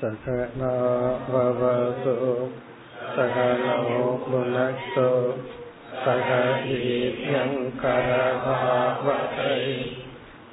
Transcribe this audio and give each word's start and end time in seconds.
सघना 0.00 0.74
भवतु 1.30 2.12
सघनो 3.14 4.04
गुणस्तु 4.28 5.08
सह 6.04 6.30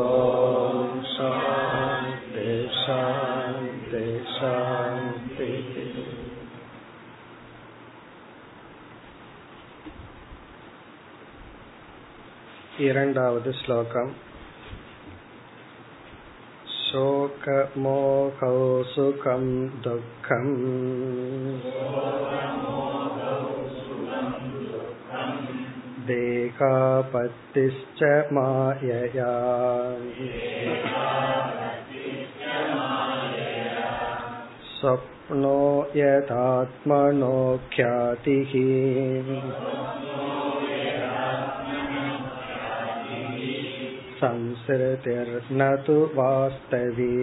ॐ 0.00 0.82
शान्ति 1.14 2.50
शान्ति 2.80 4.04
शान्ति। 4.34 4.79
இரண்டாவது 12.87 13.51
ஸ்லோகம் 13.61 14.13
शोकमोहौ 16.85 18.57
सुखं 18.93 19.45
दुःखम् 19.85 20.51
देहापत्तिश्च 26.09 28.01
मायया 28.35 29.31
स्वप्नो 34.75 35.59
यदात्मनो 35.95 37.37
ख्यातिः 37.75 38.53
संसृतिर्न 44.69 45.61
तु 45.85 45.95
वास्तवी 46.15 47.13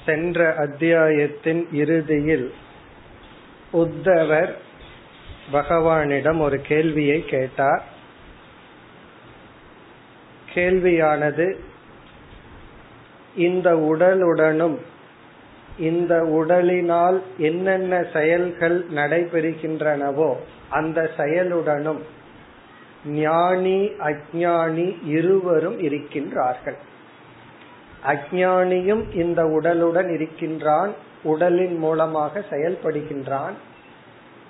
சென்ற 0.00 0.38
அத்தியாயத்தின் 0.54 1.60
இறுதியில் 1.72 2.44
உத்தவர் 3.72 4.50
பகவானிடம் 5.52 6.40
ஒரு 6.40 6.58
கேள்வியை 6.60 7.20
கேட்டார் 7.24 7.84
கேள்வியானது 10.54 11.46
இந்த 13.36 13.70
உடலுடனும் 13.86 14.76
இந்த 15.79 16.15
உடலினால் 16.15 17.21
என்னென்ன 17.37 18.05
செயல்கள் 18.13 18.85
நடைபெறுகின்றனவோ 18.95 20.35
அந்த 20.69 21.09
செயலுடனும் 21.17 21.99
ஞானி 23.05 23.79
அஜானி 23.83 24.87
இருவரும் 25.05 25.79
இருக்கின்றார்கள். 25.79 26.77
அஜானியும் 28.05 29.15
இந்த 29.15 29.43
உடலுடன் 29.43 30.09
இருக்கின்றான் 30.13 30.91
உடலின் 31.23 31.77
மூலமாக 31.77 32.43
செயல்படுகின்றான். 32.49 33.55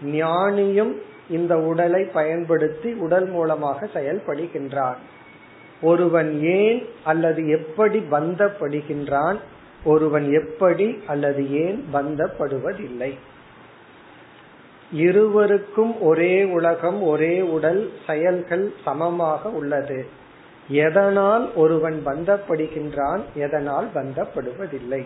ஞானியும் 0.05 0.93
இந்த 1.29 1.57
உடலை 1.57 2.03
பயன்படுத்தி 2.03 2.93
உடல் 2.93 3.27
மூலமாக 3.27 3.89
செயல்படுகின்றான். 3.93 4.99
ஒருவன் 5.81 6.41
ஏன் 6.41 6.85
அல்லது 7.03 7.49
எப்படி 7.49 7.99
பந்தப்படுகின்றான்? 8.11 9.39
ஒருவன் 9.83 10.31
எப்படி 10.31 11.03
அல்லது 11.07 11.51
ஏன் 11.51 11.85
பந்தப்படுவதில்லை. 11.93 13.13
இருவருக்கும் 14.91 16.01
ஒரே 16.01 16.43
உலகம் 16.43 17.01
ஒரே 17.01 17.41
உடல் 17.41 17.91
செயல்கள் 18.07 18.73
சமமாக 18.85 19.49
உள்ளது. 19.49 20.07
எதனால் 20.67 21.53
ஒருவன் 21.55 22.01
பந்தப்படுகின்றான் 22.05 23.21
எதனால் 23.33 23.87
பந்தப்படுவதில்லை. 23.93 25.05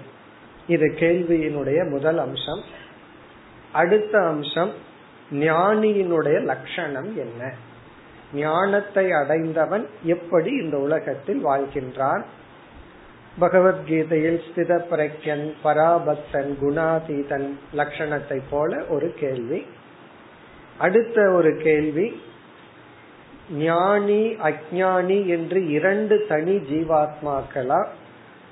இது 0.68 0.86
கேள்வியினுடைய 0.86 1.90
முதல் 1.90 2.18
அம்சம். 2.18 2.62
அடுத்த 3.72 4.20
அம்சம் 4.20 4.72
ஞானியினுடைய 5.32 6.44
லட்சணம் 6.44 7.18
என்ன? 7.18 7.54
ஞானத்தை 8.34 9.12
அடைந்தவன் 9.12 9.90
எப்படி 10.04 10.52
இந்த 10.52 10.78
உலகத்தில் 10.78 11.46
வாழ்கின்றான்? 11.46 12.24
பகவத்கீதையில் 13.40 14.42
ஸ்தித 14.42 14.82
பிரக்யன் 14.92 15.54
பராபக்தன் 15.64 16.54
குணாதீதன் 16.62 17.50
லட்சணத்தை 17.76 18.42
போல 18.50 18.84
ஒரு 18.90 19.14
கேள்வி. 19.20 19.66
அடுத்த 20.78 21.30
ஒரு 21.30 21.58
கேள்வி 21.64 22.22
ஞானி 23.52 24.38
அஜானி 24.44 25.26
என்று 25.26 25.70
இரண்டு 25.70 26.26
தனி 26.28 26.58
ஜீவாத்மாக்களா? 26.58 27.88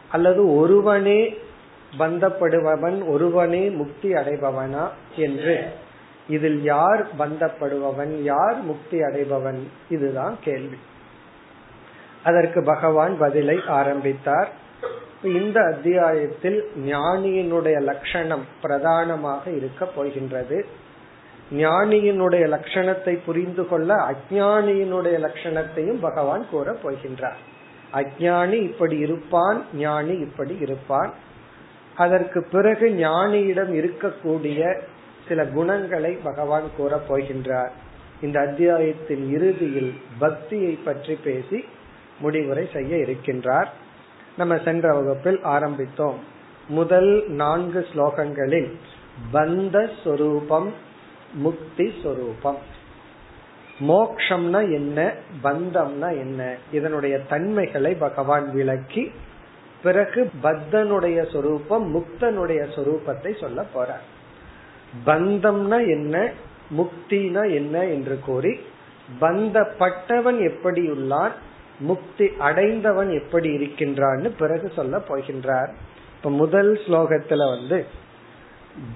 அல்லது 0.09 0.55
ஒருவனே 0.55 1.37
பந்தப்படுபவன் 1.99 3.07
ஒருவனே 3.07 3.69
முக்தி 3.69 4.13
அடைபவனா? 4.13 4.89
என்று. 5.15 5.65
இதில் 6.29 6.63
யார் 6.63 7.07
பந்தப்படுபவன் 7.19 8.21
யார் 8.21 8.61
முக்தி 8.61 8.99
அடைபவன்? 8.99 9.59
இதுதான் 9.89 10.37
கேள்வி. 10.43 10.77
அதற்கு 12.23 12.63
பகவான் 12.63 13.17
பதிலை 13.17 13.59
ஆரம்பித்தார். 13.67 14.59
இந்த 15.23 15.61
அத்தியாயத்தில் 15.61 16.69
ஞானியினுடைய 16.85 17.81
லட்சணம் 17.81 18.45
பிரதானமாக 18.61 19.51
இருக்க 19.51 19.85
போகின்றது. 19.85 20.65
ஞானியினுடைய 21.51 22.43
லட்சணத்தை 22.55 23.19
புரிந்து 23.25 23.67
கொள்ள 23.67 23.95
அஜானியினுடைய 23.95 25.15
லட்சணத்தையும் 25.25 25.99
பகவான் 26.01 26.45
கூற 26.51 26.77
போகின்றார். 26.83 27.39
அஜானி 27.93 28.59
இப்படி 28.63 28.97
இருப்பான் 28.97 29.65
ஞானி 29.73 30.13
இப்படி 30.13 30.57
இருப்பான். 30.61 31.13
அதற்கு 31.95 32.45
பிறகு 32.51 32.89
ஞானியிடம் 32.89 33.71
இருக்கக்கூடிய 33.79 34.81
சில 35.27 35.45
குணங்களை 35.45 36.17
பகவான் 36.23 36.63
கூற 36.77 37.01
போகின்றார். 37.09 37.71
இந்த 38.21 38.39
அத்தியாயத்தின் 38.39 39.31
இறுதியில் 39.31 39.93
பக்தியை 40.19 40.71
பற்றி 40.71 41.13
பேசி 41.23 41.65
முடிவுரை 42.19 42.69
செய்ய 42.73 42.95
இருக்கின்றார். 42.95 43.69
நம்ம 44.37 44.57
சென்ற 44.57 44.93
வகுப்பில் 44.93 45.39
ஆரம்பித்தோம். 45.43 46.19
முதல் 46.67 47.29
நான்கு 47.29 47.87
ஸ்லோகங்களில் 47.95 48.71
பந்த 49.33 49.89
சொரூபம் 50.03 50.73
முக்தி 51.33 51.93
சொரூபம். 52.03 52.57
மோக்ஷம்னா 53.79 54.71
என்ன 54.71 55.13
பந்தம்னா 55.43 56.09
என்ன 56.19 56.55
இதனுடைய 56.71 57.19
தன்மைகளை 57.19 57.93
பகவான் 57.93 58.51
விளக்கி 58.51 59.11
பிறகு 59.83 60.31
பத்தனுடைய 60.43 61.31
சொரூபம் 61.31 61.85
முக்தனுடைய 61.95 62.61
சொரூபத்தை 62.75 63.39
சொல்ல 63.39 63.63
போற 63.63 63.97
பந்தம்னா 65.05 65.87
என்ன 65.87 66.31
முக்தினா 66.77 67.53
என்ன 67.53 67.85
என்று 67.85 68.19
கூறி 68.19 68.59
பந்தப்பட்டவன் 69.21 70.39
எப்படி 70.49 70.89
உள்ளான் 70.89 71.31
முக்தி 71.81 72.27
அடைந்தவன் 72.39 73.09
எப்படி 73.11 73.49
இருக்கின்றான்னு 73.57 74.29
பிறகு 74.37 74.67
சொல்ல 74.75 74.97
போகின்றார். 75.09 75.71
இப்ப 76.17 76.29
முதல் 76.29 76.71
ஸ்லோகத்துல 76.85 77.45
வந்து 77.55 77.79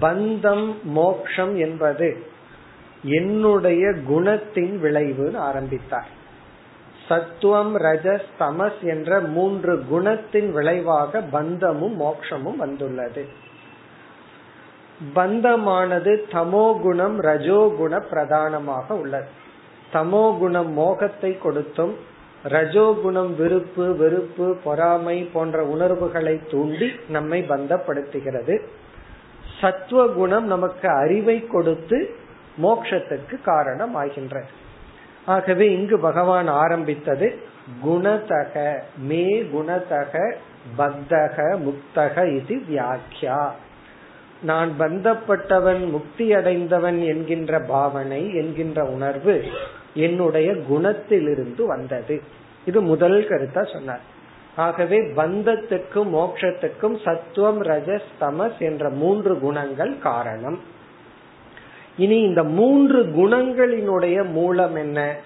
பந்தம் 0.00 0.66
மோக்ஷம் 0.82 1.54
என்பது 1.58 2.08
என்னுடைய 3.02 3.84
குணத்தின் 4.10 4.74
விளைவுன்னு 4.82 5.36
ஆரம்பித்தார். 5.36 6.10
சத்துவம் 7.08 7.74
ரஜஸ் 7.78 8.28
தமஸ் 8.38 8.80
என்ற 8.82 9.20
மூன்று 9.34 9.72
குணத்தின் 9.90 10.48
விளைவாக 10.50 11.20
பந்தமும் 11.30 11.96
மோக்ஷமும் 12.00 12.56
வந்துள்ளது. 12.56 13.24
பந்தமானது 15.14 16.12
தமோ 16.32 16.66
குணம் 16.80 17.16
ரஜோகுண 17.20 17.94
பிரதானமாக 18.10 18.94
உள்ளது. 18.94 19.28
தமோ 19.92 20.24
குணம் 20.38 20.70
மோகத்தை 20.72 21.38
கொடுத்தும் 21.38 21.94
ரஜோகுணம் 22.48 23.34
விருப்பு 23.36 23.96
வெறுப்பு 23.96 24.56
பொறாமை 24.64 25.16
போன்ற 25.32 25.64
உணர்வுகளை 25.64 26.40
தூண்டி 26.50 26.88
நம்மை 27.08 27.44
பந்தப்படுத்துகிறது. 27.48 28.56
சத்துவ 29.60 30.06
குணம் 30.06 30.46
நமக்கு 30.46 30.88
அறிவை 30.88 31.46
கொடுத்து 31.46 32.14
மோக்ஷத்துக்கு 32.62 33.36
காரணம் 33.44 33.94
ஆகின்றது 33.94 34.52
ஆகவே 35.26 35.72
இங்கு 35.72 35.98
பகவான் 35.98 36.48
ஆரம்பித்தது 36.48 37.28
குணதக 37.84 38.54
மே 38.98 39.24
குணதக 39.42 40.34
பக்தக 40.78 41.36
முக்தக 41.66 42.16
இது 42.36 42.54
வியாக்கியா. 42.70 43.40
நான் 44.42 44.70
பந்தப்பட்டவன் 44.78 45.90
முக்தி 45.90 46.34
அடைந்தவன் 46.34 46.98
என்கின்ற 47.02 47.60
பாவனை 47.60 48.34
என்கின்ற 48.34 48.84
உணர்வு 48.84 49.36
என்னுடைய 49.96 50.52
குணத்திலிருந்து 50.52 51.66
வந்தது. 51.66 52.22
இது 52.66 52.80
முதல் 52.80 53.26
கருத்தா 53.28 53.72
சொன்னார். 53.72 54.00
ஆகவே 54.56 54.98
பந்தத்துக்கும் 54.98 56.12
மோட்சத்துக்கும் 56.12 56.96
சத்துவம் 57.04 57.62
ரஜஸ் 57.62 58.08
தமஸ் 58.20 58.58
என்ற 58.58 58.88
மூன்று 58.88 59.38
குணங்கள் 59.38 59.98
காரணம். 59.98 60.60
இனி 61.96 62.20
இந்த 62.20 62.42
மூன்று 62.42 63.02
குணங்களினுடைய 63.02 64.30
மூலம் 64.30 64.74
என்ன? 64.74 65.16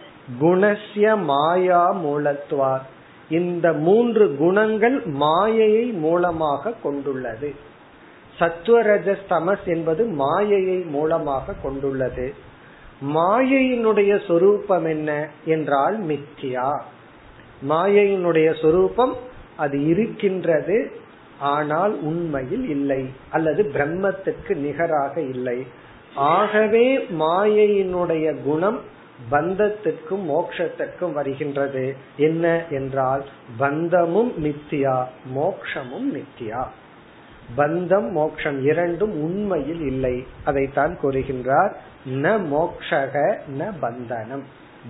குணசிய 0.40 1.22
மாயா 1.22 1.94
மூலத்துவார். 1.94 2.82
இந்த 3.30 3.72
மூன்று 3.72 4.36
குணங்கள் 4.36 5.02
மாயையை 5.06 5.84
மூலமாக 5.84 6.72
கொண்டுள்ளது. 6.82 7.54
சத்துவரஜஸ் 8.38 9.26
தமஸ் 9.30 9.64
என்பது 9.64 10.06
மாயையை 10.06 10.76
மூலமாக 10.76 11.54
கொண்டுள்ளது. 11.62 12.48
மாயையினுடைய 13.00 14.26
சொரூபம் 14.26 14.84
என்ன 14.84 15.28
என்றால் 15.44 16.04
மித்தியா. 16.04 16.80
மாயையினுடைய 17.68 18.60
சொரூபம் 18.62 19.16
அது 19.56 19.86
இருக்கின்றது 19.86 20.90
ஆனால் 21.38 22.00
உண்மையில் 22.00 22.68
இல்லை 22.68 23.08
அல்லது 23.30 23.70
பிரம்மத்துக்கு 23.74 24.56
நிகராக 24.56 25.20
இல்லை. 25.20 25.66
ஆகவே 26.14 26.98
மாயையினுடைய 26.98 28.42
குணம் 28.42 28.80
பந்தத்துக்கும் 29.30 30.24
மோக்ஷத்துக்கும் 30.28 31.12
வருகின்றது. 31.12 31.96
என்ன 32.16 32.64
என்றால் 32.70 33.24
பந்தமும் 33.58 34.32
மித்தியா 34.44 35.04
மோக்ஷமும் 35.36 36.08
மித்தியா. 36.12 36.66
பந்தம் 37.56 38.10
மோக்ஷம் 38.10 38.64
இரண்டும் 38.64 39.22
உண்மையில் 39.22 39.80
இல்லை 39.86 40.26
அதைத்தான் 40.44 40.98
கூறுகின்றார். 41.02 41.72
ந 42.08 42.46
மோக்ஷக 42.46 43.38
ந 43.58 43.72
பந்தனம். 43.82 44.42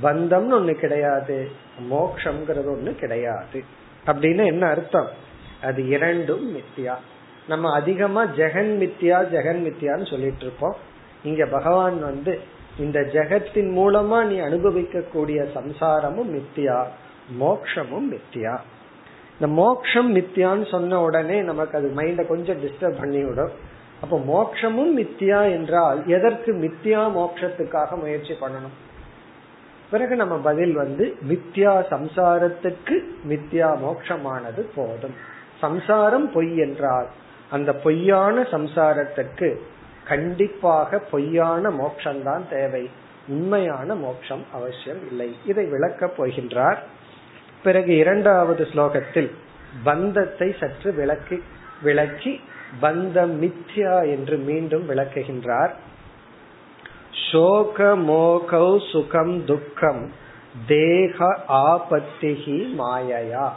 பந்தம்னு 0.02 0.52
ஒண்ணு 0.52 0.72
கிடையாது. 0.72 1.50
மோக்ஷங்கிறது 1.90 2.74
ஒண்ணு 2.76 2.94
கிடையாது. 2.94 3.64
அப்படின்னு 4.06 4.46
என்ன 4.46 4.66
அர்த்தம்? 4.66 5.08
அது 5.62 5.88
இரண்டும் 5.88 6.56
மித்தியா. 6.56 6.94
நம்ம 7.48 7.74
அதிகமா 7.74 8.24
ஜெகன் 8.24 8.78
மித்தியா 8.80 9.24
ஜெகன் 9.24 9.62
மித்தியான்னு 9.62 10.10
சொல்லிட்டு 10.10 10.40
இருப்போம் 10.40 10.76
இங்க 11.24 11.46
பகவான் 11.46 12.00
வந்து 12.00 12.40
இந்த 12.78 13.00
ஜெகத்தின் 13.00 13.72
மூலமா 13.72 14.24
நீ 14.24 14.40
அனுபவிக்கக்கூடிய 14.40 15.46
சம்சாரமும் 15.54 16.38
மித்தியா 16.38 16.86
மோக்ஷமும் 17.40 18.12
மித்தியா. 18.12 18.58
இந்த 19.32 19.46
மோக்ஷம் 19.46 20.16
மித்தியான்னு 20.16 20.70
சொன்ன 20.70 21.00
உடனே 21.00 21.40
நமக்கு 21.40 21.78
அது 21.78 21.92
மைண்ட 21.96 22.26
கொஞ்சம் 22.26 22.60
டிஸ்டர்ப் 22.60 22.96
பண்ணிவிடும். 23.02 23.50
அப்ப 24.00 24.18
மோக்ஷமும் 24.18 24.98
மித்தியா 24.98 25.50
என்றால் 25.50 26.06
எதற்கு 26.06 26.52
மித்தியா 26.52 27.02
மோக்ஷத்துக்காக 27.18 27.96
முயற்சி 27.96 28.34
பண்ணணும்? 28.40 28.76
பிறகு 29.90 30.16
நம்ம 30.16 30.36
பதில் 30.36 30.72
வந்து 30.72 31.16
மித்யா 31.28 31.84
சம்சாரத்துக்கு 31.90 33.00
மித்யா 33.28 33.76
மோட்சமானது 33.84 34.60
போதும். 34.74 35.14
சம்சாரம் 35.60 36.32
பொய் 36.32 36.56
என்றால் 36.56 37.08
அந்த 37.50 37.72
பொய்யான 37.72 38.40
சம்சாரத்துக்கு 38.40 39.56
கண்டிப்பாக 40.08 40.98
பொய்யான 40.98 41.68
மோட்சம்தான் 41.68 42.48
தேவை. 42.50 42.90
உண்மையான 43.28 43.94
மோட்சம் 43.94 44.44
அவசியம் 44.52 45.06
இல்லை. 45.06 45.36
இதை 45.46 45.66
விளக்கப் 45.66 46.22
போகின்றார். 46.22 46.78
பிறகு 47.62 47.96
இரண்டாவது 47.96 48.66
ஸ்லோகத்தில் 48.74 49.30
பந்தத்தை 49.82 50.54
சற்று 50.60 50.92
விளக்கி 50.92 51.42
விளக்கி 51.82 52.40
பந்தம் 52.82 53.42
மித்யா 53.42 54.10
என்று 54.10 54.36
மீண்டும் 54.36 54.88
விளக்குகின்றார். 54.88 55.72
சோக 57.32 57.96
மோகௌ 57.96 58.90
சுகம் 58.90 59.44
துக்கம் 59.44 60.10
தேக 60.66 61.38
ஆபத்திகி 61.48 62.74
மாயையா. 62.78 63.48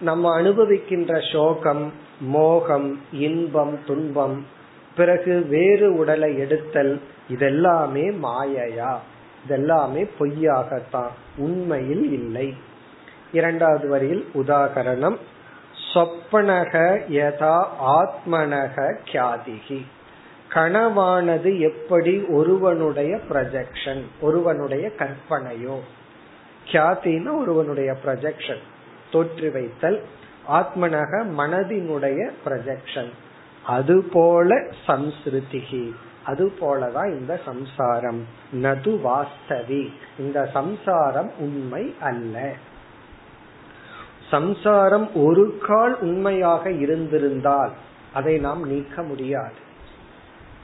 நம்ம 0.00 0.40
அனுபவிக்கின்ற 0.40 1.32
சோகம் 1.32 1.92
மோகம் 2.20 3.00
இன்பம் 3.12 3.78
துன்பம் 3.86 4.46
பிறகு 4.96 5.46
வேறு 5.48 5.96
உடலை 5.96 6.38
எடுத்தல் 6.38 7.00
இதெல்லாமே 7.28 8.14
மாயையா. 8.22 8.96
இதெல்லாமே 9.48 10.10
பொய்யாகத்தான் 10.18 11.10
உண்மையில் 11.36 12.12
இல்லை. 12.12 12.54
இரண்டாவது 13.32 13.88
வரியில் 13.88 14.28
உதாகரணம். 14.34 15.16
சொப்பனக 15.94 17.00
யதா 17.10 17.66
ஆத்மனக 17.86 18.96
கியாதிகி 19.04 19.84
கனவானது 20.48 21.58
எப்படி 21.58 22.24
ஒருவனுடைய 22.24 23.18
ப்ரொஜெக்ஷன் 23.30 24.02
ஒருவனுடைய 24.20 24.90
கற்பனையோ? 24.98 25.78
கியாத்தின 26.64 27.38
ஒருவனுடைய 27.38 27.96
ப்ரொஜெக்ஷன் 28.04 28.62
தோற்றி 29.12 29.52
வைத்தல் 29.52 30.02
ஆத்மனக 30.48 31.26
மனதினுடைய 31.38 32.30
ப்ரொஜெக்ஷன் 32.44 33.10
அதுபோல 33.64 34.54
சம்ஸ்ருதிகி 34.86 35.94
அது 36.24 36.52
போலதான் 36.60 37.18
இந்த 37.18 37.40
சம்சாரம். 37.44 38.26
நது 38.52 39.00
வாஸ்தவி. 39.00 39.92
இந்த 40.18 40.46
சம்சாரம் 40.52 41.30
உண்மை 41.38 41.94
அல்ல. 42.00 42.52
சம்சாரம் 44.30 45.08
ஒரு 45.14 45.58
கால் 45.66 45.98
உண்மையாக 46.00 46.70
இருந்திருந்தால் 46.70 47.70
அதை 48.12 48.38
நாம் 48.38 48.62
நீக்க 48.62 49.02
முடியாது. 49.02 49.58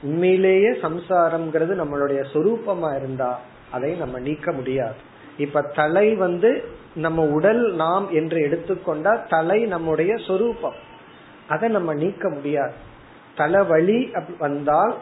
உண்மையிலேயே 0.01 0.69
சம்சாரம்ங்கிறது 0.69 1.73
நம்மளுடைய 1.81 2.23
சொரூபமா 2.33 2.95
இருந்தா 2.95 3.39
அதை 3.71 3.93
நம்ம 3.93 4.19
நீக்க 4.19 4.51
முடியாது. 4.51 4.95
இப்ப 5.37 5.61
தலை 5.61 6.15
வந்து 6.15 6.63
நம்ம 6.95 7.25
உடல் 7.27 7.73
நாம் 7.73 8.09
என்று 8.09 8.37
எடுத்துக்கொண்டா 8.37 9.27
தலை 9.29 9.65
நம்முடைய 9.65 10.15
சொரூபம். 10.27 10.75
அதை 11.47 11.69
நம்ம 11.69 11.93
நீக்க 11.93 12.29
முடியாது. 12.29 12.73
தலைவலி 13.35 14.11
வந்தால் 14.39 14.95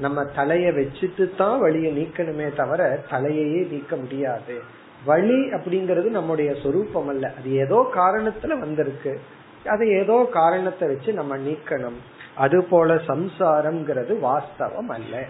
நம்ம 0.00 0.22
தலைய 0.22 0.66
வச்சுட்டு 0.72 1.36
தான் 1.36 1.58
வழியை 1.58 1.90
நீக்கணுமே 1.98 2.54
தவிர 2.54 3.04
தலையையே 3.10 3.70
நீக்க 3.70 3.96
முடியாது. 3.96 4.62
வழி 5.04 5.38
அப்படிங்கிறது 5.52 6.08
நம்முடைய 6.08 6.54
சொரூபம் 6.62 7.08
அல்ல 7.08 7.32
அது 7.38 7.54
ஏதோ 7.54 7.90
காரணத்துல 7.94 8.58
வந்திருக்கு. 8.58 9.20
அதை 9.64 9.88
ஏதோ 9.88 10.28
காரணத்தை 10.32 10.88
வச்சு 10.88 11.12
நம்ம 11.12 11.36
நீக்கணும். 11.36 11.98
அது 12.34 12.64
போல 12.64 12.94
சம்சாரம்ங்கிறது 12.94 14.18
வாஸ்தவம் 14.20 14.88
அல்ல. 14.88 15.24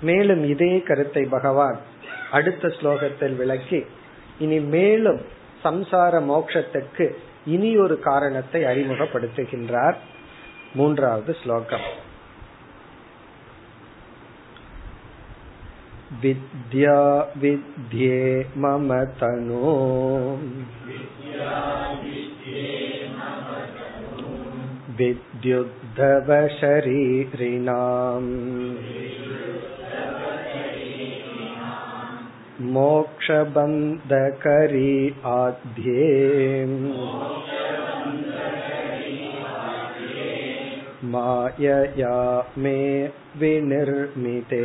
மேலும் 0.00 0.44
இதே 0.44 0.80
கருத்தை 0.80 1.24
பகவான் 1.24 1.78
அடுத்த 2.30 2.68
ஸ்லோகத்தில் 2.68 3.36
விளக்கி 3.36 3.86
இனி 4.38 4.60
மேலும் 4.60 5.20
சம்சார 5.64 6.20
மோக்ஷத்துக்கு 6.32 7.14
இனி 7.46 7.76
ஒரு 7.76 7.98
காரணத்தை 7.98 8.64
அறிமுகப்படுத்துகின்றார். 8.64 9.94
மூன்றாவது 10.74 11.36
ஸ்லோகம். 11.42 12.08
विद्या 16.23 16.97
विद्ये 17.41 18.19
मम 18.57 18.93
तनो 19.21 19.71
विद्युद्धव 24.99 26.29
शरीरिणाम् 26.59 28.31
मोक्षबन्धकरी 32.73 34.11
आध्ये 35.25 36.05
मायया 41.13 42.15
मे 42.57 42.77
विनिर्मिते 43.39 44.63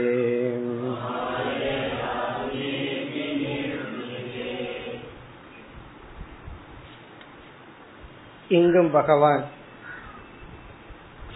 இங்கும் 8.50 8.92
பகவான் 8.92 9.44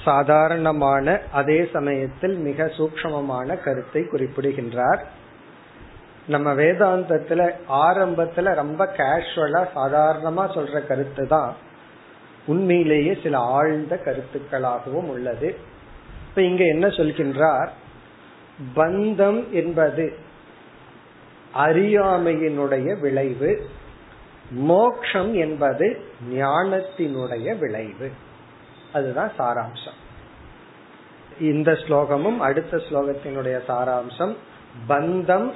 சாதாரணமான 0.06 1.20
அதே 1.32 1.70
சமயத்தில் 1.74 2.36
மிக 2.36 2.66
சூக்ஷமமான 2.66 3.64
கருத்தை 3.64 4.08
குறிப்பிடுகின்றார். 4.08 5.08
நம்ம 6.28 6.54
வேதாந்தத்துல 6.54 7.52
ஆரம்பத்துல 7.70 8.56
ரொம்ப 8.56 8.94
கேஷுவலா 8.98 9.68
சாதாரணமா 9.76 10.56
சொல்ற 10.56 10.88
கருத்து 10.88 11.28
தான். 11.28 11.56
உண்மையிலேயே 12.46 13.18
சில 13.24 13.38
ஆழ்ந்த 13.38 14.00
கருத்துக்களாகவும் 14.06 15.08
உள்ளது. 15.08 15.58
இப்ப 16.30 16.42
இங்க 16.42 16.64
என்ன 16.64 16.88
சொல்கின்றார்? 16.88 17.68
பந்தம் 18.76 19.50
என்பது 19.50 20.18
அறியாமையினுடைய 21.56 23.00
விளைவு. 23.00 23.70
மோக்ஷம் 24.52 25.34
என்பது 25.34 26.02
ஞானத்தினுடைய 26.32 27.58
விளைவு. 27.58 28.12
அதுதான் 28.94 29.32
சாராம்சம். 29.38 29.98
இந்த 31.40 31.72
ஸ்லோகமும் 31.72 32.38
அடுத்த 32.38 32.78
ஸ்லோகத்தினுடைய 32.78 33.60
சாராம்சம் 33.68 34.36
பந்தம் 34.88 35.52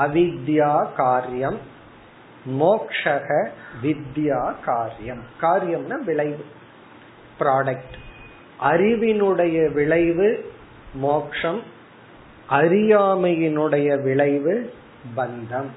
அவித்யா 0.00 0.86
காரியம் 0.96 1.58
மோக்ஷக 2.60 3.48
வித்யா 3.82 4.54
காரியம். 4.64 5.22
காரியம்னா 5.40 6.04
விளைவு 6.04 6.44
ப்ராடக்ட் 7.38 7.96
அறிவினுடைய 8.62 9.72
விளைவு 9.72 10.52
மோக்ஷம் 10.94 11.62
அறியாமையினுடைய 12.50 14.02
விளைவு 14.02 14.74
பந்தம். 15.16 15.68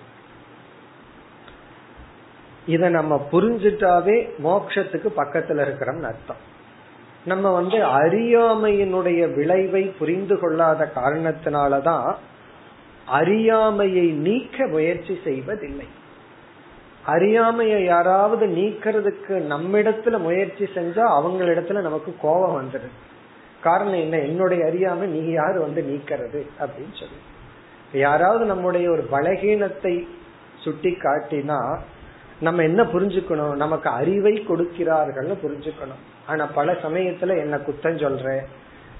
இத 2.65 2.89
நம்ம 2.89 3.27
புரிஞ்சுட்டாவே 3.31 4.29
மோக்ஷத்துக்கு 4.43 5.07
பக்கத்துல 5.17 5.61
இருக்கிறோம்னு 5.61 6.01
அர்த்தம். 6.01 6.49
நம்ம 7.25 7.51
வந்து 7.51 7.77
அறியாமையினுடைய 7.77 9.35
விளைவை 9.35 9.83
புரிந்து 9.83 10.39
கொள்ளாத 10.39 10.91
காரணத்தினாலதான் 10.95 12.15
அறியாமையை 13.05 14.05
நீக்க 14.07 14.67
முயற்சி 14.67 15.19
செய்வதில்லை. 15.23 15.87
அறியாமையை 17.05 17.83
யாராவது 17.83 18.47
நீக்கிறதுக்கு 18.47 19.27
நம்மிடத்துல 19.27 20.19
முயற்சி 20.19 20.63
செஞ்சா 20.63 21.03
அவங்களிடத்துல 21.03 21.81
நமக்கு 21.81 22.15
கோபம் 22.21 22.61
வந்துடுது. 22.61 22.89
காரணம் 23.61 23.93
என்ன? 23.93 24.19
என்னுடைய 24.19 24.65
அறியாமை 24.65 25.07
நீ 25.07 25.31
யாரு 25.31 25.61
வந்து 25.61 25.81
நீக்கிறது 25.81 26.47
அப்படின்னு 26.59 26.99
சொல்லி. 26.99 27.19
யாராவது 27.93 28.45
நம்முடைய 28.45 28.91
ஒரு 28.91 29.07
பலகீனத்தை 29.11 30.07
சுட்டி 30.59 30.89
காட்டினா 30.89 31.79
நம்ம 32.41 32.63
என்ன 32.63 32.83
புரிஞ்சுக்கணும்? 32.83 33.55
நமக்கு 33.55 33.89
அறிவை 33.89 34.33
கொடுக்கிறார்கள்னு 34.33 35.35
புரிஞ்சுக்கணும். 35.43 36.01
ஆனா 36.27 36.45
பல 36.45 36.71
சமயத்துல 36.71 37.37
என்ன 37.37 37.57
குத்தம் 37.57 38.01
சொல்ற 38.03 38.39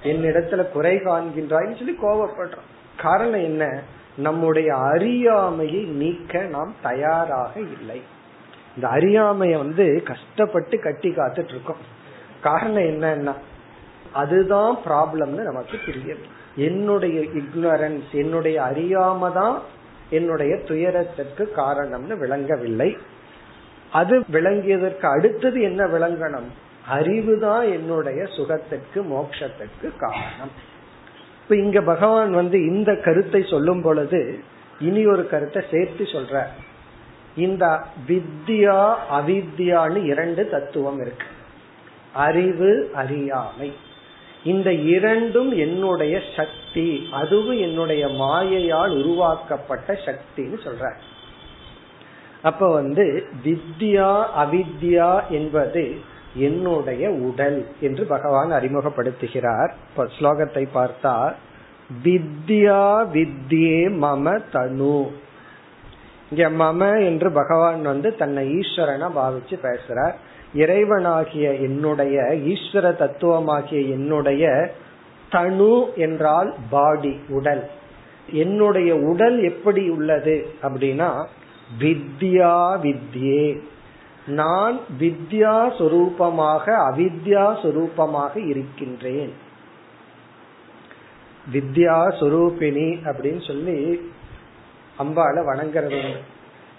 என்னிடத்துல 0.03 0.71
குறை 0.71 0.95
காண்கின்றாய்ன்னு 0.97 1.77
சொல்லி 1.77 1.97
கோபப்படுறோம் 2.01 2.69
காரணம் 2.97 3.43
என்ன? 3.43 3.81
நம்முடைய 4.17 4.75
அறியாமையை 4.75 5.83
நீக்க 5.83 6.41
நாம் 6.41 6.73
தயாராக 6.81 7.59
இல்லை. 7.59 8.01
இந்த 8.75 8.87
அறியாமைய 8.87 9.57
வந்து 9.57 10.03
கஷ்டப்பட்டு 10.05 10.79
கட்டி 10.79 11.09
காத்துட்டு 11.09 11.53
இருக்கோம் 11.55 11.81
காரணம் 12.41 12.83
என்னன்னா 12.83 13.33
அதுதான் 14.13 14.77
ப்ராப்ளம்னு 14.85 15.43
நமக்கு 15.49 15.77
தெரியும் 15.85 16.23
என்னுடைய 16.55 17.19
இக்னரன்ஸ் 17.19 18.11
என்னுடைய 18.11 18.61
அறியாம 18.61 19.31
தான் 19.33 19.61
என்னுடைய 20.09 20.55
துயரத்திற்கு 20.55 21.53
காரணம்னு 21.55 22.17
விளங்கவில்லை. 22.17 22.97
அது 23.91 24.19
விளங்கியதற்கு 24.19 25.05
அடுத்தது 25.05 25.61
என்ன 25.61 25.85
விளங்கணும்? 25.85 26.49
அறிவுதான் 26.91 27.63
என்னுடைய 27.63 28.23
சுகத்திற்கு 28.23 28.95
மோட்சத்திற்கு 28.95 29.91
காரணம். 29.97 30.51
இப்ப 31.41 31.55
இங்க 31.55 31.81
பகவான் 31.81 32.31
வந்து 32.31 32.65
இந்த 32.65 32.95
கருத்தை 32.95 33.45
சொல்லும் 33.49 33.81
பொழுது 33.81 34.39
இனி 34.79 35.05
ஒரு 35.05 35.27
கருத்தை 35.27 35.63
சேர்த்து 35.71 36.03
சொல்ற 36.03 36.43
இந்த 37.35 37.83
வித்யா 38.07 38.93
அவித்யான்னு 39.11 40.05
இரண்டு 40.05 40.49
தத்துவம் 40.49 40.99
இருக்கு. 40.99 41.25
அறிவு 42.13 42.91
அறியாமை. 42.93 43.73
இந்த 44.43 44.73
இரண்டும் 44.73 45.51
என்னுடைய 45.51 46.21
சக்தி 46.35 47.07
அதுவும் 47.11 47.57
என்னுடைய 47.57 48.07
மாயையால் 48.07 49.03
உருவாக்கப்பட்ட 49.03 49.93
சக்தின்னு 49.93 50.57
சொல்ற 50.63 50.93
அப்ப 52.43 52.71
வந்து 52.71 53.23
வித்யா 53.43 54.11
அவித்யா 54.43 55.29
என்பது 55.29 55.83
என்னுடைய 56.35 57.09
உடல் 57.09 57.65
என்று 57.81 58.03
பகவான் 58.05 58.51
அறிமுகப்படுத்துகிறார். 58.51 59.71
ஸ்லோகத்தை 59.97 60.67
பார்த்தால் 60.71 61.35
வித்யா 62.03 62.83
வித்யே 63.13 63.79
மம 64.03 64.25
தனு. 64.53 64.99
இங்க 66.29 66.43
மம 66.49 67.05
என்று 67.05 67.31
பகவான் 67.31 67.81
வந்து 67.81 68.15
தன்னை 68.15 68.43
ஈஸ்வரனா 68.59 69.07
பாவிச்சு 69.15 69.55
பேசுறார். 69.63 70.15
இறைவனாகிய 70.55 71.59
என்னுடைய 71.61 72.15
ஈஸ்வர 72.53 72.85
தத்துவமாகிய 73.01 73.81
என்னுடைய 73.89 74.45
தனு 75.29 75.75
என்றால் 75.95 76.49
பாடி 76.69 77.13
உடல். 77.29 77.63
என்னுடைய 78.31 78.95
உடல் 78.95 79.37
எப்படி 79.43 79.89
உள்ளது 79.89 80.35
அப்படின்னா 80.61 81.11
வித்யா 81.79 82.55
வித்யே. 82.81 83.61
நான் 84.25 84.79
வித்யா 84.99 85.55
சொரூபமாக 85.79 86.65
அவித்யா 86.89 87.45
சொரூபமாக 87.63 88.47
இருக்கின்றேன். 88.47 89.33
வித்யா 91.53 91.95
சொரூபிணி 92.19 92.89
அப்படின்னு 93.03 93.47
சொல்லி 93.47 94.09
அம்பால 94.99 95.43
வணங்குறது 95.45 96.15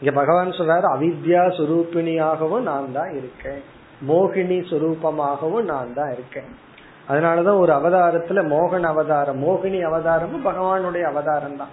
இங்க 0.01 0.13
பகவான் 0.15 0.49
சொல்றாரு 0.49 0.87
அவித்யா 0.97 1.43
சுரூபிணியாகவும் 1.59 2.61
நான் 2.61 2.93
தான் 2.93 3.11
இருக்கேன். 3.17 3.63
மோகினி 4.09 4.59
சுரூபமாகவும் 4.71 5.63
நான் 5.63 5.95
தான் 5.95 6.13
இருக்கேன். 6.13 6.71
அதனாலதான் 7.09 7.59
ஒரு 7.59 7.73
அவதாரத்துல 7.73 8.41
மோகன் 8.49 8.83
அவதாரம் 8.83 9.43
மோகினி 9.43 9.79
அவதாரமும் 9.85 10.45
பகவானுடைய 10.45 11.03
அவதாரம் 11.03 11.57
தான் 11.57 11.69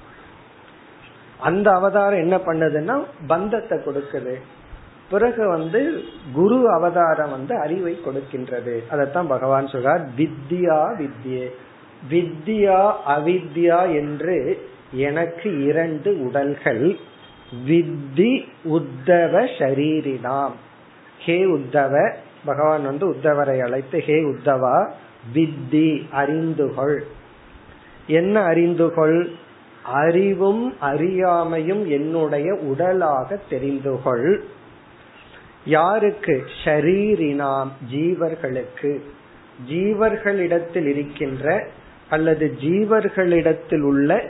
அந்த 1.39 1.72
அவதாரம் 1.72 2.19
என்ன 2.19 2.36
பண்ணுதுன்னா 2.36 3.03
பந்தத்தை 3.27 3.77
கொடுக்குது. 3.77 4.36
பிறகு 5.10 5.48
வந்து 5.48 6.03
குரு 6.34 6.72
அவதாரம் 6.72 7.29
வந்து 7.29 7.60
அறிவை 7.60 8.00
கொடுக்கின்றது. 8.05 8.75
அதத்தான் 8.91 9.27
பகவான் 9.27 9.65
சொல்றார் 9.65 10.03
வித்யா 10.17 10.79
வித்யே. 11.00 11.46
வித்யா 12.10 12.93
அவித்யா 13.08 13.81
என்று 13.96 14.67
எனக்கு 14.91 15.63
இரண்டு 15.63 16.24
உடல்கள் 16.25 16.98
வித்தி 17.67 18.46
உத்தவ 18.69 19.34
ஷரீரினாம். 19.58 20.55
ஹே 21.19 21.46
உத்தவ 21.46 22.13
பகவான் 22.46 22.86
வந்து 22.86 23.05
உத்தவரை 23.10 23.63
அழைத்து 23.63 24.00
ஹே 24.00 24.13
உத்தவா 24.13 24.89
வித்தி 25.34 25.89
அறிந்துகொள் 26.15 27.00
என்ன 28.08 28.41
அறிந்துகொள் 28.48 29.29
அறிவும் 29.93 30.75
அறியாமையும் 30.81 31.88
என்னுடைய 31.88 32.53
உடலாக 32.53 33.39
தெரிந்துகொள். 33.50 34.39
யாருக்கு? 35.65 36.43
ஷரீரினாம் 36.63 37.67
ஜீவர்களுக்கு. 37.91 39.00
ஜீவர்களிடத்தில் 39.69 40.86
இருக்கின்ற 40.88 41.67
அல்லது 42.10 42.58
ஜீவர்களிடத்தில் 42.62 43.81
உள்ள 43.81 44.29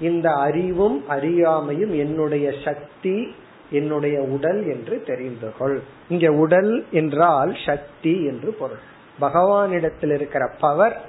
இந்த 0.00 0.32
அறிவும் 0.32 1.04
அறியாமையும் 1.10 1.96
என்னுடைய 1.96 2.52
சக்தி 2.64 3.34
என்னுடைய 3.70 4.20
உடல் 4.20 4.66
என்று 4.66 5.02
தெரிந்து 5.06 5.52
கொள் 5.58 5.82
இங்க 6.08 6.32
உடல் 6.32 6.84
என்றால் 6.90 7.56
சக்தி 7.66 8.24
என்று 8.24 8.52
பொருள். 8.52 8.78
பகவானிடத்தில் 9.20 10.14
இருக்கிற 10.14 10.54
பவர் 10.60 11.00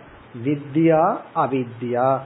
வித்யா 0.46 1.18
அவித்யா. 1.36 2.20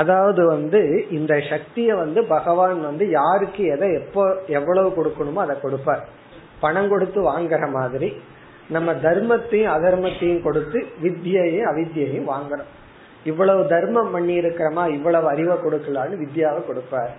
அதாவது 0.00 0.42
வந்து 0.54 0.80
இந்த 1.18 1.32
சக்தியை 1.50 1.94
வந்து 2.02 2.20
பகவான் 2.34 2.80
வந்து 2.88 3.04
யாருக்கு 3.20 3.62
எதை 3.74 3.88
எப்போ 4.00 4.24
எவ்வளவு 4.58 4.88
கொடுக்கணுமோ 4.98 5.40
அதை 5.46 5.56
கொடுப்பார். 5.64 6.02
பணம் 6.64 6.90
கொடுத்து 6.92 7.20
வாங்குற 7.30 7.64
மாதிரி 7.78 8.10
நம்ம 8.74 8.92
தர்மத்தையும் 9.06 9.72
அதர்மத்தையும் 9.76 10.44
கொடுத்து 10.46 10.78
வித்தியையும் 11.04 11.68
அவித்தியையும் 11.70 12.30
வாங்குறோம் 12.34 12.70
இவ்வளவு 13.30 13.62
தர்மம் 13.72 14.12
பண்ணி 14.12 14.34
இருக்கிறமா 14.42 14.84
இவ்வளவு 14.96 15.26
அறிவை 15.32 15.56
கொடுக்கலான்னு 15.64 16.20
வித்யாவை 16.22 16.60
கொடுப்பார். 16.68 17.10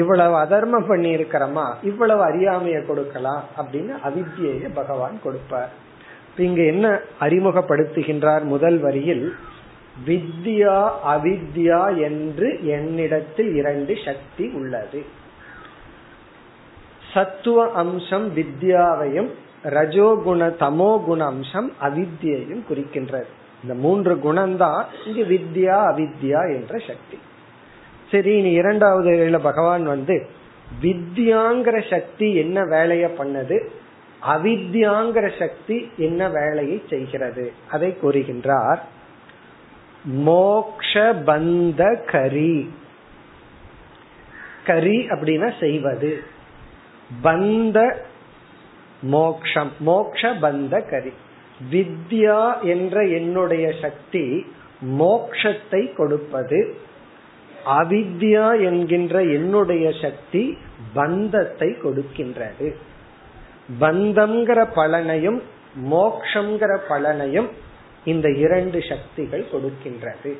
இவ்வளவு 0.00 0.34
அதர்மம் 0.44 0.88
பண்ணி 0.88 1.10
இருக்கிறமா 1.16 1.66
இவ்வளவு 1.90 2.22
அறியாமைய 2.30 2.78
கொடுக்கலாம் 2.88 3.44
அப்படின்னு 3.58 3.94
அவித்தியைய 4.08 4.66
பகவான் 4.80 5.16
கொடுப்பார். 5.26 5.70
இங்க 6.46 6.60
என்ன 6.72 6.86
அறிமுகப்படுத்துகின்றார் 7.24 8.44
முதல் 8.54 8.78
வரியில் 8.86 9.24
வித்யா 10.06 10.90
அவித்யா 11.06 12.00
என்று 12.00 12.66
என்னிடத்தில் 12.66 13.54
இரண்டு 13.54 13.94
சக்தி 14.04 14.50
உள்ளது. 14.54 15.04
சத்துவ 17.14 17.72
அம்சம் 17.72 18.36
வித்யாவையும் 18.36 19.28
ரஜோகுண 19.64 20.52
தமோகுண 20.60 21.18
அம்சம் 21.18 21.72
அவித்யையும் 21.82 22.62
குறிக்கின்றது. 22.70 23.28
இந்த 23.62 23.74
மூன்று 23.74 24.14
குணம்தான் 24.14 24.84
இங்கு 25.06 25.24
வித்யா 25.24 25.74
அவித்யா 25.74 26.54
என்ற 26.54 26.78
சக்தி. 26.78 27.18
சரி 28.10 28.36
இனி 28.36 28.50
இரண்டாவது 28.50 29.40
பகவான் 29.42 29.84
வந்து 29.84 30.28
வித்யாங்கிற 30.82 31.90
சக்தி 31.90 32.34
என்ன 32.34 32.64
வேலைய 32.64 33.10
பண்ணது? 33.18 33.68
அவித்யாங்கிற 34.26 35.38
சக்தி 35.38 35.90
என்ன 35.96 36.28
வேலையை 36.28 36.82
செய்கிறது? 36.88 37.52
அதை 37.70 37.96
கூறுகின்றார். 38.02 38.78
மோக்ஷ 40.04 41.14
பந்த 41.26 42.04
கரி 42.04 42.70
கரி 44.66 45.06
அப்படின்னா 45.08 45.58
செய்வது. 45.60 46.22
பந்த 47.22 47.94
மோக்ஷம் 49.00 49.72
மோக்ஷ 49.78 50.32
பந்த 50.32 50.90
கரி 50.90 51.12
வித்யா 51.70 52.62
என்ற 52.62 53.06
என்னுடைய 53.06 53.72
சக்தி 53.80 54.46
மோக்ஷத்தை 54.98 55.94
கொடுப்பது. 55.94 56.76
அவித்யா 57.66 58.62
என்கின்ற 58.64 59.22
என்னுடைய 59.22 59.92
சக்தி 60.02 60.58
பந்தத்தை 60.94 61.68
கொடுக்கின்றது. 61.68 62.74
பந்தம்ங்கிற 63.80 64.68
பலனையும் 64.74 65.42
மோக்ஷங்கிற 65.90 66.78
பலனையும் 66.88 67.48
இந்த 68.04 68.30
இரண்டு 68.30 68.82
சக்திகள் 68.88 69.46
கொடுக்கின்றது. 69.52 70.38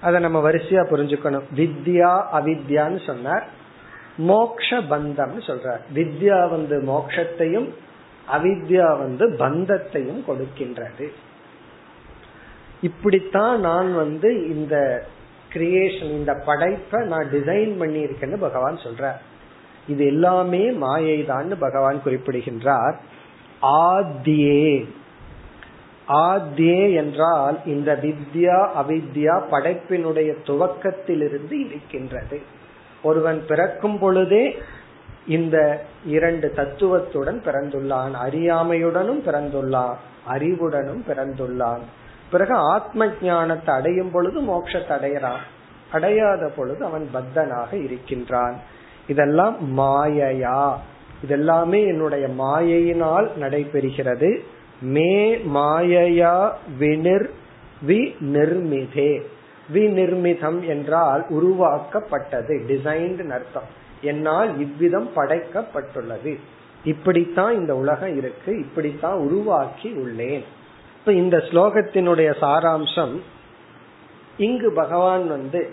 அதை 0.00 0.20
நம்ம 0.20 0.50
வரிசையா 0.50 0.82
புரிஞ்சுக்கணும். 0.90 1.42
வித்யா 1.56 2.24
அவித்யான்னு 2.32 3.06
சொன்னார். 3.06 3.48
மோக்ஷ 4.16 4.80
பந்தம்னு 4.80 5.40
சொல்றார். 5.46 5.80
வித்யா 5.94 6.50
வந்து 6.50 6.82
மோக்ஷத்தையும் 6.82 7.68
அவித்யா 8.32 8.98
வந்து 8.98 9.30
பந்தத்தையும் 9.30 10.24
கொடுக்கின்றது. 10.28 11.12
இப்படித்தான் 12.80 13.60
நான் 13.60 13.94
வந்து 13.94 14.48
இந்த 14.48 15.06
கிரியேஷன் 15.52 16.10
இந்த 16.10 16.34
படைப்பை 16.34 17.06
நான் 17.06 17.28
டிசைன் 17.32 17.78
பண்ணி 17.78 18.04
இருக்கேன்னு 18.04 18.36
பகவான் 18.36 18.76
சொல்றார். 18.76 19.16
இது 19.88 20.06
எல்லாமே 20.06 20.70
மாயை 20.70 21.24
தான் 21.24 21.58
பகவான் 21.58 22.02
குறிப்பிடுகின்றார். 22.02 23.00
ஆத்தியே 23.62 24.88
ஆத்தியே 26.12 26.94
என்றால் 26.94 27.58
இந்த 27.66 27.98
வித்யா 28.02 28.68
அவித்யா 28.80 29.42
படைப்பினுடைய 29.50 30.34
துவக்கத்திலிருந்து 30.44 31.52
இருக்கின்றது 31.52 32.40
ஒருவன் 33.02 33.44
பிறக்கும் 33.48 33.98
பொழுதே 33.98 34.62
இந்த 35.26 35.82
இரண்டு 36.04 36.52
தத்துவத்துடன் 36.52 37.42
பிறந்துள்ளான். 37.44 38.10
அறியாமையுடனும் 38.26 39.22
பிறந்துள்ளான். 39.26 39.94
அறிவுடனும் 40.28 41.02
பிறந்துள்ளான். 41.08 41.80
பிறகு 42.30 42.54
ஆத்ம 42.54 43.06
ஞானத்தை 43.22 43.74
அடையும் 43.74 44.10
பொழுது 44.10 44.40
மோட்சத்தை 44.40 44.88
அடைகிறான். 44.88 45.40
அடையாத 45.92 46.52
பொழுது 46.56 46.84
அவன் 46.84 47.08
பத்தனாக 47.12 47.76
இருக்கின்றான். 47.76 48.56
இதெல்லாம் 49.08 49.78
மாயையா? 49.78 50.74
இதெல்லாமே 51.28 51.86
என்னுடைய 51.86 52.28
மாயையினால் 52.28 53.28
நடைபெறுகிறது. 53.40 54.38
மே 54.80 55.34
மாயையா 55.34 56.52
வினிர் 56.80 57.28
வி 57.86 58.14
நிர்மிதே 58.20 59.22
விநிர்மிதம் 59.72 60.66
என்றால் 60.66 61.26
உருவாக்கப்பட்டது 61.28 62.64
டிசைன்டு 62.68 63.28
அர்த்தம். 63.28 63.68
என்னால் 64.00 64.58
இவ்விதம் 64.58 65.10
படைக்கப்பட்டுள்ளது. 65.16 66.38
இப்படித்தான் 66.84 67.54
இந்த 67.54 67.74
உலகம் 67.74 68.16
இருக்கு 68.16 68.58
இப்படித்தான் 68.58 69.18
உருவாக்கி 69.18 69.90
உள்ளேன். 69.90 70.44
இப்ப 70.98 71.12
இந்த 71.12 71.36
ஸ்லோகத்தினுடைய 71.36 72.34
சாராம்சம் 72.40 73.20
இங்கு 74.36 74.72
பகவான் 74.72 75.28
வந்து 75.28 75.70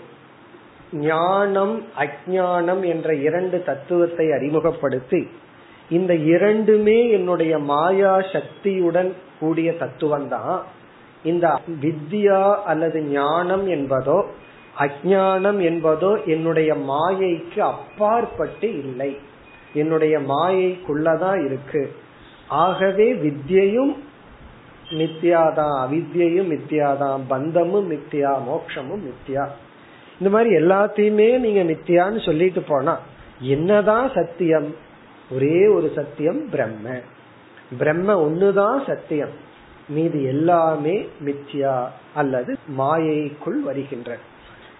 ஞானம் 0.92 1.84
அஜானம் 1.98 2.84
என்ற 2.84 3.14
இரண்டு 3.14 3.62
தத்துவத்தை 3.62 4.32
அறிமுகப்படுத்தி 4.32 5.28
இந்த 5.90 6.14
இரண்டுமே 6.14 7.10
என்னுடைய 7.10 7.58
மாயா 7.58 8.20
சக்தியுடன் 8.32 9.14
கூடிய 9.40 9.72
தத்துவம் 9.72 10.28
தான் 10.28 10.62
இந்த 11.22 11.60
வித்யா 11.80 12.54
அல்லது 12.62 13.02
ஞானம் 13.02 13.68
என்பதோ 13.68 14.24
அஜானம் 14.78 15.60
என்பதோ 15.70 16.24
என்னுடைய 16.24 16.74
மாயைக்கு 16.74 17.58
அப்பாற்பட்டு 17.58 18.68
இல்லை. 18.78 19.16
என்னுடைய 19.74 20.18
மாயைக்குள்ளதான் 20.18 21.44
இருக்கு. 21.44 21.92
ஆகவே 22.48 23.14
வித்யையும் 23.14 23.94
மித்தியாதான் 24.90 25.74
அவித்யையும் 25.84 26.50
மித்தியாதான் 26.52 27.20
பந்தமும் 27.28 27.90
மித்தியா 27.90 28.32
மோக்ஷமும் 28.48 29.02
மித்தியா 29.08 29.44
இந்த 30.20 30.30
மாதிரி 30.30 30.56
எல்லாத்தையுமே 30.56 31.38
நீங்க 31.38 31.62
மித்தியான்னு 31.72 32.24
சொல்லிட்டு 32.24 32.60
போனா 32.60 32.98
என்னதான் 33.40 34.10
சத்தியம்? 34.14 34.74
ஒரே 35.30 35.66
ஒரு 35.66 35.92
சத்தியம் 35.94 36.50
பிரம்ம. 36.50 37.00
பிரம்ம 37.78 38.26
ஒண்ணுதான் 38.26 38.86
சத்தியம். 38.86 39.46
மீது 39.88 40.24
எல்லாமே 40.24 41.08
மித்யா 41.24 41.86
அல்லது 42.14 42.56
மாயைக்குள் 42.78 43.60
வருகின்ற. 43.64 44.16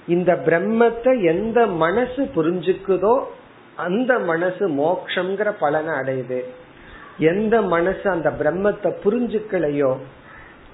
இந்த 0.08 0.42
பிரம்மத்தை 0.46 1.24
எந்த 1.24 1.66
மனசு 1.66 2.22
புரிஞ்சுக்குதோ 2.34 3.24
அந்த 3.76 4.18
மனசு 4.18 4.68
மோக்ஷங்கிற 4.68 5.52
பலனை 5.60 5.90
அடையுது. 5.90 6.42
எந்த 7.18 7.62
மனசு 7.62 8.10
அந்த 8.10 8.30
பிரம்மத்தை 8.30 8.92
புரிஞ்சுக்கலையோ 9.04 9.96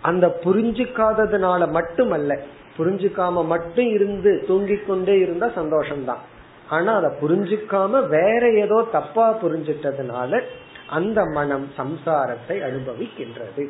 அந்த 0.02 0.40
புரிஞ்சுக்காததுனால 0.44 1.70
மட்டுமல்ல 1.70 2.40
புரிஞ்சுக்காம 2.78 3.44
மட்டும் 3.44 3.88
இருந்து 3.88 4.44
தூங்கிக் 4.46 4.86
கொண்டே 4.86 5.18
இருந்தா 5.18 5.46
சந்தோஷம்தான். 5.46 6.22
ஆனா 6.74 6.92
அதை 6.98 7.10
புரிஞ்சுக்காம 7.22 8.02
வேற 8.08 8.42
ஏதோ 8.64 8.78
தப்பா 8.92 9.26
புரிஞ்சிட்டதுனால 9.42 10.40
அந்த 10.88 11.20
மனம் 11.36 11.66
சம்சாரத்தை 11.78 12.56
அனுபவிக்கின்றது. 12.68 13.64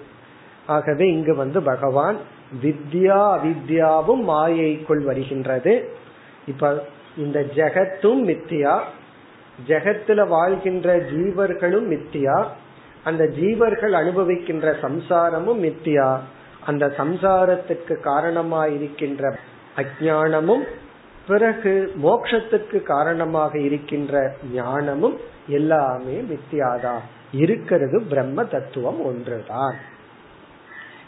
ஆகவே 0.66 1.06
இங்கு 1.08 1.32
வந்து 1.36 1.58
பகவான் 1.62 2.18
வித்யா 2.62 3.20
அவித்யாவும் 3.36 4.22
மாயைக்குள் 4.30 5.02
வருகின்றது. 5.04 5.72
இப்ப 6.46 6.72
இந்த 7.16 7.38
ஜெகத்தும் 7.56 8.22
மித்தியா 8.30 8.74
ஜெகத்துல 9.58 10.20
வாழ்கின்ற 10.28 10.94
ஜீவர்களும் 11.10 11.88
மித்தியா 11.92 12.38
அந்த 13.08 13.22
ஜீவர்கள் 13.38 13.94
அனுபவிக்கின்ற 14.00 14.68
சம்சாரமும் 14.84 15.60
மித்தியா 15.66 16.08
அந்த 16.66 16.84
சம்சாரத்துக்கு 16.98 17.94
காரணமாயிருக்கின்ற 18.08 19.32
அஜானமும் 19.82 20.64
பிறகு 21.26 21.92
மோக்ஷத்துக்கு 22.02 22.82
காரணமாக 22.82 23.58
இருக்கின்ற 23.58 24.34
ஞானமும் 24.52 25.18
எல்லாமே 25.48 26.20
மித்தியாதான் 26.20 27.00
இருக்கிறது 27.32 28.02
பிரம்ம 28.02 28.44
தத்துவம் 28.44 29.04
ஒன்றுதான். 29.04 29.74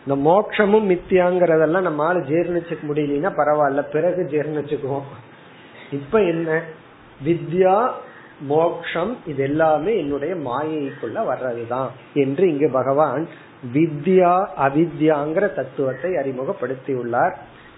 இந்த 0.06 0.30
மோட்சமும் 0.30 0.90
மித்தியாங்கிறதெல்லாம் 0.90 1.88
நம்மளால 1.88 2.22
ஜீர்ணிச்சுக்க 2.28 2.78
முடியலன்னா 2.88 3.30
பரவாயில்ல 3.36 3.82
பிறகு 3.82 4.22
ஜீர்ணிச்சுக்குவோம். 4.22 5.08
இப்ப 5.92 6.22
என்ன? 6.22 6.62
வித்யா 7.24 7.90
மோக்ஷம் 8.40 9.16
இது 9.26 9.42
எல்லாமே 9.42 9.98
என்னுடைய 9.98 10.34
மாயைக்குள்ள 10.34 11.24
வர்றதுதான் 11.26 11.88
என்று 12.14 12.48
இங்கு 12.48 12.70
பகவான் 12.72 13.28
வித்யா 13.74 14.48
அவித்யாங்கிற 14.60 15.54
தத்துவத்தை 15.54 16.10
அறிமுகப்படுத்தியுள்ளார். 16.10 17.34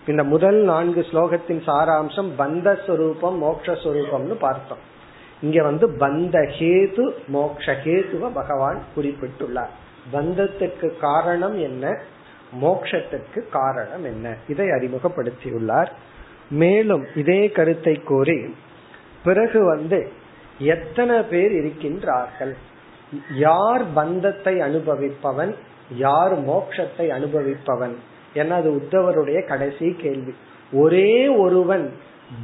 இந்த 0.09 0.25
முதல் 0.25 0.57
நான்கு 0.57 1.07
ஸ்லோகத்தின் 1.13 1.61
சாராம்சம் 1.67 2.29
பந்த 2.39 2.79
ஸ்வரூபம் 2.87 3.43
மோக்ஷரூபம்னு 3.43 4.35
பார்த்தோம். 4.41 4.79
இங்க 5.41 5.63
வந்து 5.63 5.89
பந்த 5.89 6.37
ஹேது 6.59 7.11
மோக்ஷ 7.27 7.77
ஹேதுவ 7.85 8.31
பகவான் 8.35 8.83
குறிப்பிட்டுள்ளார். 8.97 9.69
பந்தத்துக்கு 10.13 10.99
காரணம் 11.01 11.59
என்ன? 11.59 12.01
மோக்ஷத்துக்கு 12.63 13.49
காரணம் 13.53 14.05
என்ன? 14.05 14.35
இதை 14.49 14.67
அறிமுகப்படுத்தியுள்ளார். 14.67 15.89
மேலும் 16.51 17.07
இதே 17.15 17.51
கருத்தை 17.51 17.95
கூறி 17.95 18.55
பிறகு 19.25 19.65
வந்து 19.65 20.13
எத்தனை 20.59 21.23
பேர் 21.23 21.53
இருக்கின்றார்கள்? 21.53 22.55
யார் 23.35 23.93
பந்தத்தை 23.93 24.55
அனுபவிப்பவன்? 24.55 25.55
யார் 25.91 26.47
மோக்ஷத்தை 26.49 27.09
அனுபவிப்பவன்? 27.09 27.95
ஏன்னா 28.35 28.51
அது 28.51 28.71
உத்தவருடைய 28.71 29.47
கடைசி 29.47 29.93
கேள்வி. 29.93 30.35
ஒரே 30.73 31.29
ஒருவன் 31.29 31.93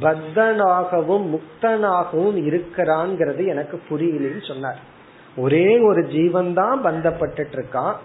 பத்தனாகவும் 0.01 1.25
முக்தனாகவும் 1.33 2.37
இருக்கிறான்ங்கிறது 2.41 3.45
எனக்கு 3.45 3.81
புரியலன்னு 3.89 4.47
சொன்னார். 4.47 4.79
ஒரே 5.37 5.79
ஒரு 5.79 6.07
ஜீவன் 6.07 6.53
தான் 6.53 6.83
பந்தப்பட்டு 6.83 7.45
இருக்கான் 7.53 7.95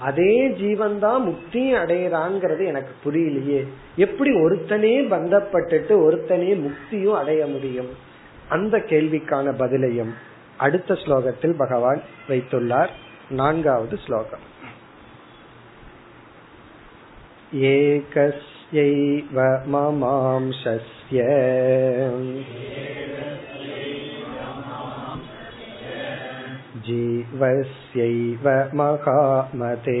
அதே 0.00 0.48
ஜீவன் 0.48 0.98
தான் 0.98 1.22
முக்தி 1.22 1.74
அடையிறாங்கிறது 1.74 2.66
எனக்கு 2.66 2.92
புரியலையே. 3.04 3.66
எப்படி 3.96 4.30
ஒருத்தனே 4.30 4.94
பந்தப்பட்டுட்டு 5.12 5.94
ஒருத்தனே 6.06 6.66
முக்தியும் 6.66 7.16
அடைய 7.16 7.46
முடியும்? 7.46 7.88
அந்த 8.48 8.78
கேள்விக்கான 8.78 9.52
பதிலையும் 9.58 10.12
அடுத்த 10.56 10.94
ஸ்லோகத்தில் 10.94 11.56
பகவான் 11.56 12.02
வைத்துள்ளார். 12.28 12.88
நான்காவது 13.30 13.96
ஸ்லோகம். 14.06 14.56
एकस्यैव 17.71 19.39
ममांशस्य 19.73 21.25
जीवस्यैव 26.87 28.47
महामते 28.77 29.99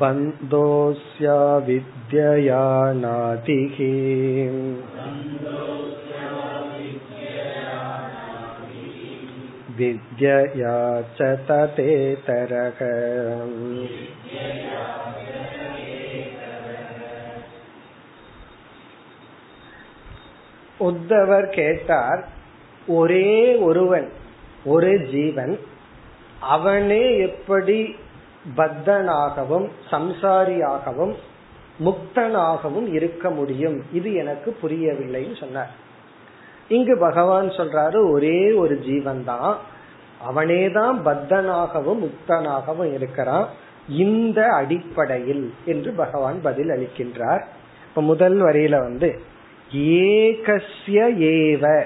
बन्धोऽस्या 0.00 1.38
विद्यया 1.66 2.64
नातिः 3.02 3.78
विद्यया 9.79 10.77
च 11.17 11.19
ततेतरः 11.47 12.79
உத்தவர் 20.79 21.47
கேட்டார் 21.49 22.21
ஒரே 22.87 23.55
ஒருவன் 23.55 24.07
ஒரு 24.65 24.91
ஜீவன் 25.11 25.59
அவனே 26.39 27.17
எப்படி 27.17 27.95
பத்தனாகவும் 28.57 29.67
சம்சாரியாகவும் 29.91 31.13
முக்தனாகவும் 31.79 32.87
இருக்க 32.93 33.29
முடியும்? 33.29 33.83
இது 33.93 34.13
எனக்கு 34.13 34.57
புரியவில்லைன்னு 34.63 35.37
சொன்னார். 35.39 35.71
இங்கு 36.71 36.97
பகவான் 36.97 37.47
சொல்றாரு 37.47 38.11
ஒரே 38.11 38.51
ஒரு 38.51 38.79
ஜீவன் 38.79 39.23
தான் 39.25 39.57
அவனே 40.21 40.71
தான் 40.71 41.05
பத்தனாகவும் 41.05 42.03
முக்தனாகவும் 42.05 42.93
இருக்கிறான். 42.93 43.47
இந்த 43.89 44.47
அடிப்படையில் 44.47 45.53
என்று 45.65 45.91
பகவான் 45.91 46.41
பதில் 46.41 46.69
அளிக்கின்றார். 46.69 47.43
இப்ப 47.89 48.01
முதல் 48.01 48.41
வரியில 48.41 48.77
வந்து 48.79 49.21
ஏகசிய 49.75 51.01
ஏவ. 51.33 51.83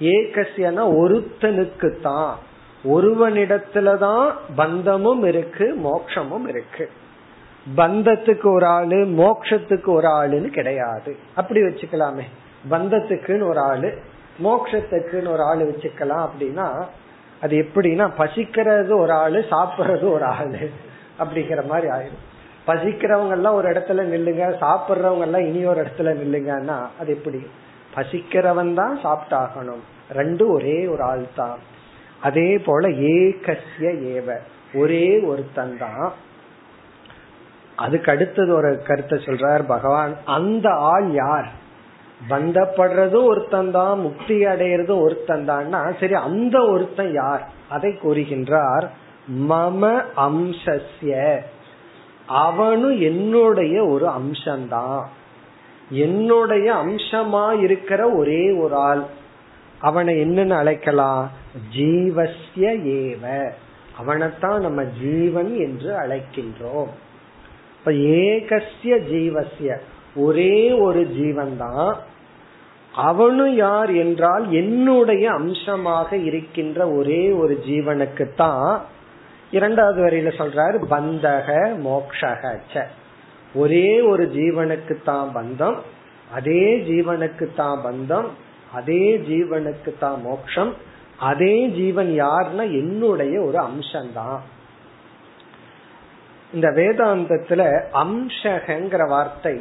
ஏகசியனா 0.00 0.84
ஒருத்தனுக்கு 0.96 2.00
தான் 2.00 2.38
ஒருவனிடத்துலதான் 2.84 4.30
பந்தமும் 4.56 5.24
இருக்கு 5.24 5.66
மோட்சமும் 5.84 6.48
இருக்கு. 6.48 6.90
பந்தத்துக்கு 7.76 8.52
ஒரு 8.52 8.66
ஆளு 8.66 8.96
மோக்ஷத்துக்கு 8.96 9.88
ஒரு 9.88 10.08
ஆளுன்னு 10.08 10.48
கிடையாது. 10.48 11.16
அப்படி 11.34 11.60
வச்சுக்கலாமே. 11.60 12.26
பந்தத்துக்குன்னு 12.70 13.48
ஒரு 13.48 13.60
ஆளு 13.60 13.90
மோக்ஷத்துக்குன்னு 14.42 15.28
ஒரு 15.28 15.42
ஆளு 15.42 15.64
வச்சுக்கலாம் 15.64 16.24
அப்படின்னா 16.28 16.86
அது 17.40 17.56
எப்படின்னா 17.56 18.10
பசிக்கிறது 18.18 18.98
ஒரு 18.98 19.12
ஆளு 19.12 19.44
சாப்பிடுறது 19.50 20.10
ஒரு 20.12 20.24
ஆளு 20.24 20.70
அப்படிங்கிற 21.18 21.66
மாதிரி 21.66 21.88
ஆயிடும் 21.92 22.24
பசிக்கிறவங்க 22.66 23.30
எல்லாம் 23.30 23.54
ஒரு 23.54 23.68
இடத்துல 23.70 24.04
நில்லுங்க 24.12 24.44
சாப்பிடுறவங்க 24.60 25.20
எல்லாம் 25.20 25.46
இனி 25.46 25.64
ஒரு 25.64 25.82
இடத்துல 25.82 26.12
நில்லுங்கன்னா 26.12 26.78
அது 27.00 27.12
எப்படி? 27.12 27.46
பசிக்கிறவன் 27.94 28.74
தான் 28.74 29.00
சாப்பிட்டாகணும். 29.04 29.82
ரெண்டும் 30.14 30.50
ஒரே 30.50 30.86
ஒரு 30.86 31.02
ஆள் 31.02 31.24
தான் 31.34 31.58
அதே 32.20 32.58
போல 32.58 32.88
ஏகசிய 32.88 33.90
ஏவ 34.14 34.38
ஒரே 34.74 35.20
ஒருத்தன் 35.20 35.78
தான். 35.78 36.12
அதுக்கு 37.76 38.10
அடுத்தது 38.10 38.54
ஒரு 38.54 38.82
கருத்தை 38.86 39.18
சொல்றார் 39.18 39.62
பகவான். 39.66 40.16
அந்த 40.24 40.70
ஆள் 40.70 41.10
யார்? 41.10 41.48
பந்தப்படுறதும் 42.30 43.24
ஒருத்தன் 43.24 43.70
தான் 43.70 44.00
முக்தி 44.00 44.44
அடையிறதும் 44.44 45.00
ஒருத்தன் 45.00 45.48
தான்னா 45.48 45.98
சரி 46.00 46.14
அந்த 46.14 46.66
ஒருத்தன் 46.66 47.12
யார்? 47.12 47.50
அதை 47.68 47.90
கூறுகின்றார் 47.92 48.88
மம 49.50 50.04
அம்சஸ்ய. 50.16 51.38
அவனும் 52.26 53.00
என்னுடைய 53.00 53.84
ஒரு 53.84 54.06
அம்சம்தான் 54.06 55.02
என்னுடைய 55.90 56.74
அம்சமா 56.74 57.60
இருக்கிற 57.60 58.10
ஒரே 58.10 58.50
ஒரு 58.50 58.74
ஆள். 58.74 59.02
அவனை 59.80 60.14
என்னன்னு 60.14 60.50
அழைக்கலாம்? 60.50 61.30
ஜீவசிய 61.76 62.76
ஏவ. 62.82 63.50
அவனைத்தான் 64.00 64.60
நம்ம 64.60 64.84
ஜீவன் 64.84 65.56
என்று 65.56 65.92
அழைக்கின்றோம். 65.96 66.88
இப்ப 67.78 67.92
ஏகசிய 67.92 68.98
ஜீவசிய 69.12 69.78
ஒரே 70.16 70.54
ஒரு 70.78 71.00
ஜீவன் 71.12 71.54
தான் 71.56 71.88
அவனு 72.94 73.46
யார் 73.54 73.90
என்றால் 73.94 74.44
என்னுடைய 74.52 75.24
அம்சமாக 75.32 76.18
இருக்கின்ற 76.28 76.78
ஒரே 76.90 77.22
ஒரு 77.38 77.54
ஜீவனுக்கு 77.66 78.26
தான் 78.34 78.68
இரண்டாவது 79.52 80.00
வரையில 80.02 80.30
சொல்றாரு 80.38 80.78
பந்தக 80.88 81.48
மோக்ஷக 81.82 82.84
ஒரே 83.54 83.88
ஒரு 84.02 84.24
ஜீவனுக்கு 84.32 84.94
தான் 85.02 85.28
பந்தம் 85.34 85.76
அதே 86.30 86.64
ஜீவனுக்கு 86.86 87.46
தான் 87.52 87.78
பந்தம் 87.82 88.28
அதே 88.72 89.04
ஜீவனுக்கு 89.28 89.90
தான் 89.98 90.18
மோக்ஷம் 90.22 90.72
அதே 91.22 91.54
ஜீவன் 91.70 92.10
யாருன்னா 92.16 92.64
என்னுடைய 92.80 93.34
ஒரு 93.42 93.58
அம்சம்தான் 93.64 94.40
இந்த 96.52 96.68
வேதாந்தத்துல 96.76 97.62
அம்சகங்கிற 98.02 99.02
வார்த்தை 99.08 99.56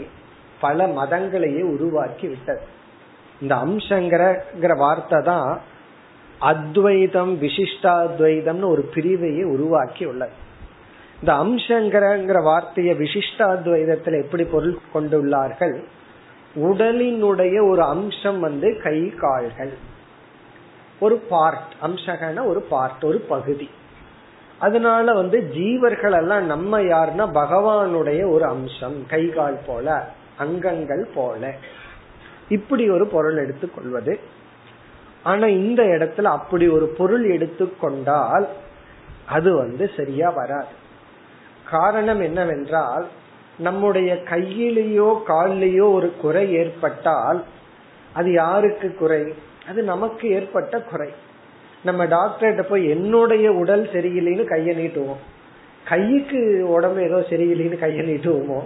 பல 0.62 0.88
மதங்களையே 0.88 1.62
உருவாக்கி 1.62 2.28
விட்டது. 2.28 2.62
இந்த 3.42 3.56
அம்சங்கிற 3.56 4.78
வார்த்தை 4.78 5.22
தான் 5.22 5.62
அத்வைதம் 6.40 7.42
விசிஷ்டாத்வைதம்னு 7.42 8.66
ஒரு 8.66 8.90
பிரிவையே 8.94 9.44
உருவாக்கி 9.44 10.06
உள்ளது. 10.06 10.32
இந்த 11.20 11.34
அம்சங்கிற 11.34 12.44
வார்த்தையை 12.44 12.98
விசிஷ்டாத்வைதத்துல 12.98 14.24
எப்படி 14.24 14.44
பொருள் 14.44 14.78
கொண்டுள்ளார்கள்? 14.94 15.84
உடலினுடைய 16.56 17.70
ஒரு 17.70 17.82
அம்சம் 17.84 18.40
வந்து 18.40 18.82
கை 18.84 19.10
கால்கள். 19.10 19.74
ஒரு 21.00 21.18
பார்ட் 21.18 21.74
அம்சகன 21.84 22.46
ஒரு 22.46 22.62
பார்ட் 22.62 23.04
ஒரு 23.04 23.20
பகுதி. 23.20 23.70
அதனால 24.60 25.14
வந்து 25.14 25.50
ஜீவர்கள் 25.54 26.18
எல்லாம் 26.18 26.46
நம்ம 26.46 26.82
யாருன்னா 26.82 27.26
பகவானுடைய 27.34 28.32
ஒரு 28.32 28.46
அம்சம் 28.46 29.06
கை 29.08 29.30
கால் 29.30 29.58
போல. 29.68 30.08
அங்கங்கள் 30.38 31.08
போல. 31.16 31.54
இப்படி 32.50 32.90
ஒரு 32.90 33.08
பொருள் 33.08 33.38
எடுத்துக்கொள்வது. 33.38 34.20
ஆனா 35.24 35.48
இந்த 35.48 35.84
இடத்துல 35.84 36.24
அப்படி 36.24 36.68
ஒரு 36.68 36.88
பொருள் 36.88 37.30
எடுத்துக்கொண்டால் 37.30 38.48
அது 39.26 39.58
வந்து 39.58 39.92
சரியா 39.98 40.30
வராது. 40.30 40.84
காரணம் 41.70 42.22
என்னவென்றால் 42.22 43.08
நம்முடைய 43.58 44.14
கையிலேயோ 44.14 45.22
காலிலேயோ 45.28 45.92
ஒரு 45.94 46.16
குறை 46.16 46.54
ஏற்பட்டால் 46.54 47.44
அது 48.14 48.32
யாருக்கு 48.32 48.96
குறை? 48.96 49.34
அது 49.68 49.84
நமக்கு 49.84 50.30
ஏற்பட்ட 50.30 50.82
குறை. 50.82 51.12
நம்ம 51.84 52.06
டாக்டர்கிட்ட 52.06 52.62
போய் 52.62 52.90
என்னுடைய 52.90 53.52
உடல் 53.52 53.90
சரியில்லைன்னு 53.90 54.44
கையை 54.44 54.88
நீட்டுவோம். 54.88 55.24
கைக்கு 55.84 56.70
உடம்பு 56.70 57.04
ஏதோ 57.04 57.16
சரியில்லைன்னு 57.30 57.80
கையை 57.80 58.06
நீட்டுவோமோ? 58.06 58.64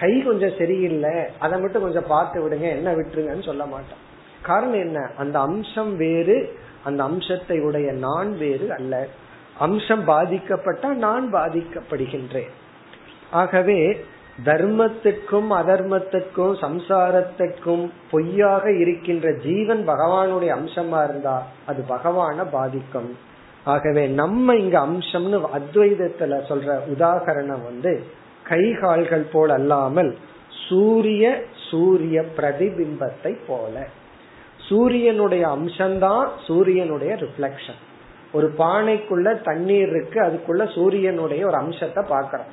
கை 0.00 0.12
கொஞ்சம் 0.22 0.58
சரியில்லை 0.58 1.16
அதை 1.38 1.60
மட்டும் 1.60 1.82
கொஞ்சம் 1.82 2.10
பார்த்து 2.14 2.38
விடுங்க 2.42 2.68
என்ன 2.76 2.90
விட்டுருங்கன்னு 2.92 3.48
சொல்ல 3.50 3.64
மாட்டோம் 3.64 4.04
காரணம் 4.42 4.80
என்ன? 4.86 4.98
அந்த 5.18 5.36
அம்சம் 5.40 5.96
வேறு 5.96 6.36
அந்த 6.84 7.00
அம்சத்தை 7.02 7.56
உடைய 7.60 7.88
நான் 7.92 8.30
வேறு 8.38 8.72
அல்ல. 8.72 8.94
அம்சம் 9.58 10.04
பாதிக்கப்பட்டா 10.08 10.88
நான் 11.06 11.26
பாதிக்கப்படுகின்றேன். 11.34 12.52
ஆகவே 13.30 13.80
தர்மத்துக்கும் 14.44 15.50
அதர்மத்துக்கும் 15.60 16.54
சம்சாரத்துக்கும் 16.64 17.82
பொய்யாக 18.10 18.64
இருக்கின்ற 18.78 19.32
ஜீவன் 19.42 19.82
பகவானுடைய 19.88 20.50
அம்சமா 20.58 21.00
இருந்தா 21.04 21.36
அது 21.66 21.84
பகவான 21.88 22.44
பாதிக்கும். 22.50 23.10
ஆகவே 23.64 24.04
நம்ம 24.20 24.56
இங்க 24.56 24.76
அம்சம்னு 24.78 25.40
அத்வைதத்துல 25.58 26.38
சொல்ற 26.50 26.78
உதாகரணம் 26.94 27.64
வந்து 27.68 27.92
கை 28.50 28.64
கால்கள் 28.82 29.26
போல் 29.32 29.52
அல்லாமல் 29.58 30.10
சூரிய 30.66 31.24
சூரிய 31.68 32.18
பிரதிபிம்பத்தை 32.36 33.32
போல. 33.46 33.74
சூரியனுடைய 34.68 35.44
அம்சம்தான் 35.56 36.26
சூரியனுடைய 36.46 37.12
ரிஃப்ளெக்ஷன் 37.24 37.80
ஒரு 38.32 38.48
பானைக்குள்ள 38.58 39.28
தண்ணீர் 39.48 39.90
இருக்கு 39.92 40.18
அதுக்குள்ள 40.26 40.64
சூரியனுடைய 40.74 41.42
ஒரு 41.46 41.56
அம்சத்தை 41.62 42.02
பாக்கிறோம் 42.10 42.50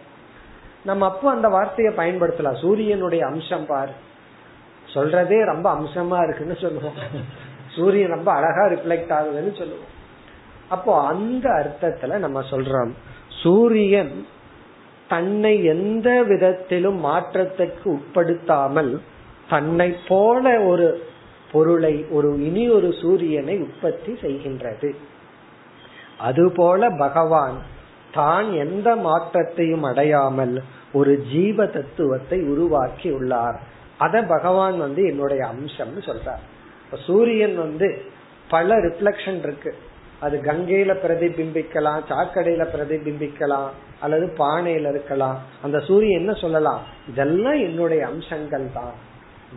நம்ம 0.84 1.06
அப்போ 1.06 1.28
அந்த 1.32 1.48
வார்த்தையை 1.56 1.92
பயன்படுத்தலாம். 1.96 2.62
சூரியனுடைய 2.62 3.22
அம்சம் 3.26 3.66
பாரு. 3.66 3.94
சொல்றதே 4.94 5.40
ரொம்ப 5.52 5.68
அம்சமா 5.78 6.20
இருக்குன்னு 6.26 6.58
சொல்லுவோம். 6.62 6.98
சூரியன் 7.76 8.14
ரொம்ப 8.16 8.30
அழகா 8.32 8.64
ரிஃப்ளெக்ட் 8.74 9.14
ஆகுதுன்னு 9.18 9.54
சொல்லுவோம். 9.62 9.92
அப்போ 10.76 10.94
அந்த 11.12 11.46
அர்த்தத்துல 11.62 12.18
நம்ம 12.26 12.40
சொல்றோம் 12.52 12.92
சூரியன் 13.42 14.16
தன்னை 15.08 15.64
எந்த 15.64 16.24
விதத்திலும் 16.24 17.00
மாற்றத்திற்கு 17.00 17.92
உட்படுத்தாமல் 17.92 19.02
தன்னை 19.50 19.96
போல 20.08 20.60
ஒரு 20.60 20.88
பொருளை 21.52 22.06
ஒரு 22.10 22.30
இனி 22.44 22.70
ஒரு 22.70 22.94
சூரியனை 23.02 23.58
உற்பத்தி 23.58 24.12
செய்கின்றது. 24.22 24.90
அதுபோல 26.18 26.90
பகவான் 26.90 27.58
தான் 28.12 28.54
எந்த 28.54 28.96
மாற்றத்தையும் 28.96 29.84
அடையாமல் 29.84 30.64
ஒரு 30.94 31.14
ஜீவ 31.32 31.66
தத்துவத்தை 31.66 32.40
உருவாக்கி 32.42 33.10
உள்ளார். 33.10 33.60
அத 33.98 34.22
பகவான் 34.22 34.78
வந்து 34.78 35.06
என்னுடைய 35.06 35.46
அம்சம்னு 35.46 36.02
சொல்றார். 36.10 36.44
சூரியன் 37.06 37.56
வந்து 37.58 38.02
பல 38.50 38.76
ரிஃப்ளெக்ஷன் 38.76 39.40
இருக்கு. 39.40 39.76
அது 40.20 40.42
கங்கையில 40.44 40.96
பிரதிபிம்பிக்கலாம் 41.04 42.00
சாக்கடையில 42.10 42.68
பிரதிபிம்பிக்கலாம் 42.76 43.68
அல்லது 44.00 44.34
பானையில 44.38 44.90
இருக்கலாம். 44.90 45.40
அந்த 45.62 45.80
சூரியன் 45.80 46.20
என்ன 46.20 46.34
சொல்லலாம்? 46.34 46.82
இதெல்லாம் 47.10 47.54
என்னுடைய 47.54 48.06
அம்சங்கள் 48.06 48.68
தான். 48.74 48.92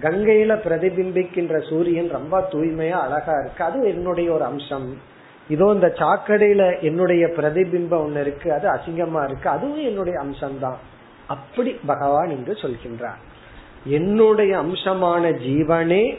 கங்கையில 0.00 0.56
பிரதிபிம்பிக்கின்ற 0.56 1.68
சூரியன் 1.68 2.08
ரொம்ப 2.08 2.48
தூய்மையா 2.50 2.90
அழகா 2.90 3.32
இருக்கு. 3.40 3.64
அது 3.64 3.88
என்னுடைய 3.88 4.32
ஒரு 4.32 4.44
அம்சம். 4.44 4.96
இதோ 5.48 5.70
இந்த 5.74 5.86
சாக்கடையில 5.86 6.80
என்னுடைய 6.80 7.26
பிரதிபிம்பம் 7.26 8.04
ஒண்ணு 8.06 8.20
இருக்கு. 8.20 8.52
அது 8.52 8.68
அசிங்கமா 8.68 9.24
இருக்கு. 9.24 9.48
அதுவும் 9.48 9.84
என்னுடைய 9.84 10.18
அம்சம்தான் 10.18 10.76
அப்படி 11.26 11.70
பகவான் 11.86 12.30
இங்கு 12.30 12.52
சொல்கின்றார். 12.52 13.20
என்னுடைய 13.84 14.58
அம்சமான 14.58 15.30
ஜீவனே 15.30 16.18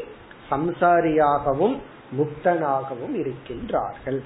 சம்சாரியாகவும் 0.51 1.77
முக்தனாகவும் 2.17 3.15
இருக்கின்றார்கள். 3.15 4.19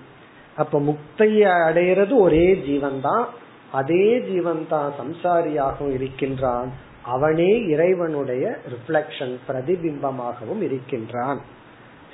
அப்ப 0.56 0.80
முக்தையை 0.80 1.52
அடையிறது 1.70 2.18
ஒரே 2.18 2.56
ஜீவன் 2.56 3.02
தான் 3.02 3.28
அதே 3.72 4.20
ஜீவன் 4.20 4.66
தான் 4.70 4.94
சம்சாரியாகவும் 5.00 5.94
இருக்கின்றான். 5.94 6.70
அவனே 7.02 7.66
இறைவனுடைய 7.66 8.58
ரிஃப்ளக்ஷன் 8.74 9.38
பிரதிபிம்பமாகவும் 9.48 10.62
இருக்கின்றான். 10.62 11.42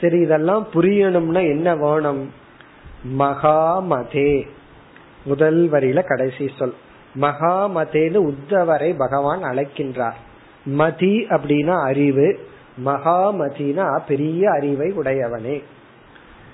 சரி 0.01 0.19
இதெல்லாம் 0.19 0.67
புரியணும்னா 0.73 1.47
என்ன 1.47 1.75
வேணும்? 1.75 2.31
மகாமதே 3.17 4.47
முதல் 5.23 5.69
வரியில 5.71 6.03
கடைசி 6.03 6.49
சொல். 6.57 6.73
மகாமதேன்னு 7.21 8.34
உத்தவரை 8.34 8.97
பகவான் 8.97 9.43
அழைக்கின்றார். 9.43 10.19
மதி 10.65 11.25
அப்படின்னா 11.29 11.81
அறிவு. 11.81 12.39
மகாமதினா 12.77 13.99
பெரிய 14.07 14.51
அறிவை 14.51 14.91
உடையவனே. 14.91 15.63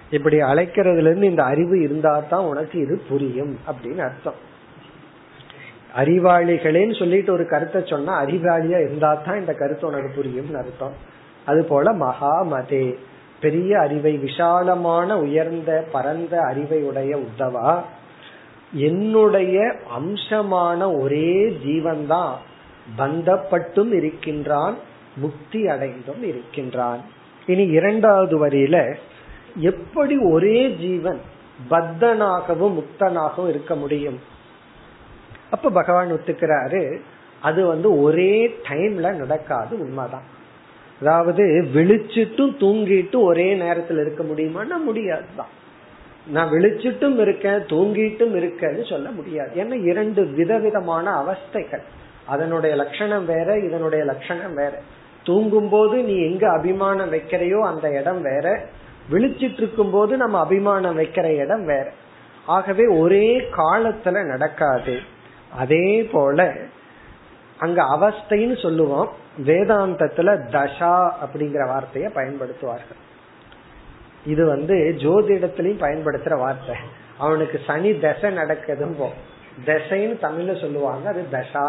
இப்படி 0.10 0.38
அழைக்கிறதுல 0.38 1.10
இருந்து 1.10 1.30
இந்த 1.30 1.44
அறிவு 1.44 1.82
இருந்தா 1.82 2.20
தான் 2.20 2.46
உனக்கு 2.46 2.82
இது 2.82 3.02
புரியும் 3.10 3.58
அப்படின்னு 3.68 3.98
அர்த்தம். 3.98 4.36
அறிவாளிகளேன்னு 5.96 7.00
சொல்லிட்டு 7.00 7.34
ஒரு 7.34 7.46
கருத்தை 7.46 7.82
சொன்னா 7.86 8.24
அறிவாளியா 8.24 8.80
இருந்தா 8.86 9.14
தான் 9.14 9.38
இந்த 9.38 9.54
கருத்து 9.54 9.88
உனக்கு 9.88 10.10
புரியும் 10.16 10.56
அர்த்தம். 10.56 10.94
அது 11.46 11.64
போல 11.64 11.94
மகாமதே 11.94 12.96
பெரிய 13.40 13.80
அறிவை 13.80 14.18
விஷாலமான 14.18 15.14
உயர்ந்த 15.14 15.86
பரந்த 15.92 16.42
அறிவை 16.42 16.84
உடைய 16.84 17.18
உத்தவா 17.18 17.80
என்னுடைய 18.74 19.76
அம்சமான 19.94 21.00
ஒரே 21.02 21.50
ஜீவன் 21.64 22.08
தான் 22.08 22.34
பந்தப்பட்டும் 22.98 23.92
இருக்கின்றான் 23.92 24.76
முக்தி 25.18 25.68
அடைந்தும் 25.68 26.24
இருக்கின்றான். 26.24 27.02
இனி 27.46 27.64
இரண்டாவது 27.64 28.48
வரியில 28.48 28.96
எப்படி 29.56 30.18
ஒரே 30.18 30.70
ஜீவன் 30.70 31.20
பத்தனாகவும் 31.70 32.84
முக்தனாகவும் 32.84 33.50
இருக்க 33.50 33.76
முடியும்? 33.76 34.20
அப்ப 35.50 35.70
பகவான் 35.70 36.12
ஒத்துக்கிறாரு 36.12 37.00
அது 37.42 37.66
வந்து 37.66 38.02
ஒரே 38.02 38.60
டைம்ல 38.70 39.14
நடக்காது 39.14 39.80
உண்மைதான். 39.80 40.36
அதாவது 41.02 41.70
விழிச்சிட்டும் 41.74 42.56
தூங்கிட்டும் 42.60 43.22
ஒரே 43.22 43.54
நேரத்தில் 43.54 43.98
இருக்க 43.98 44.24
முடியுமான்னா 44.24 44.84
முடியாதுதான். 44.84 45.48
நான் 46.28 46.52
விழிச்சிட்டும் 46.52 47.20
இருக்கேன் 47.20 47.66
தூங்கிட்டும் 47.66 48.36
இருக்கேன்னு 48.36 48.90
சொல்ல 48.90 49.10
முடியாது. 49.12 49.64
ஏன்னா 49.64 49.84
இரண்டு 49.84 50.26
விதவிதமான 50.26 51.24
அவஸ்தைகள். 51.24 51.84
அதனுடைய 52.26 52.76
லட்சணம் 52.76 53.26
வேற 53.26 53.60
இதனுடைய 53.60 54.06
லட்சணம் 54.06 54.54
வேற. 54.54 54.82
தூங்கும் 55.28 55.70
போது 55.70 55.96
நீ 56.04 56.16
எங்க 56.26 56.46
அபிமானம் 56.52 57.14
வைக்கிறையோ 57.14 57.60
அந்த 57.60 57.88
இடம் 57.90 58.22
வேற. 58.22 58.66
விழிச்சிட்டு 59.12 59.60
இருக்கும் 59.62 59.92
போது 59.92 60.18
நம்ம 60.18 60.40
அபிமானம் 60.40 61.00
வைக்கிற 61.00 61.26
இடம் 61.36 61.66
வேற. 61.66 61.92
ஆகவே 62.46 62.86
ஒரே 62.86 63.28
காலத்துல 63.40 64.26
நடக்காது. 64.26 65.00
அதே 65.58 66.10
போல 66.12 66.54
அங்க 67.58 67.84
அவஸ்தைன்னு 67.84 68.62
சொல்லுவோம். 68.62 69.10
வேதாந்தத்துல 69.46 70.30
தசா 70.52 70.94
அப்படிங்கிற 71.24 71.64
வார்த்தைய 71.70 72.08
பயன்படுத்துவார்கள். 72.16 73.02
இது 74.26 74.46
வந்து 74.46 74.96
ஜோதிடத்திலையும் 74.98 75.84
பயன்படுத்துற 75.86 76.38
வார்த்தை. 76.38 76.76
அவனுக்கு 77.18 77.62
சனி 77.68 78.00
தசை 78.00 78.38
நடக்குதும் 78.38 78.96
தசைன்னு 79.66 80.18
தமிழ்ல 80.22 80.62
சொல்லுவாங்க 80.62 81.10
அது 81.10 81.26
தசா. 81.32 81.68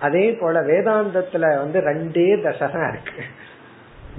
அதே 0.00 0.32
போல 0.32 0.60
வேதாந்தத்துல 0.60 1.56
வந்து 1.56 1.80
ரெண்டே 1.80 2.42
தசை 2.42 2.70
தான் 2.70 2.90
இருக்கு. 2.92 3.24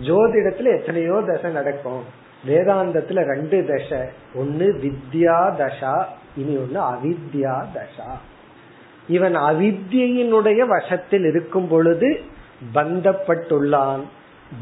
ஜோதிடத்துல 0.01 0.79
எத்தனையோ 0.79 1.23
தசை 1.27 1.51
நடக்கும். 1.51 2.03
வேதாந்தத்துல 2.47 3.23
ரெண்டு 3.23 3.65
தசை. 3.65 4.07
ஒன்னு 4.35 4.79
வித்யா 4.81 5.53
தசா 5.59 6.05
இனி 6.37 6.57
ஒன்னு 6.57 6.81
அவித்யா 6.81 7.65
தசா. 7.73 8.11
இவன் 9.07 9.35
அவித்யினுடைய 9.35 10.67
வசத்தில் 10.67 11.25
இருக்கும் 11.25 11.67
பொழுது 11.67 12.21
பந்தப்பட்டுள்ளான். 12.73 14.01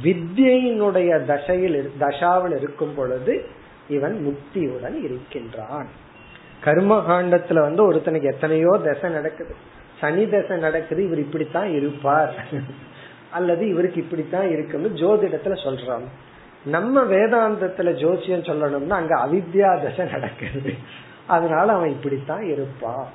வித்யினுடைய 0.03 1.25
தசையில் 1.25 1.91
தசாவில் 1.99 2.57
இருக்கும் 2.57 2.95
பொழுது 2.95 3.45
இவன் 3.89 4.17
முக்தியுடன் 4.25 5.03
இருக்கின்றான். 5.03 5.87
கர்ம 6.63 7.03
காண்டத்துல 7.07 7.59
வந்து 7.59 7.93
ஒருத்தனுக்கு 7.93 8.23
எத்தனையோ 8.23 8.81
தசை 8.83 9.09
நடக்குது. 9.09 9.55
சனி 10.03 10.29
தசை 10.29 10.57
நடக்குது 10.57 11.05
இவர் 11.05 11.19
இப்படித்தான் 11.19 11.73
இருப்பார். 11.73 12.35
அல்லது 13.31 13.67
இவருக்கு 13.67 14.01
இப்படித்தான் 14.01 14.49
இருக்குன்னு 14.49 14.87
ஜோதிடத்துல 14.87 15.57
சொல்றாங்க. 15.65 16.07
நம்ம 16.65 17.03
வேதாந்தத்துல 17.03 17.93
ஜோசியம் 17.93 18.41
சொல்லணும்னா 18.41 18.89
அங்க 18.89 19.15
அவித்யா 19.15 19.83
தசை 19.83 20.11
நடக்குது. 20.11 20.73
அதனால 21.27 21.71
அவன் 21.71 21.89
இப்படித்தான் 21.89 22.43
இருப்பான். 22.43 23.07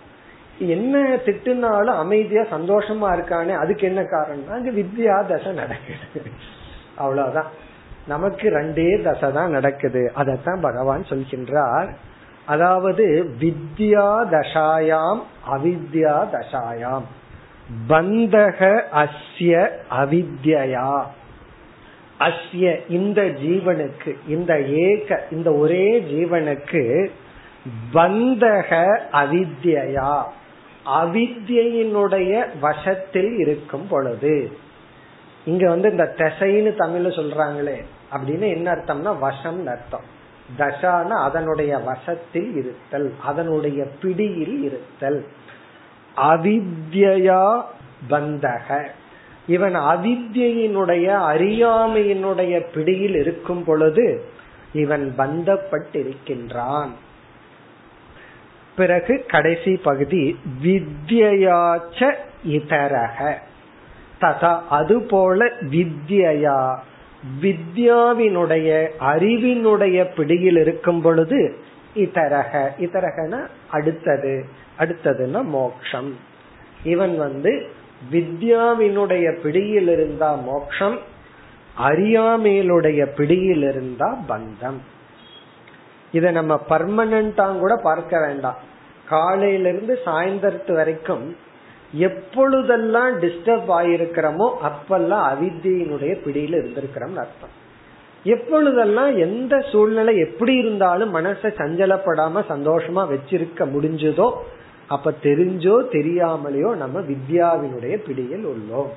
என்ன 0.59 0.99
திட்டுனாலும் 0.99 1.99
அமைதியா 1.99 2.43
சந்தோஷமா 2.43 3.09
இருக்கானே 3.15 3.57
அதுக்கு 3.57 3.87
என்ன 3.87 4.05
காரணம் 4.05 4.51
அங்க 4.51 4.71
வித்யா 4.71 5.27
தசை 5.27 5.53
நடக்குது. 5.53 6.31
அவ்வளவுதான். 6.97 7.51
நமக்கு 8.09 8.51
ரெண்டே 8.51 9.03
தசை 9.03 9.33
தான் 9.33 9.51
நடக்குது. 9.51 10.13
அதத்தான் 10.17 10.61
பகவான் 10.61 11.03
சொல்கின்றார். 11.03 11.95
அதாவது 12.49 13.05
வித்யா 13.41 14.11
தசாயாம் 14.35 15.23
அவித்யா 15.51 16.17
தசாயாம். 16.35 17.07
பந்தக 17.89 18.61
அஸ்ய 18.95 19.55
அவித்யா 19.91 20.89
அஸ்ய 22.19 22.67
இந்த 22.89 23.23
ஜீவனுக்கு 23.23 24.13
இந்த 24.29 24.53
ஏக 24.61 25.23
இந்த 25.31 25.49
ஒரே 25.53 25.89
ஜீவனுக்கு 26.13 26.85
பந்தக 27.95 28.71
அவித்யா 29.13 30.13
அவித்யினுடைய 31.01 32.33
வசத்தில் 32.61 33.33
இருக்கும் 33.39 33.87
பொழுது. 33.89 34.37
இங்க 35.45 35.65
வந்து 35.69 35.91
இந்த 35.91 36.07
திசைன்னு 36.17 36.73
தமிழ்ல 36.83 37.11
சொல்றாங்களே 37.19 37.79
அப்படின்னு 38.13 38.47
என்ன 38.55 38.73
அர்த்தம்னா 38.73 39.19
வசம் 39.19 39.67
அர்த்தம். 39.67 40.17
தசான 40.57 41.09
அதனுடைய 41.09 41.79
வசத்தில் 41.79 42.57
இருத்தல் 42.57 43.15
அதனுடைய 43.25 43.85
பிடியில் 44.03 44.63
இருத்தல். 44.63 45.27
அவித்யா 46.17 47.63
பந்தக. 48.11 48.87
இவன் 49.47 49.77
அவித்யினுடைய 49.77 51.07
அறியாமையினுடைய 51.33 52.67
பிடியில் 52.75 53.15
இருக்கும் 53.15 53.65
பொழுது 53.65 54.25
இவன் 54.73 55.15
பந்தப்பட்டிருக்கின்றான். 55.19 56.91
பிறகு 58.77 59.25
கடைசி 59.29 59.77
பகுதி 59.77 60.39
வித்யாச்ச 60.63 62.15
இதரக. 62.49 63.35
ததா 64.21 64.61
அதுபோல 64.71 65.47
வித்யா 65.47 66.79
வித்யாவினுடைய 67.43 68.89
அறிவினுடைய 69.01 70.15
பிடியில் 70.17 70.57
இருக்கும் 70.57 71.01
பொழுது 71.01 71.57
இதரக. 71.97 72.71
இதரகன 72.81 73.47
அடுத்தது. 73.71 74.45
அடுத்ததுன்னா 74.79 75.45
மோக்ஷம். 75.45 76.17
இவன் 76.85 77.19
வந்து 77.19 77.71
வித்யாவினுடைய 78.13 79.41
பிடியில் 79.41 79.89
இருந்தா 79.89 80.35
மோக்ஷம் 80.35 80.99
அறியாமையிலுடைய 81.79 83.07
பிடியில் 83.17 83.63
இருந்தா 83.63 84.19
பந்தம். 84.29 84.79
இத 86.13 86.31
நம்ம 86.31 86.61
பர்மனண்டா 86.69 87.59
கூட 87.59 87.77
பார்க்க 87.77 88.21
வேண்டாம். 88.21 88.59
காலையிலிருந்து 89.09 89.99
சாயந்தரத்து 90.05 90.73
வரைக்கும் 90.73 91.37
எப்பொழுதெல்லாம் 91.93 93.21
டிஸ்டர்ப் 93.21 93.69
ஆயிருக்கிறோமோ 93.69 94.53
அப்பெல்லாம் 94.63 95.25
அவித்தியினுடைய 95.33 96.13
பிடியில 96.25 96.59
இருந்திருக்கிறோம் 96.59 97.17
அர்த்தம். 97.17 97.67
எப்பொழுதெல்லாம் 98.25 99.17
எந்த 99.17 99.61
சூழ்நிலை 99.73 100.19
எப்படி 100.19 100.55
இருந்தாலும் 100.55 101.15
மனசை 101.15 101.51
சஞ்சலப்படாம 101.57 102.43
சந்தோஷமா 102.49 103.09
வச்சிருக்க 103.13 103.59
முடிஞ்சதோ 103.59 104.33
அப்ப 104.87 105.13
தெரிஞ்சோ 105.23 105.85
தெரியாமலேயோ 105.93 106.77
நம்ம 106.77 107.01
வித்யாவினுடைய 107.01 107.97
பிடியில் 107.97 108.47
உள்ளோம். 108.47 108.89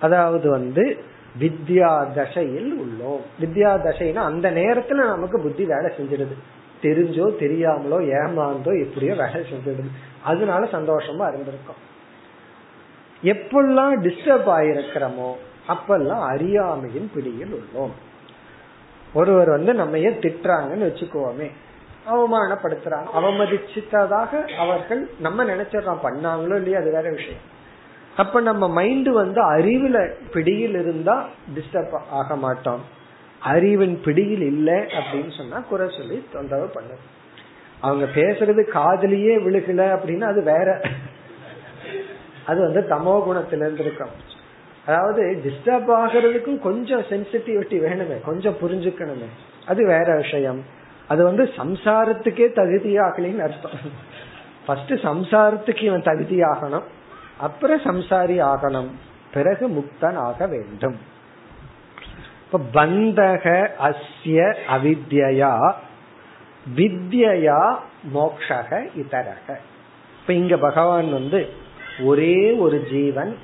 அதாவது 0.00 0.50
வந்து 0.50 0.96
வித்யா 1.40 2.06
தசையில் 2.14 2.80
உள்ளோம். 2.80 3.20
வித்யா 3.40 3.70
தசைனா 3.84 4.14
அந்த 4.14 4.50
நேரத்துல 4.50 4.94
நமக்கு 4.94 5.40
புத்தி 5.40 5.64
வேலை 5.64 5.92
செஞ்சிடுது. 5.96 6.34
தெரிஞ்சோ 6.82 7.26
தெரியாமலோ 7.40 7.98
ஏமாந்தோ 8.12 8.80
எப்படியோ 8.84 9.14
வேலை 9.14 9.40
செஞ்சிடுது. 9.40 9.84
அதனால 10.22 10.68
சந்தோஷமா 10.72 11.34
இருந்திருக்கோம். 11.34 11.80
எப்பெல்லாம் 13.22 13.94
டிஸ்டர்ப் 14.06 14.48
ஆயிருக்கிறோமோ 14.58 15.30
அப்பெல்லாம் 15.68 16.22
அறியாமையின் 16.26 17.10
பிடியில் 17.14 17.54
உள்ளோம். 17.58 17.92
ஒருவர் 19.14 19.50
வந்து 19.50 19.74
நம்ம 19.74 19.98
ஏன் 19.98 20.20
திட்டுறாங்கன்னு 20.20 20.88
வச்சுக்கோமே 20.88 21.48
அவமானப்படுத்துறாங்க 22.10 23.08
அவமதிச்சிட்டதாக 23.14 24.56
அவர்கள் 24.56 25.10
நம்ம 25.20 25.44
நினைச்சிடறோம் 25.44 26.04
பண்ணாங்களோ 26.04 26.54
இல்லையா 26.56 26.78
அது 26.78 26.90
வேற 26.92 27.10
விஷயம். 27.10 27.44
அப்ப 28.16 28.40
நம்ம 28.40 28.68
மைண்ட் 28.68 29.08
வந்து 29.08 29.40
அறிவுல 29.52 29.98
பிடியில் 30.32 30.74
இருந்தா 30.74 31.28
டிஸ்டர்ப் 31.54 31.94
ஆக 32.10 32.36
மாட்டோம். 32.36 32.82
அறிவின் 33.40 34.00
பிடியில் 34.04 34.42
இல்லை 34.42 34.74
அப்படின்னு 34.74 35.36
சொன்னா 35.36 35.60
குறை 35.60 35.86
சொல்லி 35.96 36.26
தொந்தரவு 36.32 36.70
பண்ணுது. 36.74 37.04
அவங்க 37.80 38.04
பேசுறது 38.14 38.62
காதலியே 38.74 39.34
விழுகல 39.46 39.84
அப்படின்னா 39.94 40.22
அது 40.22 40.42
வேற 40.42 40.80
அது 42.46 42.60
வந்து 42.60 42.80
தமோ 42.88 43.14
குணத்தில 43.26 43.62
இருந்திருக்கும் 43.64 44.40
அதாவது 44.86 45.42
டிஸ்டர்ப் 45.44 45.90
ஆகிறதுக்கும் 45.90 46.58
கொஞ்சம் 46.58 47.00
சென்சிட்டிவிட்டி 47.00 47.76
வேணுமே 47.78 48.20
கொஞ்சம் 48.20 48.56
புரிஞ்சுக்கணுமே. 48.62 49.28
அது 49.66 49.86
வேற 49.86 50.16
விஷயம். 50.16 50.64
அது 51.08 51.24
வந்து 51.24 51.44
சம்சாரத்துக்கே 51.56 52.46
தகுதியாகலின்னு 52.54 53.38
அர்த்தம். 53.38 53.78
ஃபர்ஸ்ட் 54.66 54.92
சம்சாரத்துக்கு 54.92 55.82
இவன் 55.82 56.02
தகுதி 56.02 56.40
ஆகணும் 56.40 56.82
அப்புறம் 57.40 57.80
சம்சாரி 57.80 58.36
ஆகணும். 58.42 58.90
பிறகு 59.32 59.68
முக்தன் 59.68 60.14
ஆக 60.14 60.46
வேண்டும். 60.46 60.98
இப்ப 62.44 62.84
பந்தக 62.84 63.68
அஸ்ய 63.80 64.56
அவித்யா 64.68 65.72
வித்யா 66.76 67.76
மோக்ஷக 68.14 68.88
இதரக. 68.96 69.56
இப்ப 70.20 70.32
இங்க 70.32 70.56
பகவான் 70.56 71.12
வந்து 71.12 71.48
ஒரே 72.00 72.52
ஒரு 72.52 72.86
ஜீவன் 72.90 73.36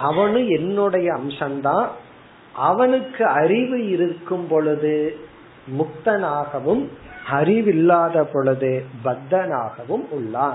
அவனு 0.00 0.48
என்னுடைய 0.48 1.12
அம்சம்தான் 1.12 1.88
அவனுக்கு 2.54 3.26
அறிவு 3.26 3.88
இருக்கும் 3.88 4.46
பொழுது 4.46 5.18
முக்தனாகவும் 5.78 6.88
அறிவில்லாத 7.30 8.24
பொழுது 8.24 8.84
பத்தனாகவும் 9.04 10.04
உள்ளான். 10.10 10.54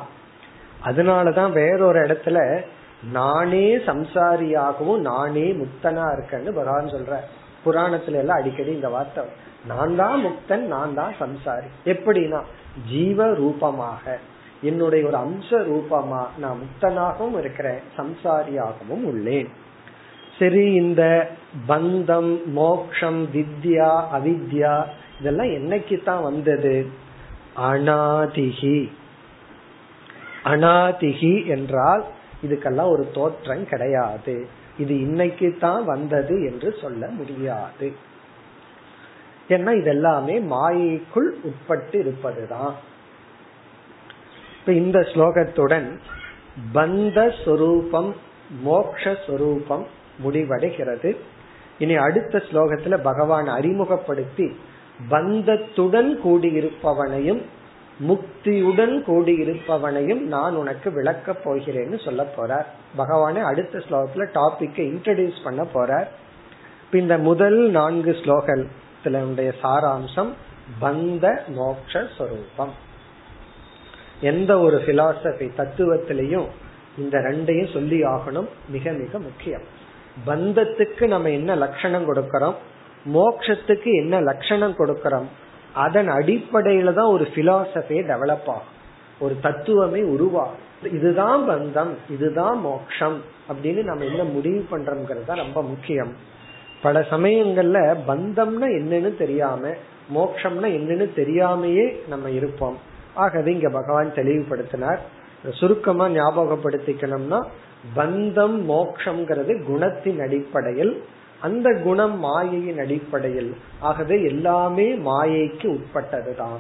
அதனாலதான் 0.86 1.52
வேறொரு 1.52 2.00
இடத்துல 2.00 2.64
நானே 3.12 3.78
சம்சாரியாகவும் 3.78 4.98
நானே 4.98 5.54
முக்தனா 5.54 6.06
இருக்கேன்னு 6.16 6.52
பகவான் 6.52 6.94
சொல்ற 6.94 7.18
புராணத்துல 7.66 8.14
எல்லாம் 8.14 8.38
அடிக்கடி 8.38 8.72
இந்த 8.72 8.90
வார்த்தை 8.90 9.24
நான் 9.68 9.96
தான் 9.96 10.26
முக்தன் 10.26 10.66
நான் 10.66 10.94
தான் 10.94 11.14
சம்சாரி. 11.20 11.68
எப்படின்னா 11.86 12.42
ஜீவ 12.90 13.34
ரூபமாக 13.34 14.20
என்னுடைய 14.62 15.08
ஒரு 15.08 15.18
அம்ச 15.18 15.50
ரூபமா 15.50 16.28
நான் 16.38 16.60
முக்தனாகவும் 16.62 17.38
இருக்கிறேன் 17.38 17.82
சம்சாரியாகவும் 17.98 19.04
உள்ளேன். 19.04 19.50
சரி 20.40 20.74
இந்த 20.74 21.32
பந்தம் 21.68 22.54
மோக்ஷம் 22.54 23.28
வித்யா 23.34 23.92
அவித்யா 24.18 24.84
இதெல்லாம் 25.20 25.48
என்னைக்கு 25.48 26.04
தான் 26.04 26.22
வந்தது? 26.22 26.86
அனாதிகி 27.58 28.90
அனாதிகி 30.44 31.46
என்றால் 31.46 32.04
இதுக்கெல்லாம் 32.48 32.90
ஒரு 32.90 33.10
தோற்றம் 33.14 33.66
கிடையாது. 33.68 34.48
இது 34.78 35.00
இன்னைக்கு 35.00 35.56
தான் 35.60 35.86
வந்தது 35.86 36.44
என்று 36.44 36.76
சொல்ல 36.82 37.08
முடியாது. 37.08 37.92
ஏன்னா 39.50 39.72
இதெல்லாமே 39.82 40.42
மாயைக்குள் 40.46 41.30
உட்பட்டு 41.44 42.00
இருப்பதுதான். 42.00 42.76
இப்ப 44.60 44.72
இந்த 44.74 45.00
ஸ்லோகத்துடன் 45.00 46.00
பந்த 46.74 47.46
சொரூபம் 47.46 48.16
மோக்ஷரூபம் 48.66 49.86
முடிவடைகிறது. 50.24 51.16
இனி 51.80 51.96
அடுத்த 51.96 52.44
ஸ்லோகத்துல 52.52 52.98
பகவான் 52.98 53.48
அறிமுகப்படுத்தி 53.48 54.58
பந்தத்துடன் 55.10 56.20
கூடியிருப்பவனையும் 56.24 57.42
முக்தியுடன் 58.08 58.96
கூடியிருப்பவனையும் 59.08 60.20
நான் 60.20 60.56
உனக்கு 60.56 60.92
விளக்க 60.92 61.32
போகிறேன்னு 61.32 62.06
சொல்ல 62.06 62.28
போறார். 62.38 62.66
பகவானே 62.98 63.42
அடுத்த 63.42 63.82
ஸ்லோகத்துல 63.90 64.28
டாபிக்கை 64.34 64.84
இன்ட்ரடியூஸ் 64.92 65.44
பண்ண 65.44 65.66
போறார். 65.74 66.08
இந்த 66.92 67.18
முதல் 67.18 67.70
நான்கு 67.70 68.12
ஸ்லோகத்தினுடைய 68.12 69.54
சாராம்சம் 69.64 70.30
பந்த 70.82 71.40
மோக்ஷரூபம் 71.56 72.74
எந்த 74.22 74.60
ஒரு 74.60 74.78
பிலாசபி 74.78 75.50
தத்துவத்திலையும் 75.58 76.46
இந்த 76.98 77.18
ரெண்டையும் 77.18 77.74
சொல்லி 77.74 78.04
ஆகணும். 78.04 78.48
மிக 78.70 78.92
மிக 78.92 79.20
முக்கியம். 79.20 79.62
பந்தத்துக்கு 80.28 81.08
நம்ம 81.08 81.30
என்ன 81.30 81.56
லட்சணம் 81.56 82.14
கொடுக்கறோம்? 82.14 82.54
மோக்ஷத்துக்கு 83.14 83.94
என்ன 83.94 84.20
லட்சணம் 84.20 84.76
கொடுக்கறோம்? 84.78 85.26
அதன் 85.74 86.10
அடிப்படையில 86.10 86.94
தான் 86.94 87.12
ஒரு 87.12 87.28
பிலாசபியை 87.36 88.04
டெவலப் 88.08 88.46
ஆகும். 88.46 88.78
ஒரு 89.20 89.36
தத்துவமே 89.42 90.02
உருவாகும். 90.02 90.68
இதுதான் 90.94 91.50
பந்தம் 91.50 91.96
இதுதான் 92.10 92.60
மோக்ஷம் 92.60 93.22
அப்படின்னு 93.50 93.84
நம்ம 93.84 94.04
என்ன 94.04 94.24
முடிவு 94.24 94.66
பண்றோம்ங்கிறது 94.72 95.26
தான் 95.26 95.38
ரொம்ப 95.38 95.64
முக்கியம். 95.64 96.14
பல 96.82 97.06
சமயங்கள்ல 97.12 97.98
பந்தம்னா 98.08 98.62
என்னன்னு 98.62 99.18
தெரியாம 99.18 99.68
மோக்ஷம்னா 100.16 100.68
என்னன்னு 100.68 101.10
தெரியாமையே 101.16 102.08
நம்ம 102.08 102.30
இருப்போம். 102.30 102.88
ஆகவே 103.14 103.52
இங்க 103.52 103.70
பகவான் 103.70 104.14
தெளிவுபடுத்தினார். 104.16 104.98
சுருக்கமா 105.54 106.08
ஞாபகப்படுத்திக்கணும்னா 106.08 107.46
பந்தம் 107.96 108.58
மோக்ஷங்கிறது 108.70 109.64
குணத்தின் 109.68 110.22
அடிப்படையில் 110.22 111.04
அந்த 111.42 111.74
குணம் 111.84 112.20
மாயையின் 112.20 112.80
அடிப்படையில். 112.80 113.56
ஆகவே 113.80 114.24
எல்லாமே 114.24 114.94
மாயைக்கு 114.94 115.80
உட்பட்டதுதான். 115.80 116.58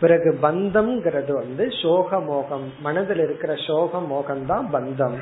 பிறகு 0.00 0.38
பந்தம்ங்கிறது 0.42 1.32
வந்து 1.32 1.68
சோக 1.82 2.20
மோகம் 2.20 2.72
மனதில் 2.80 3.18
இருக்கிற 3.18 3.54
சோக 3.66 4.00
மோகம் 4.00 4.46
தான் 4.46 4.68
பந்தம். 4.72 5.18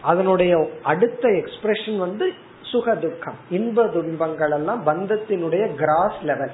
அதனுடைய 0.00 0.70
அடுத்த 0.82 1.28
எக்ஸ்பிரஷன் 1.28 1.96
வந்து 1.96 2.32
சுக 2.62 2.94
துக்கம் 2.94 3.34
இன்ப 3.50 3.86
துன்பங்கள் 3.86 4.50
எல்லாம் 4.50 4.86
பந்தத்தினுடைய 4.86 5.74
கிராஸ் 5.74 6.20
லெவல் 6.22 6.50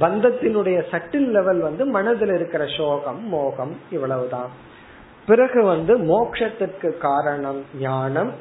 பந்தத்தினுடைய 0.00 0.82
சட்டில் 0.90 1.30
லெவல் 1.30 1.58
வந்து 1.58 1.84
மனதில் 1.86 2.34
இருக்கிற 2.34 2.66
சோகம் 2.76 3.28
மோகம் 3.28 3.76
இவ்வளவுதான். 3.90 4.50
பிறகு 5.26 5.64
வந்து 5.64 5.98
மோக்ஷத்திற்கு 5.98 6.98
காரணம் 6.98 7.64
ஞானம் 7.80 8.32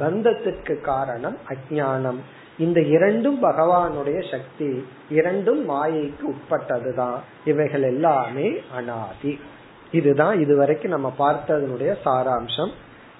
பந்தத்திற்கு 0.00 0.80
காரணம் 0.80 1.36
அஜானம் 1.48 2.16
இந்த 2.58 2.80
இரண்டும் 2.80 3.42
பகவானுடைய 3.42 4.30
சக்தி 4.30 4.86
இரண்டும் 5.10 5.70
மாயைக்கு 5.70 6.34
உட்பட்டதுதான். 6.34 7.18
இவைகள் 7.44 7.82
எல்லாமே 7.82 8.60
அனாதி. 8.74 9.40
இதுதான் 9.92 10.40
இதுவரைக்கும் 10.40 10.90
நம்ம 10.90 11.14
பார்த்ததனுடைய 11.18 11.94
சாராம்சம். 12.04 12.70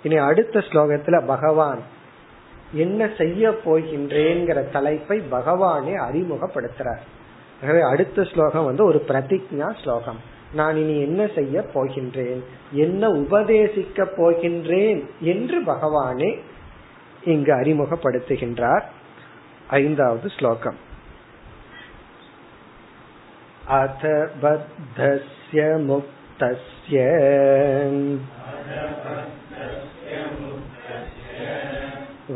இனி 0.02 0.16
அடுத்த 0.16 0.58
ஸ்லோகத்துல 0.58 1.26
பகவான் 1.26 1.80
என்ன 2.72 3.08
செய்ய 3.18 3.50
போகின்றேங்கிற 3.50 4.70
தலைப்பை 4.70 5.22
பகவானே 5.30 5.94
அறிமுகப்படுத்துறார். 5.96 7.04
ஆகவே 7.62 7.80
அடுத்த 7.80 8.24
ஸ்லோகம் 8.24 8.64
வந்து 8.64 8.84
ஒரு 8.84 9.04
பிரதிஜா 9.08 9.82
ஸ்லோகம். 9.82 10.20
நான் 10.52 10.76
இனி 10.76 11.00
என்ன 11.00 11.28
செய்ய 11.34 11.64
போகின்றேன்? 11.74 12.42
என்ன 12.72 13.08
உபதேசிக்க 13.08 14.08
போகின்றேன்? 14.16 15.04
என்று 15.20 15.62
பகவானே 15.62 16.40
இங்கு 17.24 17.52
அறிமுகப்படுத்துகின்றார். 17.52 18.82
ஐந்தாவது 19.66 20.30
ஸ்லோகம். 20.30 20.76
அத 23.66 24.30
பத்தஸ்ய 24.42 25.98
முக்தஸ்ய. 26.32 27.04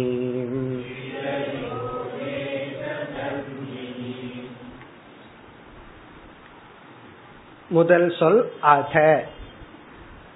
முதல் 7.70 8.12
சொல் 8.12 8.52
அத 8.68 9.24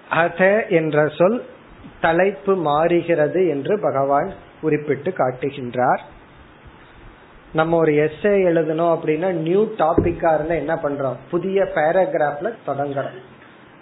அத 0.10 0.66
என்ற 0.70 1.08
சொல் 1.08 1.44
தலைப்பு 2.02 2.56
மாறுகிறது 2.56 3.50
என்று 3.50 3.80
பகவான் 3.80 4.34
குறிப்பிட்டு 4.62 5.12
காட்டுகின்றார் 5.12 6.02
நம்ம 7.53 7.77
ஒரு 7.77 7.93
எஸ்ஏ 7.93 8.25
எழுதணும் 8.25 8.99
அப்படின்னா 8.99 9.31
நியூ 9.33 9.65
டாபிக்கா 9.65 10.35
இருந்தா 10.35 10.55
என்ன 10.55 10.75
பண்றோம்? 10.75 11.17
புதிய 11.31 11.63
பேராகிராஃப்ல 11.63 12.53
தொடங்குறோம். 12.67 13.19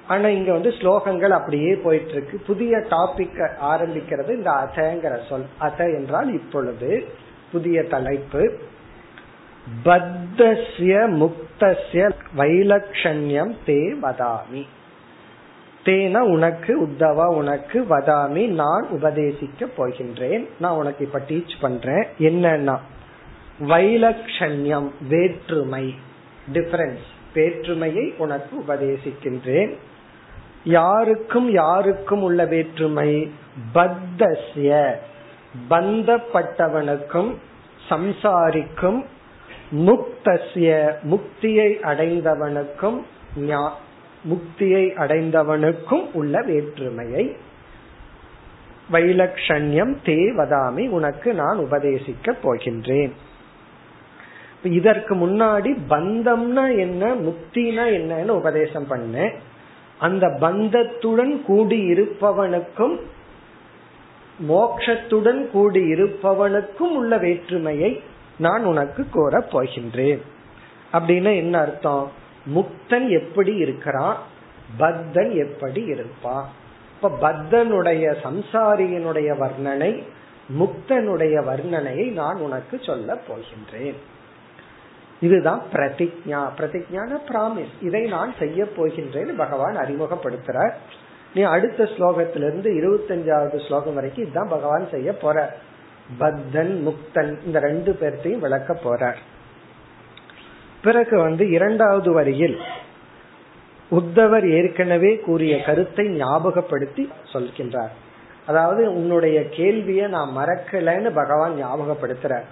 ஆனா 0.09 0.29
இங்க 0.29 0.53
வந்து 0.53 0.69
ஸ்லோகங்கள் 0.69 1.29
அப்படியே 1.29 1.75
போயிட்டு 1.75 2.11
இருக்கு 2.11 2.41
புதிய 2.47 2.77
டாபிக் 2.77 3.51
ஆரம்பிக்கிறது 3.63 4.29
இந்த 4.29 4.51
அசங்கிற 4.51 5.19
சொல். 5.29 5.45
அச 5.61 5.77
என்றால் 5.79 6.33
இப்பொழுது 6.33 7.05
புதிய 7.53 7.83
தலைப்பு. 7.83 8.59
பத்தசிய 9.85 11.09
முக்தசிய 11.11 12.11
வைலக்ஷண்யம் 12.37 13.55
தே 13.67 13.95
வதாமி. 14.03 14.67
தேனா 15.85 16.19
உனக்கு 16.19 16.87
உத்தவா 16.87 17.27
உனக்கு 17.27 17.87
வதாமி. 17.91 18.49
நான் 18.49 18.87
உபதேசிக்க 18.93 19.67
போகின்றேன். 19.77 20.49
நான் 20.61 20.77
உனக்கு 20.77 21.05
இப்ப 21.05 21.21
டீச் 21.29 21.55
பண்றேன். 21.61 22.07
என்னன்னா 22.19 22.79
வைலக்ஷண்யம் 23.61 24.91
வேற்றுமை 25.09 25.95
டிஃபரன்ஸ் 26.53 27.07
வேற்றுமையை 27.35 28.15
உனக்கு 28.19 28.65
உபதேசிக்கின்றேன். 28.67 29.77
யாருக்கும் 30.65 31.51
யாருக்கும் 31.51 32.23
உள்ள 32.23 32.45
வேற்றுமை 32.45 33.33
பத்தஸ்ய 33.75 34.93
பந்தப்பட்டவனுக்கும் 35.71 37.35
சம்சாரிக்கும் 37.89 39.05
முக்தஸ்ய 39.73 40.95
முக்தியை 41.03 41.71
அடைந்தவனுக்கும் 41.83 43.03
முக்தியை 44.25 44.85
அடைந்தவனுக்கும் 44.95 46.13
உள்ள 46.13 46.43
வேற்றுமையை. 46.43 47.37
வைலக்ஷண்யம் 48.93 49.97
தேவதாமி 50.05 50.89
உனக்கு 50.89 51.35
நான் 51.35 51.59
உபதேசிக்க 51.59 52.35
போகின்றேன். 52.43 53.13
இதற்கு 54.63 55.15
முன்னாடி 55.15 55.79
பந்தம்னா 55.91 56.79
என்ன 56.79 57.15
முக்தினா 57.15 57.85
என்னன்னு 57.89 58.29
உபதேசம் 58.29 58.87
பண்ணேன் 58.91 59.35
அந்த 59.99 60.27
பந்தத்துடன் 60.27 61.43
கூடி 61.43 61.93
இருப்பவனுக்கும் 61.93 63.01
மோக்ஷத்துடன் 64.49 65.51
கூடி 65.51 65.93
இருப்பவனுக்கும் 65.93 66.95
உள்ள 66.95 67.19
வேற்றுமையை 67.19 68.03
நான் 68.39 68.65
உனக்கு 68.65 69.07
கோர 69.13 69.39
போகின்றேன். 69.39 70.21
அப்படின்னு 70.93 71.37
என்ன 71.37 71.59
அர்த்தம்? 71.59 72.11
முக்தன் 72.55 73.09
எப்படி 73.09 73.55
இருக்கிறான்? 73.55 74.19
பத்தன் 74.77 75.31
எப்படி 75.31 75.83
இருப்பான் 75.83 76.49
இப்ப 76.95 77.33
பத்தனுடைய 77.33 78.15
சம்சாரியினுடைய 78.23 79.37
வர்ணனை 79.39 80.03
முக்தனுடைய 80.59 81.45
வர்ணனையை 81.45 82.13
நான் 82.13 82.37
உனக்கு 82.37 82.81
சொல்ல 82.83 83.15
போகின்றேன். 83.15 83.95
இதுதான் 85.21 85.63
பிரதிஜா 85.73 86.49
பிரதிஜான 86.59 87.21
பிராமிஸ். 87.29 87.85
இதை 87.85 88.03
நான் 88.03 88.35
செய்ய 88.39 88.65
போகின்றேன். 88.77 89.37
பகவான் 89.37 89.77
அறிமுகப்படுத்துறார். 89.77 90.73
நீ 91.35 91.43
அடுத்த 91.43 91.85
ஸ்லோகத்திலிருந்து 91.85 92.69
இருபத்தஞ்சாவது 92.81 93.67
ஸ்லோகம் 93.67 93.95
வரைக்கும் 93.95 94.25
இதுதான் 94.25 94.49
பகவான் 94.49 94.89
செய்ய 94.91 95.13
போற. 95.13 95.57
பத்தன் 96.19 96.87
முக்தன் 96.87 97.45
இந்த 97.45 97.59
ரெண்டு 97.59 97.99
பேர்த்தையும் 98.01 98.39
விளக்க 98.39 98.79
போறார். 98.85 99.17
பிறகு 100.83 101.19
வந்து 101.19 101.51
இரண்டாவது 101.51 102.13
வரியில் 102.13 102.59
உத்தவர் 103.91 104.51
ஏற்கனவே 104.51 105.17
கூறிய 105.17 105.63
கருத்தை 105.63 106.09
ஞாபகப்படுத்தி 106.09 107.13
சொல்கின்றார். 107.33 107.91
அதாவது 108.47 108.93
உன்னுடைய 108.93 109.49
கேள்வியை 109.49 110.09
நான் 110.09 110.37
மறக்கலன்னு 110.37 111.11
பகவான் 111.15 111.65
ஞாபகப்படுத்துறார். 111.65 112.45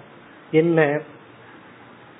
என்ன? 0.51 0.99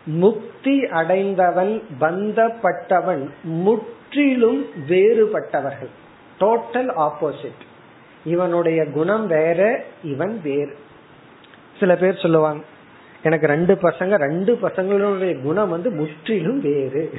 முக்தி 0.06 0.86
அடைந்தவன் 0.86 1.84
பந்தப்பட்டவன் 2.00 3.30
முற்றிலும் 3.44 4.66
வேறுபட்டவர்கள். 4.90 5.94
டோட்டல் 6.40 6.92
ஆப்போசிட் 6.98 7.62
இவனுடைய 8.26 8.86
குணம் 8.86 9.28
வேற 9.28 9.84
இவன் 10.04 10.42
வேறு. 10.44 10.76
சில 11.80 11.96
பேர் 11.96 12.20
சொல்லுவாங்க 12.20 12.64
எனக்கு 13.24 13.48
ரெண்டு 13.48 13.74
பசங்க 13.74 14.16
ரெண்டு 14.16 14.60
பசங்களுடைய 14.62 15.42
குணம் 15.42 15.70
வந்து 15.70 15.90
முற்றிலும் 15.90 16.62
வேறு. 16.62 17.14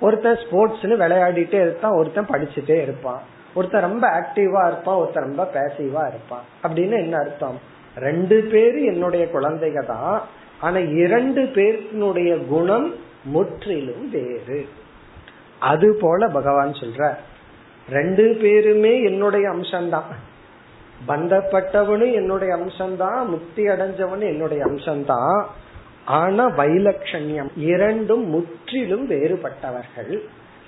ஒருத்தன் 0.00 0.36
ஸ்போர்ட்ஸ்னு 0.36 0.96
விளையாடிட்டே 0.98 1.54
இருப்பான் 1.54 1.92
ஒருத்தன் 1.92 2.26
படிச்சுட்டே 2.26 2.82
இருப்பான். 2.82 3.22
ஒருத்தன் 3.54 3.80
ரொம்ப 3.80 4.08
ஆக்டிவா 4.08 4.66
இருப்பான் 4.66 4.96
ஒருத்தன் 4.96 5.24
ரொம்ப 5.24 5.50
பேசிவா 5.54 6.08
இருப்பான். 6.08 6.42
அப்படின்னு 6.62 6.92
என்ன 6.92 7.16
அர்த்தம்? 7.16 7.60
ரெண்டு 7.96 8.48
பேரு 8.52 8.84
என்னுடைய 8.84 9.28
குழந்தைங்க 9.32 9.86
தான் 9.86 10.22
ஆனா 10.60 10.78
இரண்டு 10.78 11.42
பேருனுடைய 11.42 12.46
குணம் 12.46 12.94
முற்றிலும் 13.24 14.10
வேறு. 14.10 14.68
அது 15.60 15.96
போல 16.00 16.28
பகவான் 16.28 16.72
சொல்ற 16.72 17.14
ரெண்டு 17.90 18.38
பேருமே 18.40 19.02
என்னுடைய 19.02 19.48
அம்சம்தான். 19.48 20.14
பந்தப்பட்டவனும் 21.08 22.12
என்னுடைய 22.12 22.56
அம்சம்தான் 22.56 23.26
முக்தி 23.26 23.64
அடைஞ்சவனும் 23.64 24.28
என்னுடைய 24.28 24.66
அம்சம்தான். 24.66 25.44
ஆனா 26.04 26.50
வைலட்சண்யம் 26.50 27.50
இரண்டும் 27.56 28.28
முற்றிலும் 28.28 29.10
வேறுபட்டவர்கள். 29.10 30.20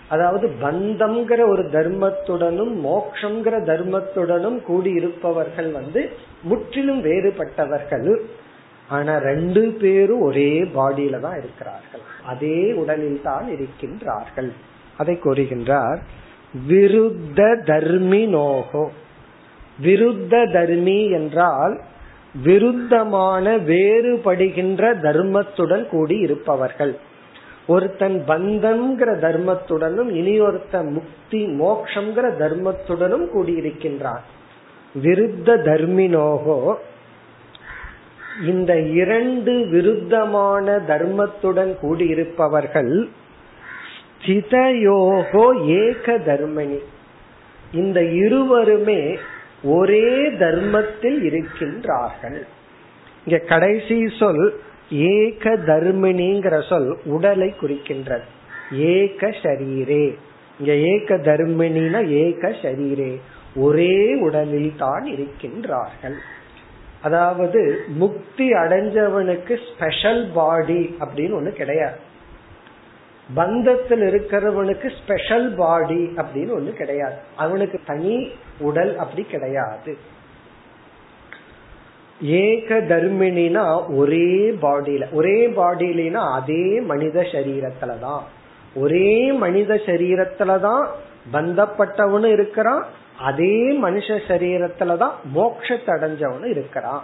அதாவது 0.08 0.50
பந்தம்ங்கிற 0.62 1.48
ஒரு 1.48 1.62
தர்மத்துடனும் 1.62 2.74
மோக்ஷங்கிற 2.84 3.56
தர்மத்துடனும் 3.64 4.60
கூடியிருப்பவர்கள் 4.68 5.72
வந்து 5.72 6.10
முற்றிலும் 6.42 7.04
வேறுபட்டவர்கள். 7.04 8.20
ஆனா 8.90 9.12
ரெண்டு 9.30 9.62
பேரும் 9.80 10.22
ஒரே 10.28 10.50
பாடியில 10.76 11.20
தான் 11.20 11.38
இருக்கிறார்கள். 11.38 12.04
அதே 12.24 12.72
உடலில் 12.72 13.20
தான் 13.22 13.46
இருக்கின்றார்கள். 13.56 14.50
அதை 14.96 15.14
கூறுகின்றார் 15.24 16.00
விருத்த 16.68 17.40
தர்மி 17.64 18.22
நோகோ. 18.36 18.84
விருத்த 19.82 20.34
தர்மி 20.52 21.00
என்றால் 21.18 21.76
விருத்தமான 22.44 23.44
வேறுபடுகின்ற 23.70 24.82
தர்மத்துடன் 25.06 25.86
கூடி 25.86 26.16
இருப்பவர்கள். 26.18 26.94
ஒருத்தன் 27.66 28.18
பந்தம்ங்கிற 28.28 29.10
தர்மத்துடனும் 29.26 30.10
இனி 30.10 30.34
ஒருத்தன் 30.40 30.88
முக்தி 30.92 31.40
மோக்ஷங்கிற 31.60 32.26
தர்மத்துடனும் 32.42 33.26
கூடியிருக்கின்றான் 33.34 34.24
விருத்த 34.94 35.58
தர்மினோகோ 35.68 36.58
இந்த 38.46 38.80
இரண்டு 38.80 39.52
விருத்தமான 39.52 40.78
தர்மத்துடன் 40.88 41.74
கூடியிருப்பவர்கள் 41.82 43.08
ஸ்திதயோகோ 44.26 45.66
ஏக 45.66 46.18
தர்மணி. 46.18 46.78
இந்த 47.72 48.02
இருவருமே 48.02 49.18
ஒரே 49.64 50.32
தர்மத்தில் 50.38 51.22
இருக்கின்றார்கள். 51.22 52.42
இங்க 53.24 53.38
கடைசி 53.38 54.08
சொல் 54.18 54.60
ஏக 54.90 55.56
தர்மிணிங்கிற 55.56 56.68
சொல் 56.68 56.98
உடலை 57.04 57.54
குறிக்கின்றது. 57.60 58.28
ஏக 58.72 59.26
ஷரீரே. 59.26 60.14
இங்க 60.58 60.74
ஏக 60.74 61.16
தர்மினா 61.16 62.06
ஏக 62.08 62.48
ஷரீரே. 62.48 63.20
ஒரே 63.56 64.14
உடலில் 64.14 64.72
தான் 64.78 65.04
இருக்கின்றார்கள். 65.04 66.16
அதாவது 67.02 67.84
முக்தி 67.88 68.52
அடைஞ்சவனுக்கு 68.52 69.58
ஸ்பெஷல் 69.72 70.30
பாடி 70.34 70.96
அப்படின்னு 71.00 71.36
ஒண்ணு 71.40 71.50
கிடையாது. 71.50 71.98
பந்தத்தில் 73.34 74.04
இருக்கிறவனுக்கு 74.10 74.90
ஸ்பெஷல் 75.02 75.54
பாடி 75.54 76.12
அப்படின்னு 76.16 76.50
ஒண்ணு 76.58 76.72
கிடையாது. 76.72 77.14
அவனுக்கு 77.36 77.80
தனி 77.86 78.30
உடல் 78.58 78.96
அப்படி 78.96 79.22
கிடையாது. 79.22 79.96
ஏக 82.22 82.80
தர்மினா 82.80 83.96
ஒரே 83.96 84.56
பாடியில 84.62 85.12
ஒரே 85.12 85.46
பாடியிலனா 85.46 86.32
அதே 86.32 86.80
மனித 86.80 87.20
சரீரத்துலதான் 87.20 88.20
ஒரே 88.74 89.32
மனித 89.32 89.74
சரீரத்துலதான் 89.74 90.86
பந்தப்பட்டவனும் 91.32 92.32
இருக்கிறான் 92.32 92.84
அதே 93.20 93.82
மனுஷ 93.82 94.20
சரீரத்துலதான் 94.28 95.10
மோட்சத்தை 95.34 95.86
அடைஞ்சவனு 95.86 96.44
இருக்கிறான். 96.44 97.02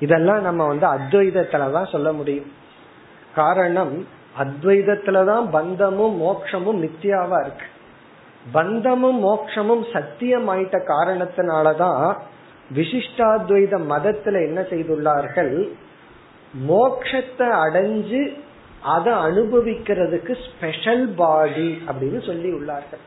இதெல்லாம் 0.00 0.40
நம்ம 0.40 0.66
வந்து 0.66 0.86
அத்வைதத்துலதான் 0.86 1.90
சொல்ல 1.90 2.12
முடியும். 2.12 2.52
காரணம் 3.34 4.06
அத்வைதத்துலதான் 4.38 5.50
பந்தமும் 5.50 6.22
மோக்ஷமும் 6.22 6.82
நித்தியாவா 6.82 7.40
இருக்கு. 7.40 7.66
பந்தமும் 8.52 9.24
மோக்ஷமும் 9.24 9.84
சத்தியமாயிட்ட 9.92 10.80
காரணத்தினாலதான் 10.86 12.16
விசிஷ்டாத்வைத 12.74 13.74
மதத்துல 13.90 14.46
என்ன 14.46 14.60
செய்துள்ளார்கள்? 14.60 15.68
மோக்ஷத்தை 16.68 17.48
அடைஞ்சு 17.66 18.40
அதை 18.82 19.12
அனுபவிக்கிறதுக்கு 19.12 20.36
ஸ்பெஷல் 20.46 21.08
பாடி 21.08 21.82
அப்படின்னு 21.86 22.26
சொல்லி 22.26 22.52
உள்ளார்கள். 22.52 23.04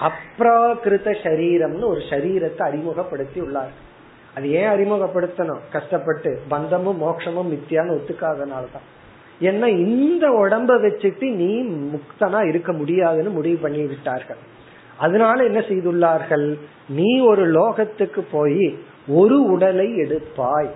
அப்ராகிருத 0.00 1.16
சரீரம்னு 1.22 1.84
ஒரு 1.84 2.00
சரீரத்தை 2.00 2.62
அறிமுகப்படுத்தி 2.62 3.40
உள்ளார். 3.40 3.86
அது 4.34 4.50
ஏன் 4.50 4.68
அறிமுகப்படுத்தணும்? 4.68 5.58
கஷ்டப்பட்டு 5.72 6.40
பந்தமும் 6.48 7.02
மோட்சமும் 7.02 7.52
மித்தியான்னு 7.52 7.98
ஒத்துக்காதனால்தான். 7.98 8.86
ஏன்னா 9.40 9.66
இந்த 9.66 10.28
உடம்ப 10.28 10.70
வச்சுட்டு 10.84 11.32
நீ 11.32 11.62
முக்தனா 11.62 12.48
இருக்க 12.48 12.72
முடியாதுன்னு 12.72 13.30
முடிவு 13.30 13.56
பண்ணி 13.56 13.82
விட்டார்கள். 13.82 14.36
அதனால 14.98 15.44
என்ன 15.44 15.58
செய்துள்ளார்கள்? 15.58 16.58
நீ 16.88 17.20
ஒரு 17.20 17.52
லோகத்துக்கு 17.52 18.20
போய் 18.30 18.78
ஒரு 19.08 19.42
உடலை 19.42 19.86
எடுப்பாய். 19.86 20.70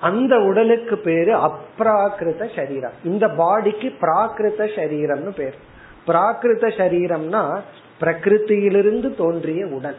அந்த 0.00 0.38
உடலுக்கு 0.38 0.98
பேரு 0.98 1.38
அப்ராகிருத 1.38 2.56
சரீரம். 2.56 2.92
இந்த 3.04 3.26
பாடிக்கு 3.26 3.94
பிராகிருத 4.00 4.68
சரீரம்னு 4.76 5.34
பேர். 5.36 5.54
பிராகிருத 6.06 6.68
சரீரம்னா 6.78 7.60
பிரகிருத்தியிலிருந்து 8.00 9.08
தோன்றிய 9.14 9.66
உடல். 9.66 9.98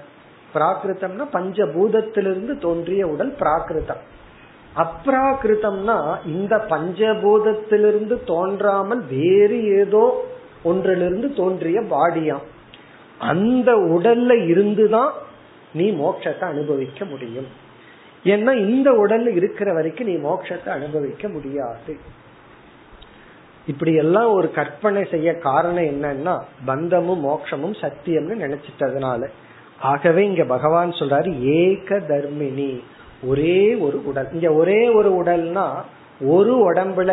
பிராகிருத்தம்னா 0.53 1.25
பஞ்சபூதத்திலிருந்து 1.33 2.53
தோன்றிய 2.57 3.07
உடல் 3.07 3.33
பிராகிருதம் 3.39 4.01
அப்ராகிருத்தம்னா 4.75 5.95
இந்த 6.25 6.55
பஞ்சபூதத்திலிருந்து 6.69 8.15
தோன்றாமல் 8.23 9.01
வேறு 9.09 9.57
ஏதோ 9.77 10.03
ஒன்றிலிருந்து 10.63 11.33
தோன்றிய 11.33 11.79
பாடியாம் 11.81 12.45
அந்த 13.19 13.71
உடல்ல 13.95 14.31
இருந்துதான் 14.47 15.11
நீ 15.73 15.91
மோட்சத்தை 15.91 16.43
அனுபவிக்க 16.43 17.05
முடியும். 17.05 17.49
ஏன்னா 18.23 18.51
இந்த 18.69 18.91
உடல்ல 18.91 19.35
இருக்கிற 19.35 19.73
வரைக்கும் 19.73 20.07
நீ 20.07 20.15
மோட்சத்தை 20.29 20.69
அனுபவிக்க 20.69 21.27
முடியாது. 21.27 21.93
இப்படி 23.71 23.91
எல்லாம் 24.03 24.29
ஒரு 24.37 24.47
கற்பனை 24.57 25.01
செய்ய 25.13 25.29
காரணம் 25.47 25.89
என்னன்னா 25.91 26.35
பந்தமும் 26.69 27.23
மோட்சமும் 27.27 27.75
சத்தியம்னு 27.81 28.35
நினைச்சிட்டதுனால. 28.43 29.21
ஆகவே 29.91 30.21
இங்க 30.29 30.43
பகவான் 30.55 30.97
சொல்றாரு 30.99 31.29
ஏக 31.59 31.99
தர்மினி 32.09 32.71
ஒரே 33.23 33.59
ஒரு 33.85 33.97
உடல். 34.09 34.29
இங்க 34.33 34.49
ஒரே 34.61 34.81
ஒரு 34.99 35.09
உடல்னா 35.21 35.65
ஒரு 36.33 36.53
உடம்புல 36.67 37.11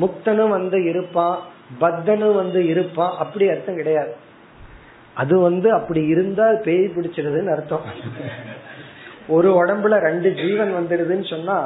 முக்தனும் 0.00 0.54
வந்து 0.56 0.78
இருப்பான் 0.90 1.38
பத்தனும் 1.80 2.34
வந்து 2.34 2.60
இருப்பான் 2.72 3.14
அப்படி 3.22 3.44
அர்த்தம் 3.48 3.80
கிடையாது. 3.80 4.12
அது 5.14 5.34
வந்து 5.38 5.68
அப்படி 5.78 6.02
இருந்தா 6.12 6.46
பேய் 6.66 6.92
பிடிச்சிருதுன்னு 6.94 7.54
அர்த்தம். 7.54 7.86
ஒரு 9.36 9.48
உடம்புல 9.60 9.94
ரெண்டு 10.08 10.28
ஜீவன் 10.34 10.72
வந்துடுதுன்னு 10.78 11.26
சொன்னா 11.30 11.56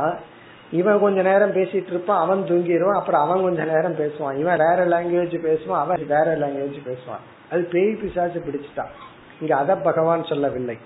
இவன் 0.75 1.01
கொஞ்ச 1.01 1.23
நேரம் 1.23 1.55
பேசிட்டு 1.55 1.93
இருப்பான் 1.95 2.23
அவன் 2.25 2.43
தூங்கிடுவான் 2.49 3.01
அப்புறம் 3.01 3.23
அவன் 3.25 3.43
கொஞ்ச 3.43 3.65
நேரம் 3.65 3.99
பேசுவான். 3.99 4.39
இவன் 4.39 4.63
வேற 4.65 4.79
லாங்குவேஜ் 4.87 5.37
பேசுவான் 5.47 5.83
அவன் 5.85 6.07
வேற 6.07 6.29
லாங்குவேஜ் 6.37 6.81
பேசுவான். 6.89 7.25
அது 7.51 7.63
பேய் 7.65 7.99
பிசாசு 8.01 8.39
பிடிச்சிட்டான். 8.47 8.93
இங்க 9.41 9.57
அத 9.57 9.77
பகவான் 9.77 10.25
சொல்லவில்லை. 10.25 10.77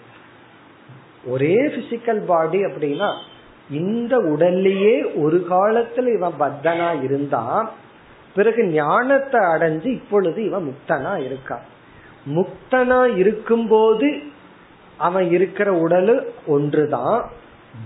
ஒரே 1.26 1.56
பிசிக்கல் 1.66 2.22
பாடி 2.26 2.58
அப்படின்னா 2.64 3.08
இந்த 3.70 4.16
உடல்லையே 4.32 4.94
ஒரு 5.22 5.38
காலத்துல 5.50 6.06
இவன் 6.16 6.36
பத்தனா 6.40 6.88
இருந்தான் 7.02 7.66
பிறகு 8.34 8.62
ஞானத்தை 8.64 9.40
அடைஞ்சு 9.54 9.86
இப்பொழுது 9.86 10.38
இவன் 10.44 10.66
முக்தனா 10.68 11.12
இருக்கான் 11.28 11.64
முக்தனா 12.36 13.00
இருக்கும்போது 13.16 14.08
அவன் 14.98 15.26
இருக்கிற 15.30 15.68
உடலு 15.84 16.14
ஒன்றுதான் 16.46 17.18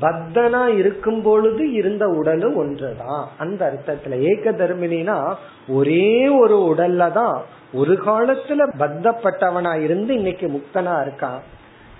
பத்தனா 0.01 0.67
இருக்கும் 0.67 1.23
பொழுது 1.23 1.73
இருந்த 1.73 2.09
உடலும் 2.09 2.57
ஒன்றுதான். 2.57 3.29
அந்த 3.39 3.73
அர்த்தத்துல 3.73 4.21
ஏக 4.21 4.53
தர்மினா 4.53 5.35
ஒரே 5.69 6.29
ஒரு 6.29 6.75
உடல்ல 6.75 7.13
தான் 7.13 7.43
ஒரு 7.75 7.93
காலத்துல 8.07 8.67
பத்தப்பட்டவனா 8.79 9.83
இருந்து 9.83 10.15
இன்னைக்கு 10.15 10.49
முக்தனா 10.49 10.95
இருக்கான். 11.05 11.39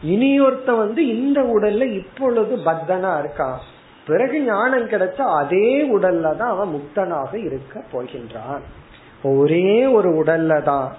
இனி 0.03 0.39
வந்து 0.67 1.07
இந்த 1.07 1.41
உடல்ல 1.41 1.83
இப்பொழுது 1.93 2.57
பத்தனா 2.57 3.13
இருக்கான். 3.23 3.59
பிறகு 4.07 4.43
ஞானம் 4.43 4.89
கிடைச்சா 4.89 5.25
அதே 5.41 5.97
உடல்ல 5.97 6.37
தான் 6.37 6.51
அவன் 6.51 6.69
முக்தனாக 6.69 7.35
இருக்க 7.35 7.83
போகின்றான். 7.93 8.63
ஒரே 9.23 9.87
ஒரு 9.87 10.25
உடல்ல 10.25 10.63
தான் 10.63 10.93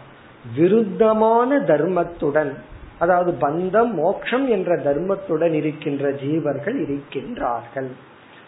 விருத்தமான 0.57 1.59
தர்மத்துடன் 1.59 2.53
அதாவது 2.99 3.49
பந்தம் 3.49 3.91
மோக்ஷம் 3.91 4.49
என்ற 4.49 4.75
தர்மத்துடன் 4.75 5.53
இருக்கின்ற 5.53 6.11
ஜீவர்கள் 6.11 6.77
இருக்கின்றார்கள். 6.85 7.89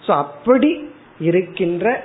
சோ 0.07 0.11
அப்படி 0.11 0.93
இருக்கின்ற 1.19 2.03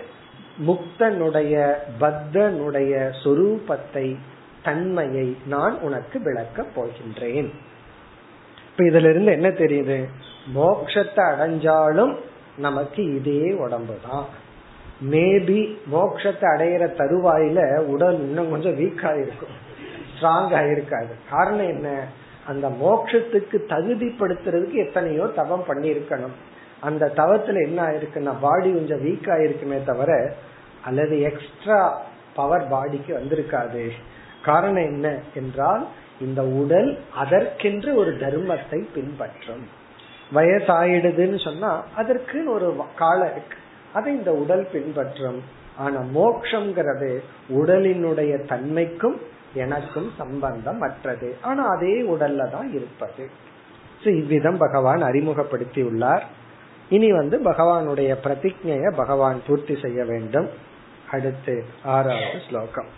முக்தனுடைய 0.66 1.72
பத்தனுடைய 2.00 3.12
சொரூபத்தை 3.24 4.16
தன்மையை 4.62 5.36
நான் 5.46 5.78
உனக்கு 5.80 6.20
விளக்கப் 6.20 6.72
போகின்றேன். 6.76 7.50
இப்ப 8.70 8.84
இதுல 8.84 9.10
இருந்து 9.10 9.32
என்ன 9.32 9.48
தெரியுது? 9.48 10.04
மோக்ஷத்தை 10.54 11.24
அடைஞ்சாலும் 11.32 12.16
நமக்கு 12.56 13.14
இதே 13.14 13.52
உடம்பு 13.52 13.94
தான் 14.10 14.24
மேபி 15.10 15.76
மோக்ஷத்தை 15.92 16.46
அடையிற 16.56 16.84
தருவாயில 16.98 17.78
உடல் 17.78 18.18
இன்னும் 18.18 18.50
கொஞ்சம் 18.50 18.78
வீக் 18.78 19.04
ஆயிருக்கும். 19.04 19.56
ஸ்ட்ராங் 20.16 20.52
ஆயிருக்காது. 20.52 21.10
காரணம் 21.30 21.68
என்ன? 21.68 22.04
அந்த 22.50 22.66
மோட்சத்துக்கு 22.82 23.58
தகுதிப்படுத்துறதுக்கு 23.72 24.78
எத்தனையோ 24.86 25.24
தவம் 25.40 25.66
பண்ணிருக்கணும் 25.68 26.36
அந்த 26.80 27.12
தவத்துல 27.16 27.58
என்ன 27.62 27.78
ஆயிருக்குன்னா 27.88 28.34
பாடி 28.40 28.68
கொஞ்சம் 28.72 29.02
வீக் 29.06 29.28
ஆயிருக்குமே 29.34 29.78
தவிர 29.84 30.12
அல்லது 30.84 31.14
எக்ஸ்ட்ரா 31.20 31.80
பவர் 32.34 32.70
பாடிக்கு 32.72 33.12
வந்திருக்காது. 33.12 33.82
காரணம் 34.44 34.88
என்ன 34.92 35.06
என்றால் 35.34 35.82
இந்த 36.20 36.40
உடல் 36.60 36.90
அதற்கென்று 37.14 37.90
ஒரு 37.94 38.12
தர்மத்தை 38.20 38.78
பின்பற்றும். 38.94 39.64
வயசாயிடுதுன்னு 40.34 41.38
சொன்னா 41.44 41.70
அதற்கு 41.96 42.38
ஒரு 42.52 42.66
காலம் 42.96 43.32
இருக்கு. 43.34 43.58
அதை 43.92 44.10
இந்த 44.14 44.32
உடல் 44.42 44.64
பின்பற்றும். 44.72 45.40
ஆனா 45.76 46.00
மோக்ஷங்கிறது 46.14 47.10
உடலினுடைய 47.58 48.32
தன்மைக்கும் 48.52 49.18
எனக்கும் 49.55 50.09
சம்பந்தம் 50.17 50.81
அற்றது 50.81 51.29
ஆனா 51.41 51.63
அதே 51.67 51.95
உடல்ல 52.07 52.49
தான் 52.49 52.69
இருப்பது 52.73 53.25
இவ்விதம் 54.15 54.57
பகவான் 54.57 55.01
அறிமுகப்படுத்தி 55.01 55.81
உள்ளார் 55.81 56.25
இனி 56.89 57.09
வந்து 57.11 57.37
பகவானுடைய 57.39 58.11
பிரதிஜைய 58.23 58.91
பகவான் 58.95 59.39
பூர்த்தி 59.47 59.75
செய்ய 59.81 59.99
வேண்டும் 60.05 60.49
அடுத்து 61.11 61.55
ஆறாவது 61.85 62.39
ஸ்லோகம் 62.47 62.91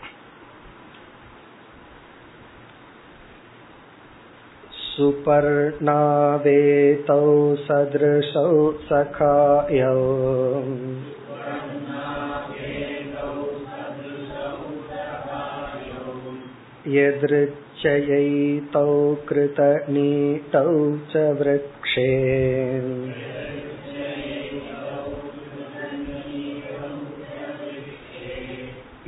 सुपर्णावेतौ 5.90 7.24
सदृशौ 7.66 8.52
सखायौ 8.82 9.98
यदृच्छयैतौ 16.96 18.86
कृतनीतौ 19.30 20.66
च 21.12 21.24
वृक्षे 21.40 22.10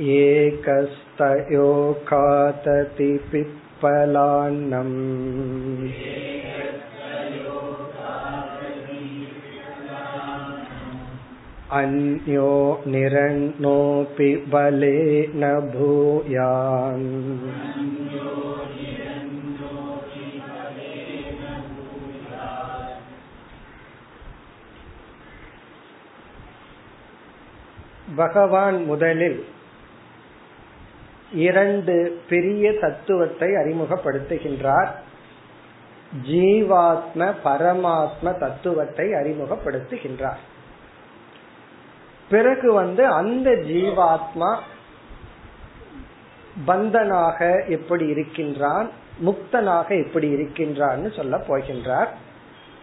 एकस्तयो 0.08 1.68
खातति 2.08 3.08
पिप्पलान्नम् 3.32 4.94
अन्यो 11.72 12.52
निरन्नोऽपि 12.86 14.30
बलेन 14.46 15.44
भूयान् 15.70 17.08
பகவான் 28.16 28.78
முதலில் 28.86 29.40
இரண்டு 31.40 31.94
பெரிய 32.28 32.72
தத்துவத்தை 32.80 33.50
அறிமுகப்படுத்துகின்றார் 33.54 34.90
ஜீவாத்ம 36.26 37.28
பரமாத்ம 37.44 38.32
தத்துவத்தை 38.38 39.06
அறிமுகப்படுத்துகின்றார் 39.12 40.40
பிறகு 42.29 42.73
வந்து 42.73 43.05
அந்த 43.05 43.49
ஜீவாத்மா 43.51 44.57
பந்தனாக 46.67 47.67
எப்படி 47.67 48.05
இருக்கின்றான் 48.05 48.89
முக்தனாக 49.25 50.05
எப்படி 50.05 50.27
இருக்கின்றான்னு 50.33 51.15
சொல்ல 51.15 51.37
போகின்றார். 51.37 52.07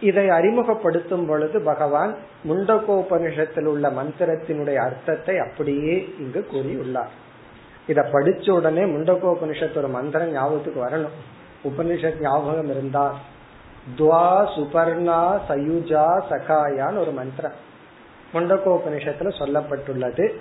இதை 0.01 0.29
அறிமுகப்படுத்தும் 0.29 1.25
பொழுது 1.25 1.61
பகவான் 1.61 2.15
முண்டகோபனிஷத்தில் 2.47 3.65
உள்ள 3.65 3.89
மந்திரத்தினுடைய 3.89 4.75
அர்த்தத்தை 4.75 5.37
அப்படியே 5.37 6.15
இங்கு 6.19 6.47
கூறியுள்ளார். 6.51 7.13
இத 7.87 8.01
படிச்ச 8.01 8.51
உடனே 8.51 8.81
முண்டகோபனிஷத்து 8.81 9.77
ஒரு 9.77 9.87
மந்திரம் 9.87 10.31
ஞாபகத்துக்கு 10.31 10.85
வரணும். 10.85 11.15
உபனிஷத் 11.63 12.21
ஞாபகம் 12.21 12.69
இருந்தால் 12.69 13.13
துவா 13.97 14.47
சுபர்ணா 14.55 15.21
சயுஜா 15.49 16.07
சகாயான்னு 16.29 16.97
ஒரு 16.97 17.11
மந்திரம். 17.11 17.71
முண்டகோபனிஷத்துல 18.33 19.31
சொல்லப்பட்டுள்ளது. 19.39 20.31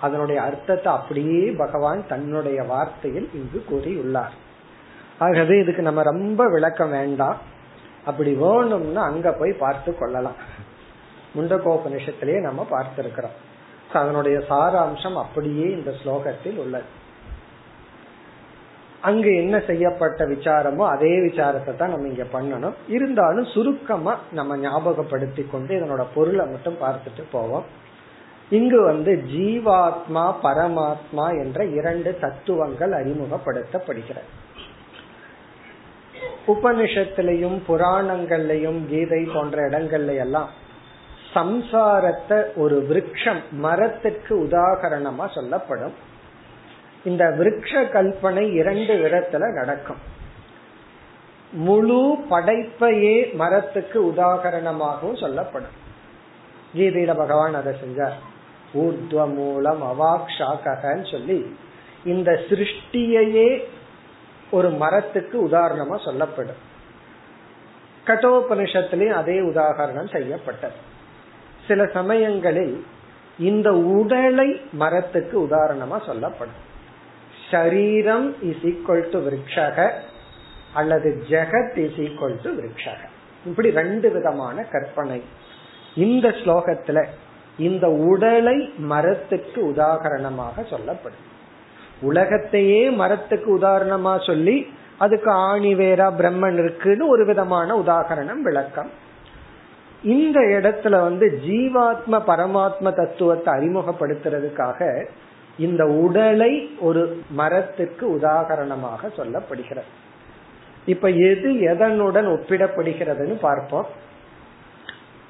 அதனுடைய 0.00 0.42
அர்த்தத்தை 0.42 0.92
அப்படியே 0.92 1.50
பகவான் 1.50 2.06
தன்னுடைய 2.08 2.62
வார்த்தையில் 2.62 3.28
இங்கு 3.34 3.64
கூறியுள்ளார். 3.70 4.34
ஆகவே 5.18 5.58
இதுக்கு 5.58 5.82
நம்ம 5.82 6.02
ரொம்ப 6.02 6.48
விளக்கம் 6.48 6.90
வேண்டாம். 6.90 7.36
அப்படி 8.04 8.32
வேணும்னா 8.32 9.02
அங்க 9.02 9.32
போய் 9.32 9.52
பார்த்து 9.52 9.98
கொள்ளலாம். 9.98 10.34
முண்டகோபனிஷத்திலேயே 11.36 12.40
நம்ம 12.40 12.66
பார்த்திருக்கிறோம். 12.70 13.36
அதனுடைய 13.92 14.38
சாராம்சம் 14.38 15.14
அப்படியே 15.14 15.70
இந்த 15.70 15.92
ஸ்லோகத்தில் 16.04 16.56
உள்ளது. 16.56 17.00
அங்கு 19.02 19.30
என்ன 19.36 19.56
செய்யப்பட்ட 19.66 20.24
விசாரமோ 20.24 20.84
அதே 20.94 21.12
விசாரத்தை 21.18 21.76
தான் 21.76 21.90
நம்ம 21.90 22.08
இங்க 22.08 22.26
பண்ணணும். 22.32 22.76
இருந்தாலும் 22.88 23.44
சுருக்கமா 23.44 24.14
நம்ம 24.32 24.56
ஞாபகப்படுத்தி 24.56 25.44
கொண்டு 25.50 25.72
இதனோட 25.78 26.04
பொருளை 26.14 26.44
மட்டும் 26.46 26.78
பார்த்துட்டு 26.82 27.24
போவோம். 27.30 27.66
இங்கு 28.50 28.82
வந்து 28.82 29.12
ஜீவாத்மா 29.34 30.24
பரமாத்மா 30.44 31.26
என்ற 31.42 31.64
இரண்டு 31.78 32.10
தத்துவங்கள் 32.20 32.92
அறிமுகப்படுத்தப்படுகிறது. 33.00 34.30
உபனிஷத்திலையும் 36.46 37.58
புராணங்கள்லயும் 37.68 38.80
கீதை 38.88 39.22
போன்ற 39.34 39.68
இடங்கள்ல 39.68 40.14
எல்லாம் 40.26 40.48
சம்சாரத்தை 41.34 42.38
ஒரு 42.54 42.78
விரக்ஷம் 42.88 43.42
மரத்துக்கு 43.66 44.32
உதாகரணமா 44.46 45.26
சொல்லப்படும். 45.34 45.94
இந்த 47.04 47.24
விரக்ஷ 47.24 47.84
கல்பனை 47.84 48.52
இரண்டு 48.52 48.94
விதத்துல 48.94 49.52
நடக்கும். 49.52 49.96
முழு 51.52 52.16
படைப்பையே 52.30 53.32
மரத்துக்கு 53.32 54.04
உதாகரணமாகவும் 54.04 55.20
சொல்லப்படும். 55.20 55.80
கீதையில 56.76 57.16
பகவான் 57.16 57.54
அதை 57.54 57.74
செஞ்சார். 57.74 58.12
ஊர்துவ 58.74 59.34
மூலம் 59.34 59.82
அவாக்ஷாகன்னு 59.82 61.10
சொல்லி 61.10 61.56
இந்த 62.04 62.40
சிருஷ்டியையே 62.48 63.64
ஒரு 64.50 64.70
மரத்துக்கு 64.70 65.48
உதாரணமா 65.48 66.04
சொல்லப்படும். 66.04 66.70
கட்டோபனிஷத்திலையும் 68.06 69.12
அதே 69.12 69.40
உதாகரணம் 69.40 70.12
செய்யப்பட்டது. 70.12 70.74
சில 71.68 71.86
சமயங்களில் 71.86 72.86
இந்த 73.38 73.72
உடலை 73.72 74.60
மரத்துக்கு 74.72 75.40
உதாரணமா 75.40 76.04
சொல்லப்படும். 76.06 76.70
ஷரீரம் 77.52 78.34
இஸ் 78.42 78.62
ஈக்வல் 78.62 79.10
டு 79.10 79.28
விரக்ஷக 79.28 79.90
அல்லது 80.74 81.22
ஜெகத் 81.28 81.76
இஸ் 81.76 81.98
ஈக்வல் 81.98 82.38
டு 82.42 82.50
விரக்ஷக. 82.50 83.00
இப்படி 83.46 83.70
ரெண்டு 83.70 84.10
விதமான 84.10 84.62
கற்பனை. 84.62 85.22
இந்த 85.94 86.28
ஸ்லோகத்துல 86.28 87.04
இந்த 87.58 87.90
உடலை 87.90 88.74
மரத்துக்கு 88.78 89.72
உதாகரணமாக 89.74 90.68
சொல்லப்படும். 90.70 91.30
உலகத்தையே 92.00 92.90
மரத்துக்கு 92.90 93.58
உதாரணமா 93.58 94.26
சொல்லி 94.26 94.66
அதுக்கு 94.98 95.30
ஆணி 95.30 95.74
வேறா 95.74 96.08
பிரம்மன் 96.18 96.58
இருக்குன்னு 96.62 97.08
ஒரு 97.08 97.26
விதமான 97.26 97.76
உதாகரணம் 97.78 98.40
விளக்கம். 98.40 98.90
இந்த 100.02 100.40
இடத்துல 100.40 101.00
வந்து 101.00 101.40
ஜீவாத்ம 101.46 102.22
பரமாத்ம 102.26 102.92
தத்துவத்தை 102.92 103.54
அறிமுகப்படுத்துறதுக்காக 103.54 105.06
இந்த 105.58 105.86
உடலை 105.86 106.76
ஒரு 106.80 107.22
மரத்துக்கு 107.30 108.18
உதாகரணமாக 108.18 109.02
சொல்லப்படுகிறது. 109.02 109.82
இப்ப 110.86 111.08
எது 111.08 111.52
எதனுடன் 111.52 112.26
ஒப்பிடப்படுகிறதுன்னு 112.26 113.34
பார்ப்போம். 113.34 113.86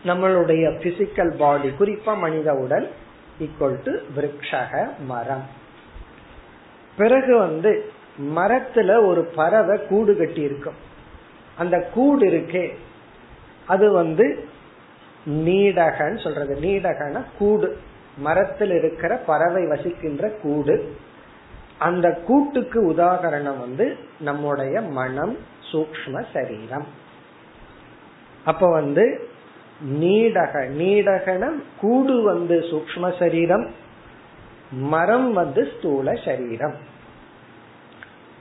நம்மளுடைய 0.05 0.79
பிசிக்கல் 0.79 1.37
பாடி 1.37 1.69
குறிப்பா 1.69 2.17
மனித 2.17 2.55
உடல் 2.55 2.91
ஈக்குவல் 3.41 3.83
டு 3.85 3.99
விரக்ஷக 4.17 4.89
மரம். 5.07 5.47
பிறகு 6.97 7.39
வந்து 7.39 7.91
மரத்துல 8.37 9.07
ஒரு 9.07 9.25
பறவை 9.25 9.87
கூடு 9.87 10.17
கட்டி 10.17 10.41
இருக்கும் 10.41 10.75
அந்த 11.59 11.91
கூடு 11.95 12.27
இருக்கே. 12.27 12.75
அது 13.67 13.91
வந்து 13.91 14.49
நீடகன்னு 15.29 16.23
சொல்றது. 16.23 16.59
நீடகன 16.63 17.23
கூடு. 17.39 17.77
மரத்தில் 18.17 18.71
இருக்கிற 18.71 19.17
பறவை 19.17 19.67
வசிக்கின்ற 19.67 20.29
கூடு. 20.29 20.97
அந்த 21.79 22.21
கூட்டுக்கு 22.27 22.93
உதாகரணம் 22.93 23.59
வந்து 23.59 23.97
நம்முடைய 24.21 24.81
மனம் 24.81 25.39
சூக்ம 25.73 26.25
சரீரம். 26.33 26.87
அப்ப 28.45 28.71
வந்து 28.71 29.29
நீடக 29.91 30.71
நீடகன 30.79 31.63
கூடு 31.81 32.23
வந்து 32.23 32.61
சூக்ம 32.61 33.19
சரீரம் 33.19 33.71
மரம் 34.71 35.33
வந்து 35.33 35.69
ஸ்தூல 35.79 36.15
சரீரம். 36.15 36.75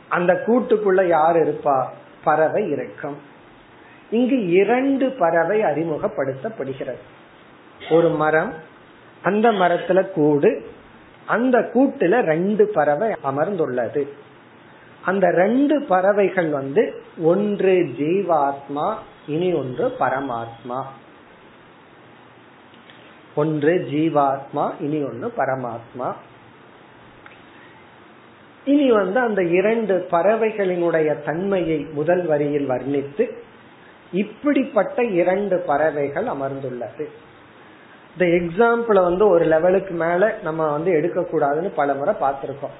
அந்த 0.07 0.43
கூட்டுக்குள்ள 0.45 1.07
யார் 1.07 1.36
இருப்பா? 1.36 1.88
பறவை 2.24 2.69
இருக்கும். 2.69 3.17
இங்கு 4.09 4.47
இரண்டு 4.47 5.11
பறவை 5.11 5.61
அறிமுகப்படுத்தப்படுகிறது. 5.61 6.99
ஒரு 7.89 8.09
மரம் 8.09 8.53
அந்த 9.24 9.51
மரத்துல 9.51 10.11
கூடு. 10.11 10.69
அந்த 11.26 11.59
கூட்டுல 11.59 12.22
ரெண்டு 12.22 12.67
பறவை 12.67 13.15
அமர்ந்துள்ளது. 13.24 14.07
அந்த 15.05 15.30
ரெண்டு 15.30 15.82
பறவைகள் 15.82 16.49
வந்து 16.49 17.01
ஒன்று 17.17 17.72
ஜீவாத்மா 17.72 18.95
இனி 19.28 19.53
ஒன்று 19.53 19.88
பரமாத்மா. 19.99 20.84
ஒன்று 23.36 23.88
ஜீவாத்மா 23.91 24.72
இனி 24.80 25.03
ஒன்று 25.03 25.34
பரமாத்மா. 25.38 26.13
இனி 28.65 28.91
வந்து 28.91 29.19
அந்த 29.19 29.43
இரண்டு 29.43 30.07
பறவைகளினுடைய 30.11 31.24
தன்மையை 31.24 31.88
முதல் 31.93 32.26
வரியில் 32.26 32.69
வர்ணித்து 32.69 33.30
இப்படிப்பட்ட 34.11 35.03
இரண்டு 35.03 35.57
பறவைகள் 35.57 36.26
அமர்ந்துள்ளது. 36.26 37.07
இந்த 38.18 38.26
எக்ஸாம்பிள 38.26 39.03
வந்து 39.03 39.28
ஒரு 39.28 39.45
லெவலுக்கு 39.45 39.93
மேல 39.93 40.36
நம்ம 40.43 40.72
வந்து 40.72 40.91
எடுக்க 40.91 41.22
கூடாதுன்னு 41.22 41.72
பல 41.76 41.93
முறை 41.93 42.14
பார்த்திருக்கோம். 42.22 42.76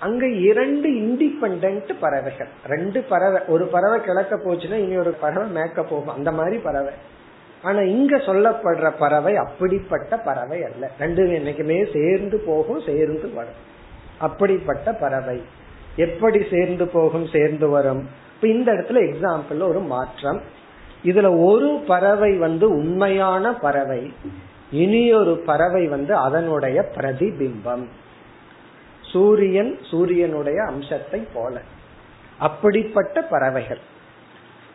அங்க 0.00 0.28
இரண்டு 0.28 0.88
இண்டிபெண்ட் 0.88 1.94
பறவைகள். 2.00 2.48
ரெண்டு 2.66 3.02
பறவை. 3.02 3.42
ஒரு 3.48 3.66
பறவை 3.66 4.00
கிழக்க 4.00 4.36
போச்சுன்னா 4.36 4.74
இனி 4.74 4.96
ஒரு 4.96 5.10
பறவை 5.10 5.50
மேக்க 5.50 5.82
போகும். 5.82 6.14
அந்த 6.14 6.32
மாதிரி 6.32 6.58
பறவை. 6.58 6.92
ஆனா 7.62 7.80
இங்க 7.80 8.16
சொல்லப்படுற 8.16 8.92
பறவை 8.98 9.36
அப்படிப்பட்ட 9.36 10.18
பறவை 10.18 10.64
அல்ல. 10.64 10.90
ரெண்டு 10.98 11.22
என்னைக்குமே 11.22 11.92
சேர்ந்து 11.92 12.38
போகும் 12.38 12.80
சேர்ந்து 12.86 13.30
வரும். 13.34 13.74
அப்படிப்பட்ட 14.18 14.92
பறவை. 14.92 15.42
எப்படி 15.96 16.44
சேர்ந்து 16.50 16.88
போகும் 16.88 17.26
சேர்ந்து 17.26 17.68
வரும்? 17.68 18.08
இப்ப 18.34 18.48
இந்த 18.48 18.72
இடத்துல 18.72 19.14
எக்ஸாம்பிள் 19.14 19.68
ஒரு 19.68 19.80
மாற்றம். 19.80 20.40
இதுல 21.04 21.44
ஒரு 21.44 21.82
பறவை 21.86 22.36
வந்து 22.36 22.68
உண்மையான 22.68 23.54
பறவை. 23.54 24.12
இனியொரு 24.70 25.36
பறவை 25.36 25.86
வந்து 25.86 26.16
அதனுடைய 26.16 26.88
பிரதிபிம்பம். 26.94 27.84
சூரியன் 29.00 29.78
சூரியனுடைய 29.90 30.64
அம்சத்தை 30.64 31.26
போல. 31.34 31.60
அப்படிப்பட்ட 32.38 33.22
பறவைகள். 33.22 33.78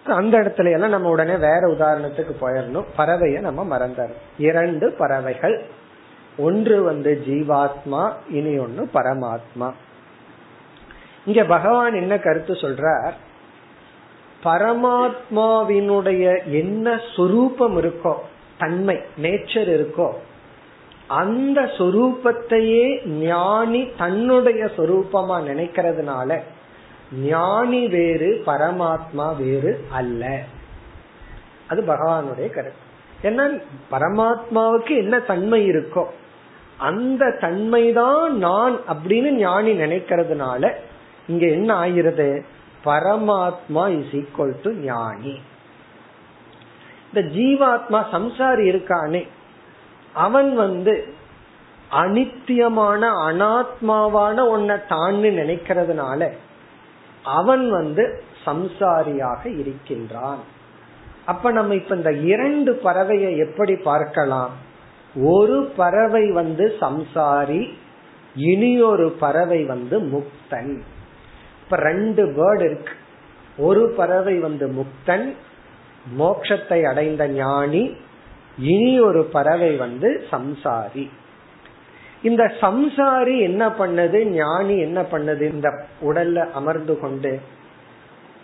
அந்த 0.05 0.39
இடத்துல 0.39 0.71
எல்லாம் 0.71 0.89
நம்ம 0.89 1.09
உடனே 1.09 1.31
வேற 1.31 1.59
உதாரணத்துக்கு 1.59 2.35
போயிடணும். 2.41 2.85
பறவைய 2.97 3.39
நம்ம 3.39 3.77
மறந்துடும் 3.77 4.15
இரண்டு 4.37 4.91
பறவைகள். 4.91 5.65
ஒன்று 6.37 6.83
வந்து 6.83 7.21
ஜீவாத்மா 7.25 8.13
இனி 8.29 8.57
ஒன்னு 8.57 8.89
பரமாத்மா. 8.93 9.71
இங்க 11.25 11.43
பகவான் 11.43 11.93
என்ன 11.93 12.19
கருத்து 12.19 12.53
சொல்றார்? 12.53 13.11
பரமாத்மாவினுடைய 14.43 16.45
என்ன 16.45 16.99
சொரூபம் 17.15 17.81
இருக்கோ 17.81 18.15
தன்மை 18.61 18.95
நேச்சர் 19.21 19.69
இருக்கோ 19.77 20.09
அந்த 21.07 21.61
சொரூபத்தையே 21.61 22.85
ஞானி 23.05 23.81
தன்னுடைய 23.97 24.61
சொரூபமா 24.77 25.37
நினைக்கிறதுனால 25.49 26.39
ஞானி 27.23 27.81
வேறு 27.87 28.29
பரமாத்மா 28.45 29.25
வேறு 29.37 29.73
அல்ல. 29.89 30.23
அது 31.67 31.81
பகவானுடைய 31.81 32.49
கருத்து. 32.49 32.89
ஏன்னா 33.23 33.45
பரமாத்மாவுக்கு 33.91 34.93
என்ன 34.97 35.19
தன்மை 35.19 35.59
இருக்கோ 35.69 36.05
அந்த 36.77 37.25
தன்மைதான் 37.41 38.29
நான் 38.29 38.79
அப்படின்னு 38.93 39.29
ஞானி 39.45 39.71
நினைக்கிறதுனால 39.71 40.71
இங்க 41.27 41.45
என்ன 41.47 41.73
ஆகிறது? 41.73 42.45
பரமாத்மா 42.85 43.83
இஸ் 43.99 44.15
ஈக்வல் 44.15 44.55
டு 44.63 44.71
ஞானி. 44.83 45.35
இந்த 47.13 47.29
ஜீவாத்மா 47.29 48.03
சம்சாரி 48.11 48.63
இருக்கானே 48.71 49.27
அவன் 50.13 50.55
வந்து 50.55 51.13
அனித்தியமான 51.91 53.09
அனாத்மாவான 53.27 54.37
ஒன்ன 54.53 54.79
தான்னு 54.89 55.29
நினைக்கிறதுனால 55.39 56.31
அவன் 57.23 57.69
வந்து 57.69 58.23
சம்சாரியாக 58.45 59.59
இருக்கின்றான். 59.59 60.39
அப்ப 61.25 61.51
நம்ம 61.51 61.75
இப்ப 61.75 61.95
இந்த 61.95 62.11
இரண்டு 62.11 62.81
பறவையை 62.83 63.37
எப்படி 63.37 63.75
பார்க்கலாம்? 63.75 64.49
ஒரு 65.15 65.71
பறவை 65.75 66.31
வந்து 66.31 66.75
சம்சாரி 66.81 67.73
இனியொரு 68.35 69.09
பறவை 69.09 69.63
வந்து 69.63 69.99
முக்தன். 69.99 70.79
இப்ப 71.63 71.75
ரெண்டு 71.75 72.25
பேர்டு 72.25 72.65
இருக்கு. 72.65 72.93
ஒரு 73.57 73.93
பறவை 73.97 74.39
வந்து 74.39 74.67
முக்தன் 74.67 75.33
மோக்ஷத்தை 76.19 76.85
அடைந்த 76.85 77.27
ஞானி 77.27 77.95
இனி 78.57 78.99
ஒரு 78.99 79.23
பறவை 79.23 79.75
வந்து 79.75 80.25
சம்சாரி. 80.31 81.09
இந்த 82.21 82.53
சம்சாரி 82.61 83.39
என்ன 83.39 83.67
பண்ணது? 83.67 84.25
ஞானி 84.25 84.77
என்ன 84.79 85.01
பண்ணது? 85.01 85.41
இந்த 85.41 85.85
உடல்ல 86.03 86.51
அமர்ந்து 86.51 86.99
கொண்டு 86.99 87.39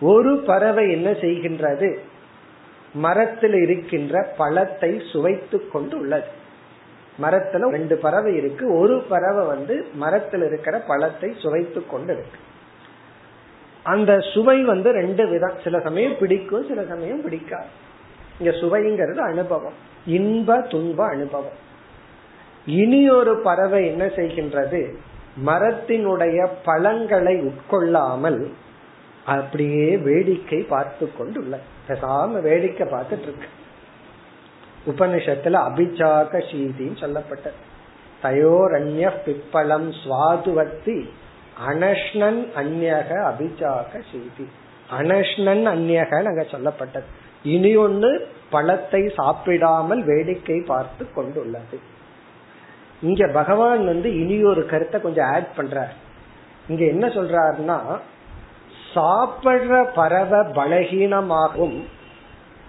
ஒரு 0.02 0.44
பறவை 0.46 0.92
என்ன 0.92 1.12
செய்கின்றது? 1.12 1.98
மரத்தில் 2.94 3.54
இருக்கின்ற 3.54 4.34
பழத்தை 4.38 5.02
சுவைத்து 5.12 5.70
கொண்டு 5.70 5.98
உள்ளது 5.98 6.28
மரத்துல 7.22 7.70
ரெண்டு 7.70 7.98
பறவை 7.98 8.36
இருக்கு. 8.36 8.80
ஒரு 8.80 9.02
பறவை 9.10 9.46
வந்து 9.46 9.86
மரத்தில் 9.94 10.42
இருக்கிற 10.42 10.80
பழத்தை 10.88 11.34
சுவைத்து 11.38 11.88
கொண்டு 11.88 12.14
இருக்கு 12.14 12.46
அந்த 13.88 14.20
சுவை 14.34 14.64
வந்து 14.64 14.92
ரெண்டு 14.92 15.28
விதம். 15.28 15.58
சில 15.64 15.80
சமயம் 15.80 16.18
பிடிக்கும் 16.20 16.68
சில 16.68 16.84
சமயம் 16.84 17.22
பிடிக்காது. 17.22 17.68
இங்க 18.40 18.52
சுவைங்கிறது 18.58 19.18
அனுபவம். 19.18 19.78
இன்ப 20.06 20.58
துன்ப 20.62 21.06
அனுபவம். 21.06 21.58
இனி 22.66 23.10
ஒரு 23.10 23.34
பறவை 23.42 23.88
என்ன 23.88 24.06
செய்கின்றது? 24.06 24.82
மரத்தினுடைய 25.46 26.48
பழங்களை 26.66 27.36
உட்கொள்ளாமல் 27.42 28.40
அப்படியே 29.26 29.98
வேடிக்கை 29.98 30.62
பார்த்து 30.62 31.10
கொண்டுள்ள 31.18 31.60
பேசாம 31.88 32.42
வேடிக்கை 32.42 32.88
பார்த்துட்டு 32.88 33.28
இருக்கு. 33.28 33.50
உபனிஷத்துல 34.88 35.56
அபிஜாக 35.68 36.34
சீதின்னு 36.52 37.00
சொல்லப்பட்டது. 37.04 37.60
தயோரண்ய 38.24 39.12
பிப்பளம் 39.26 39.90
சுவாதுவத்தி 40.04 40.98
அனஷ்ணன் 41.66 42.42
அந்நக 42.56 43.10
அபிஜாக 43.32 43.92
செய்தி 44.12 44.48
அனஷ்ணன் 44.92 45.66
அந்நக 45.66 46.26
அங்க 46.26 46.42
சொல்லப்பட்டது. 46.42 47.08
இனி 47.44 47.76
ஒன்று 47.76 48.30
பழத்தை 48.50 49.12
சாப்பிடாமல் 49.16 50.04
வேடிக்கை 50.04 50.62
பார்த்து 50.66 51.14
கொண்டுள்ளது. 51.14 51.80
இங்க 53.02 53.28
பகவான் 53.28 53.86
வந்து 53.86 54.20
இனி 54.20 54.44
ஒரு 54.44 54.66
கருத்தை 54.66 55.02
கொஞ்சம் 55.02 55.30
ஆட் 55.34 55.52
பண்றார். 55.58 55.94
இங்க 56.68 56.86
என்ன 56.86 57.08
சொல்றாருன்னா 57.08 58.00
சாப்பிடுற 58.96 59.86
பறவை 59.94 60.40
பலகீனமாகும். 60.40 61.84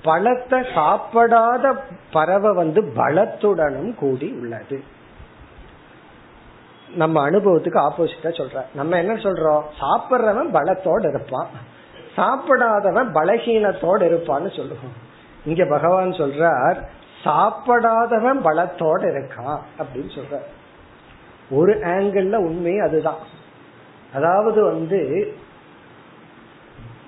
பழத்தை 0.03 0.59
சாப்பிடாத 0.59 1.75
பறவை 2.11 2.55
வந்து 2.55 2.83
பலத்துடனும் 2.97 3.95
கூடி 3.95 4.35
உள்ளது. 4.41 4.83
நம்ம 6.95 7.31
அனுபவத்துக்கு 7.31 7.89
ஆப்போசிட்டா 7.89 8.25
சொல்ற 8.25 8.65
நம்ம 8.75 8.97
என்ன 8.97 9.13
சொல்றோம்? 9.13 9.63
சாப்பிடுறவன் 9.81 10.53
பலத்தோடு 10.53 11.09
இருப்பான். 11.09 11.47
சாப்பிடாதவன் 12.17 13.09
பலகீனத்தோடு 13.15 14.03
இருப்பான்னு 14.11 14.57
சொல்லுவோம். 14.57 15.07
இங்க 15.45 15.65
பகவான் 15.65 16.11
சொல்றார் 16.11 16.77
சாப்பிடாதவன் 17.25 18.41
பலத்தோடு 18.45 19.03
இருக்கான் 19.03 19.59
அப்படின்னு 19.79 20.11
சொல்ற 20.15 20.39
ஒரு 21.51 21.73
ஆங்கிள் 21.73 22.37
உண்மை 22.37 22.79
அதுதான். 22.79 23.19
அதாவது 24.15 24.65
வந்து 24.65 25.33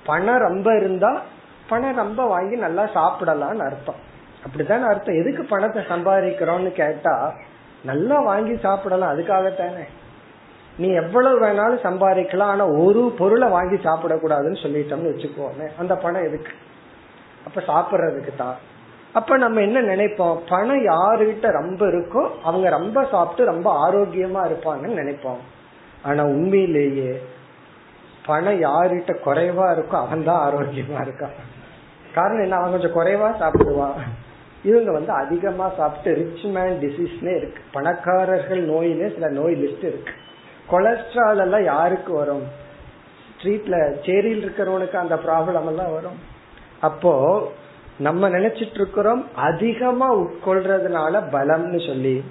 பணம் 0.04 0.38
ரொம்ப 0.38 0.76
இருந்தா 0.76 1.20
பணம் 1.68 1.96
ரொம்ப 1.96 2.26
வாங்கி 2.26 2.56
நல்லா 2.56 2.82
சாப்பிடலாம்னு 2.82 3.64
அர்த்தம். 3.64 4.08
அப்படித்தானே 4.44 4.82
அர்த்தம். 4.82 5.14
எதுக்கு 5.14 5.44
பணத்தை 5.44 5.82
சம்பாதிக்கிறோம்னு 5.82 6.70
கேட்டா 6.70 7.34
நல்லா 7.84 8.20
வாங்கி 8.20 8.56
சாப்பிடலாம் 8.56 9.18
அதுக்காகத்தானே. 9.18 9.84
நீ 10.78 10.88
எவ்வளவு 10.88 11.46
வேணாலும் 11.46 11.84
சம்பாதிக்கலாம் 11.84 12.52
ஆனா 12.54 12.66
ஒரு 12.66 13.14
பொருளை 13.18 13.48
வாங்கி 13.48 13.74
சாப்பிடக்கூடாதுன்னு 13.74 14.62
சொல்லிட்டோம்னு 14.62 15.12
வச்சுக்கோமே 15.12 15.68
அந்த 15.78 15.96
பணம் 15.96 16.24
எதுக்கு? 16.24 16.52
அப்ப 17.44 17.60
சாப்பிடுறதுக்கு 17.60 18.36
தான். 18.36 18.56
அப்ப 19.12 19.36
நம்ம 19.36 19.60
என்ன 19.60 19.80
நினைப்போம்? 19.80 20.40
பணம் 20.48 20.84
யாருகிட்ட 20.84 21.50
ரொம்ப 21.50 21.86
இருக்கோ 21.86 22.30
அவங்க 22.44 22.68
ரொம்ப 22.68 23.04
சாப்பிட்டு 23.04 23.44
ரொம்ப 23.44 23.88
ஆரோக்கியமா 23.88 24.46
இருப்பாங்கன்னு 24.46 25.00
நினைப்போம். 25.00 25.40
ஆனா 26.02 26.22
உண்மையிலேயே 26.24 27.22
பணம் 28.26 28.62
யாருகிட்ட 28.62 29.16
குறைவா 29.24 29.66
இருக்கோ 29.72 29.94
அவன் 29.94 30.24
தான் 30.24 30.52
ஆரோக்கியமா 30.52 31.00
இருக்கான். 31.00 31.36
காரணம் 32.14 32.42
என்ன? 32.42 32.56
அவன் 32.56 32.70
கொஞ்சம் 32.70 32.96
குறைவா 32.96 33.28
சாப்பிடுவான். 33.40 33.94
இவங்க 34.64 34.92
வந்து 34.92 35.12
அதிகமா 35.12 35.72
சாப்பிட்டு 35.76 36.20
ரிச் 36.20 36.44
மேன் 36.44 36.80
டிசீஸ்னே 36.80 37.36
இருக்கு. 37.36 37.62
பணக்காரர்கள் 37.72 38.60
நோயிலே 38.60 39.08
சில 39.08 39.28
நோய் 39.28 39.54
லிஸ்ட் 39.54 39.84
இருக்கு. 39.84 40.12
கொலஸ்ட்ரால் 40.70 41.38
எல்லாம் 41.38 41.64
யாருக்கு 41.64 42.12
வரும்? 42.12 42.42
ஸ்ட்ரீட்ல 43.36 44.04
சேரியில் 44.04 44.44
இருக்கிறவனுக்கு 44.44 44.96
அந்த 44.96 45.14
ப்ராப்ளம் 45.14 45.66
எல்லாம் 45.66 45.92
வரும். 45.92 46.18
அப்போ 46.80 47.42
நம்ம 47.98 48.28
நினைச்சிட்டு 48.28 48.74
இருக்கிறோம் 48.74 49.26
அதிகமா 49.34 50.16
உட்கொள்றதுனால 50.16 51.22
பலம்னு 51.32 51.86
சொல்லி. 51.86 52.24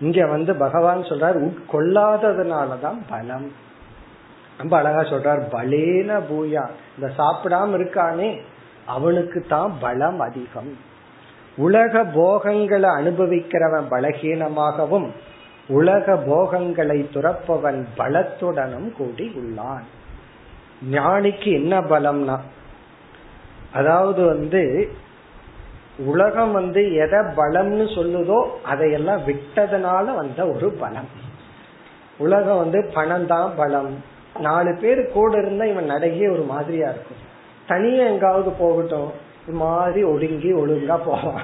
இங்க 0.00 0.26
வந்து 0.26 0.54
பகவான் 0.54 1.02
சொல்றார் 1.02 1.50
உட்கொள்ளாததுனாலதான் 1.50 2.98
பலம். 3.08 3.52
ரொம்ப 4.58 4.76
அழகா 4.76 5.00
சொல்றார் 5.00 5.42
பலேன 5.52 6.20
பூயா. 6.30 6.68
இந்த 6.98 7.12
சாப்பிடாம 7.18 7.80
இருக்கானே 7.80 8.40
அவனுக்கு 8.86 9.40
தான் 9.48 9.72
பலம் 9.80 10.20
அதிகம். 10.20 10.94
உலக 11.56 12.04
போகங்களை 12.04 12.90
அனுபவிக்கிறவன் 12.90 13.86
பலகீனமாகவும் 13.90 15.06
உலக 15.68 16.16
போகங்களை 16.16 17.08
துறப்பவன் 17.14 17.84
பலத்துடனும் 17.96 18.92
கூடி 18.92 19.32
உள்ளான். 19.36 19.86
ஞானிக்கு 20.92 21.52
என்ன 21.52 21.80
பலம்னா 21.80 22.38
அதாவது 23.72 24.26
வந்து 24.26 24.90
உலகம் 25.98 26.52
வந்து 26.52 26.94
எதை 26.94 27.18
பலம்னு 27.18 27.84
சொல்லுதோ 27.96 28.38
அதையெல்லாம் 28.62 29.20
விட்டதனால 29.26 30.14
வந்த 30.14 30.48
ஒரு 30.48 30.70
பலம். 30.70 31.08
உலகம் 32.18 32.56
வந்து 32.56 32.90
பணம் 32.94 33.26
தான் 33.26 33.52
பலம். 33.56 34.02
நாலு 34.38 34.78
பேர் 34.80 35.12
கூட 35.12 35.38
இருந்தா 35.38 35.64
இவன் 35.64 35.84
நடையே 35.84 36.28
ஒரு 36.28 36.42
மாதிரியா 36.42 36.88
இருக்கும். 36.88 37.22
தனியே 37.66 38.04
எங்காவது 38.06 38.50
போகட்டும் 38.50 39.24
மாதிரி 39.52 40.02
ஒடுங்கி 40.02 40.52
ஒழுங்கா 40.52 40.98
போவான். 41.04 41.42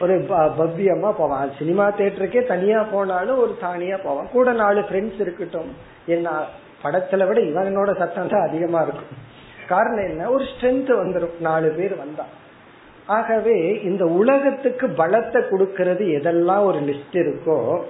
ஒரு 0.00 0.18
பவ்யமா 0.28 1.12
போவான். 1.12 1.50
சினிமா 1.58 1.90
தேட்டருக்கே 1.90 2.46
தனியா 2.46 2.82
போனாலும் 2.82 3.38
ஒரு 3.38 3.56
தானியா 3.60 3.98
போவான். 4.02 4.28
கூட 4.32 4.52
நாலு 4.52 4.80
ஃப்ரெண்ட்ஸ் 4.80 5.20
இருக்கட்டும். 5.20 5.76
என்ன 6.06 6.30
படத்துல 6.82 7.26
விட 7.26 7.40
இவனோட 7.40 7.98
சத்தம் 7.98 8.28
தான் 8.28 8.48
அதிகமா 8.48 8.80
இருக்கும். 8.80 9.30
காரணம் 9.68 10.08
என்ன? 10.08 10.30
ஒரு 10.30 10.44
ஸ்ட்ரென்த் 10.44 10.88
வந்துடும் 10.88 11.40
நாலு 11.40 11.68
பேர் 11.70 11.96
வந்தா. 11.96 12.24
ஆகவே 13.06 13.80
இந்த 13.82 14.04
உலகத்துக்கு 14.04 14.86
பலத்தை 14.86 15.42
கொடுக்கறது 15.50 16.04
எதெல்லாம் 16.18 16.64
ஒரு 16.64 16.80
லிஸ்ட் 16.80 17.12
இருக்கோ 17.12 17.82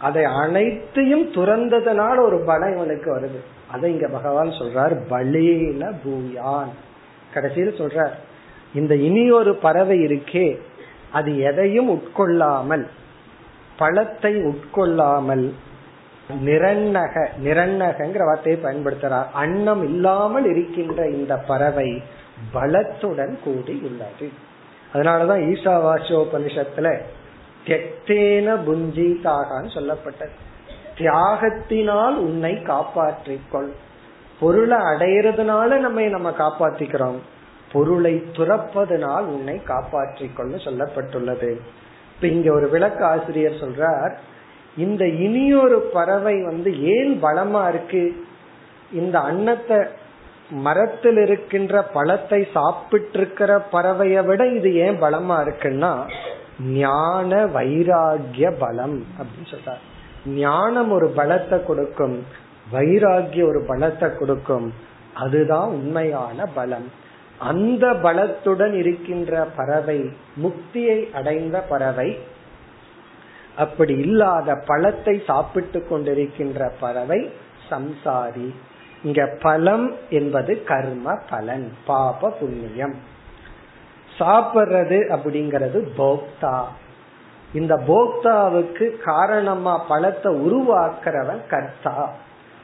அதை 0.00 0.24
அனைத்தையும் 0.24 1.32
துறந்ததுனால 1.32 2.20
ஒரு 2.20 2.42
பலம் 2.46 2.74
இவனுக்கு 2.74 3.16
வருது. 3.16 3.72
அதை 3.72 3.92
இங்க 3.92 4.08
பகவான் 4.08 4.48
சொல்றார் 4.48 4.96
பலீன 5.10 5.92
பூயான். 6.04 6.68
கடைசியில் 7.34 7.78
சொல்றார் 7.78 8.10
இந்த 8.74 8.94
இனி 8.96 9.30
ஒரு 9.30 9.54
பறவை 9.54 9.98
இருக்கே 10.00 10.58
அது 11.12 11.38
எதையும் 11.38 11.90
உட்கொள்ளாமல் 11.90 12.86
பழத்தை 13.76 14.34
உட்கொள்ளாமல் 14.36 15.52
நிரண்ணக 16.44 17.28
நிரண்ணகங்கிற 17.44 18.24
வார்த்தையை 18.24 18.58
பயன்படுத்துறார் 18.62 19.30
அன்னம் 19.32 19.82
இல்லாமல் 19.84 20.44
இருக்கின்ற 20.44 21.08
இந்த 21.08 21.36
பறவை 21.36 22.02
பலத்துடன் 22.54 23.38
கூடி 23.44 23.80
உள்ளது 23.84 24.28
அதனாலதான் 24.94 25.42
ஈசாவாசோபனிஷத்துல 25.52 26.88
தெத்தேன 27.66 28.54
புஞ்சி 28.66 29.08
தாகான்னு 29.24 29.70
சொல்லப்பட்டது. 29.74 30.34
தியாகத்தினால் 30.98 32.16
உன்னை 32.16 32.52
காப்பாற்றிக்கொள். 32.52 33.70
பொருளை 34.40 34.78
அடையிறதுனால 34.78 35.78
நம்ம 35.78 36.02
நம்ம 36.02 36.30
காப்பாத்திக்கிறோம். 36.30 37.18
பொருளை 37.72 38.24
துறப்பதனால் 38.32 39.26
உன்னை 39.34 39.60
காப்பாற்றிக்கொள்ள 39.66 40.54
சொல்லப்பட்டுள்ளது. 40.66 41.50
இப்ப 42.14 42.26
இங்க 42.26 42.52
ஒரு 42.52 42.68
விளக்க 42.68 43.06
ஆசிரியர் 43.06 43.62
சொல்றார் 43.64 44.14
இந்த 44.76 45.06
இனியொரு 45.06 45.78
பறவை 45.78 46.42
வந்து 46.42 46.70
ஏன் 46.96 47.22
பலமா 47.22 47.68
இருக்கு? 47.68 48.24
இந்த 48.92 49.18
அன்னத்தை 49.18 49.76
மரத்தில் 50.50 51.16
இருக்கின்ற 51.16 51.82
பழத்தை 51.82 52.46
சாப்பிட்டு 52.52 53.18
இருக்கிற 53.18 53.66
பறவையை 53.72 54.24
விட 54.24 54.46
இது 54.46 54.74
ஏன் 54.74 55.02
பலமா 55.02 55.36
இருக்குன்னா 55.44 55.92
ஞான 56.72 57.44
வைராகிய 57.46 58.54
பலம் 58.58 59.06
அப்படின்னு 59.18 59.50
சொல்றார். 59.50 59.82
ஞானம் 60.26 60.90
ஒரு 60.90 61.12
பலத்தை 61.16 61.64
கொடுக்கும் 61.64 62.26
வைராகிய 62.72 63.42
ஒரு 63.48 63.64
பலத்தை 63.68 64.18
கொடுக்கும். 64.18 64.72
அதுதான் 65.14 65.68
உண்மையான 65.68 66.44
பலம். 66.54 66.88
அந்த 67.42 67.86
பலத்துடன் 67.92 68.72
இருக்கின்ற 68.72 69.44
பறவை 69.56 70.10
முக்தியை 70.42 71.10
அடைந்த 71.12 71.60
பறவை 71.60 72.18
அப்படி 73.56 73.96
இல்லாத 73.96 74.54
பழத்தை 74.66 75.22
சாப்பிட்டு 75.26 75.86
கொண்டிருக்கின்ற 75.90 76.70
பறவை 76.80 77.30
சம்சாரி. 77.70 78.54
இங்க 79.02 79.36
பலம் 79.42 79.94
என்பது 80.10 80.62
கர்ம 80.62 81.14
பலன் 81.30 81.72
பாப 81.86 82.30
புண்ணியம். 82.30 82.94
சாப்பிடுறது 84.18 84.98
அப்படிங்கறது 85.16 85.80
போக்தா. 85.98 86.64
இந்த 87.54 87.76
போக்தாவுக்கு 87.76 88.98
காரணமா 89.04 89.78
பழத்தை 89.78 90.32
உருவாக்குறவன் 90.32 91.40
கர்த்தா. 91.50 92.12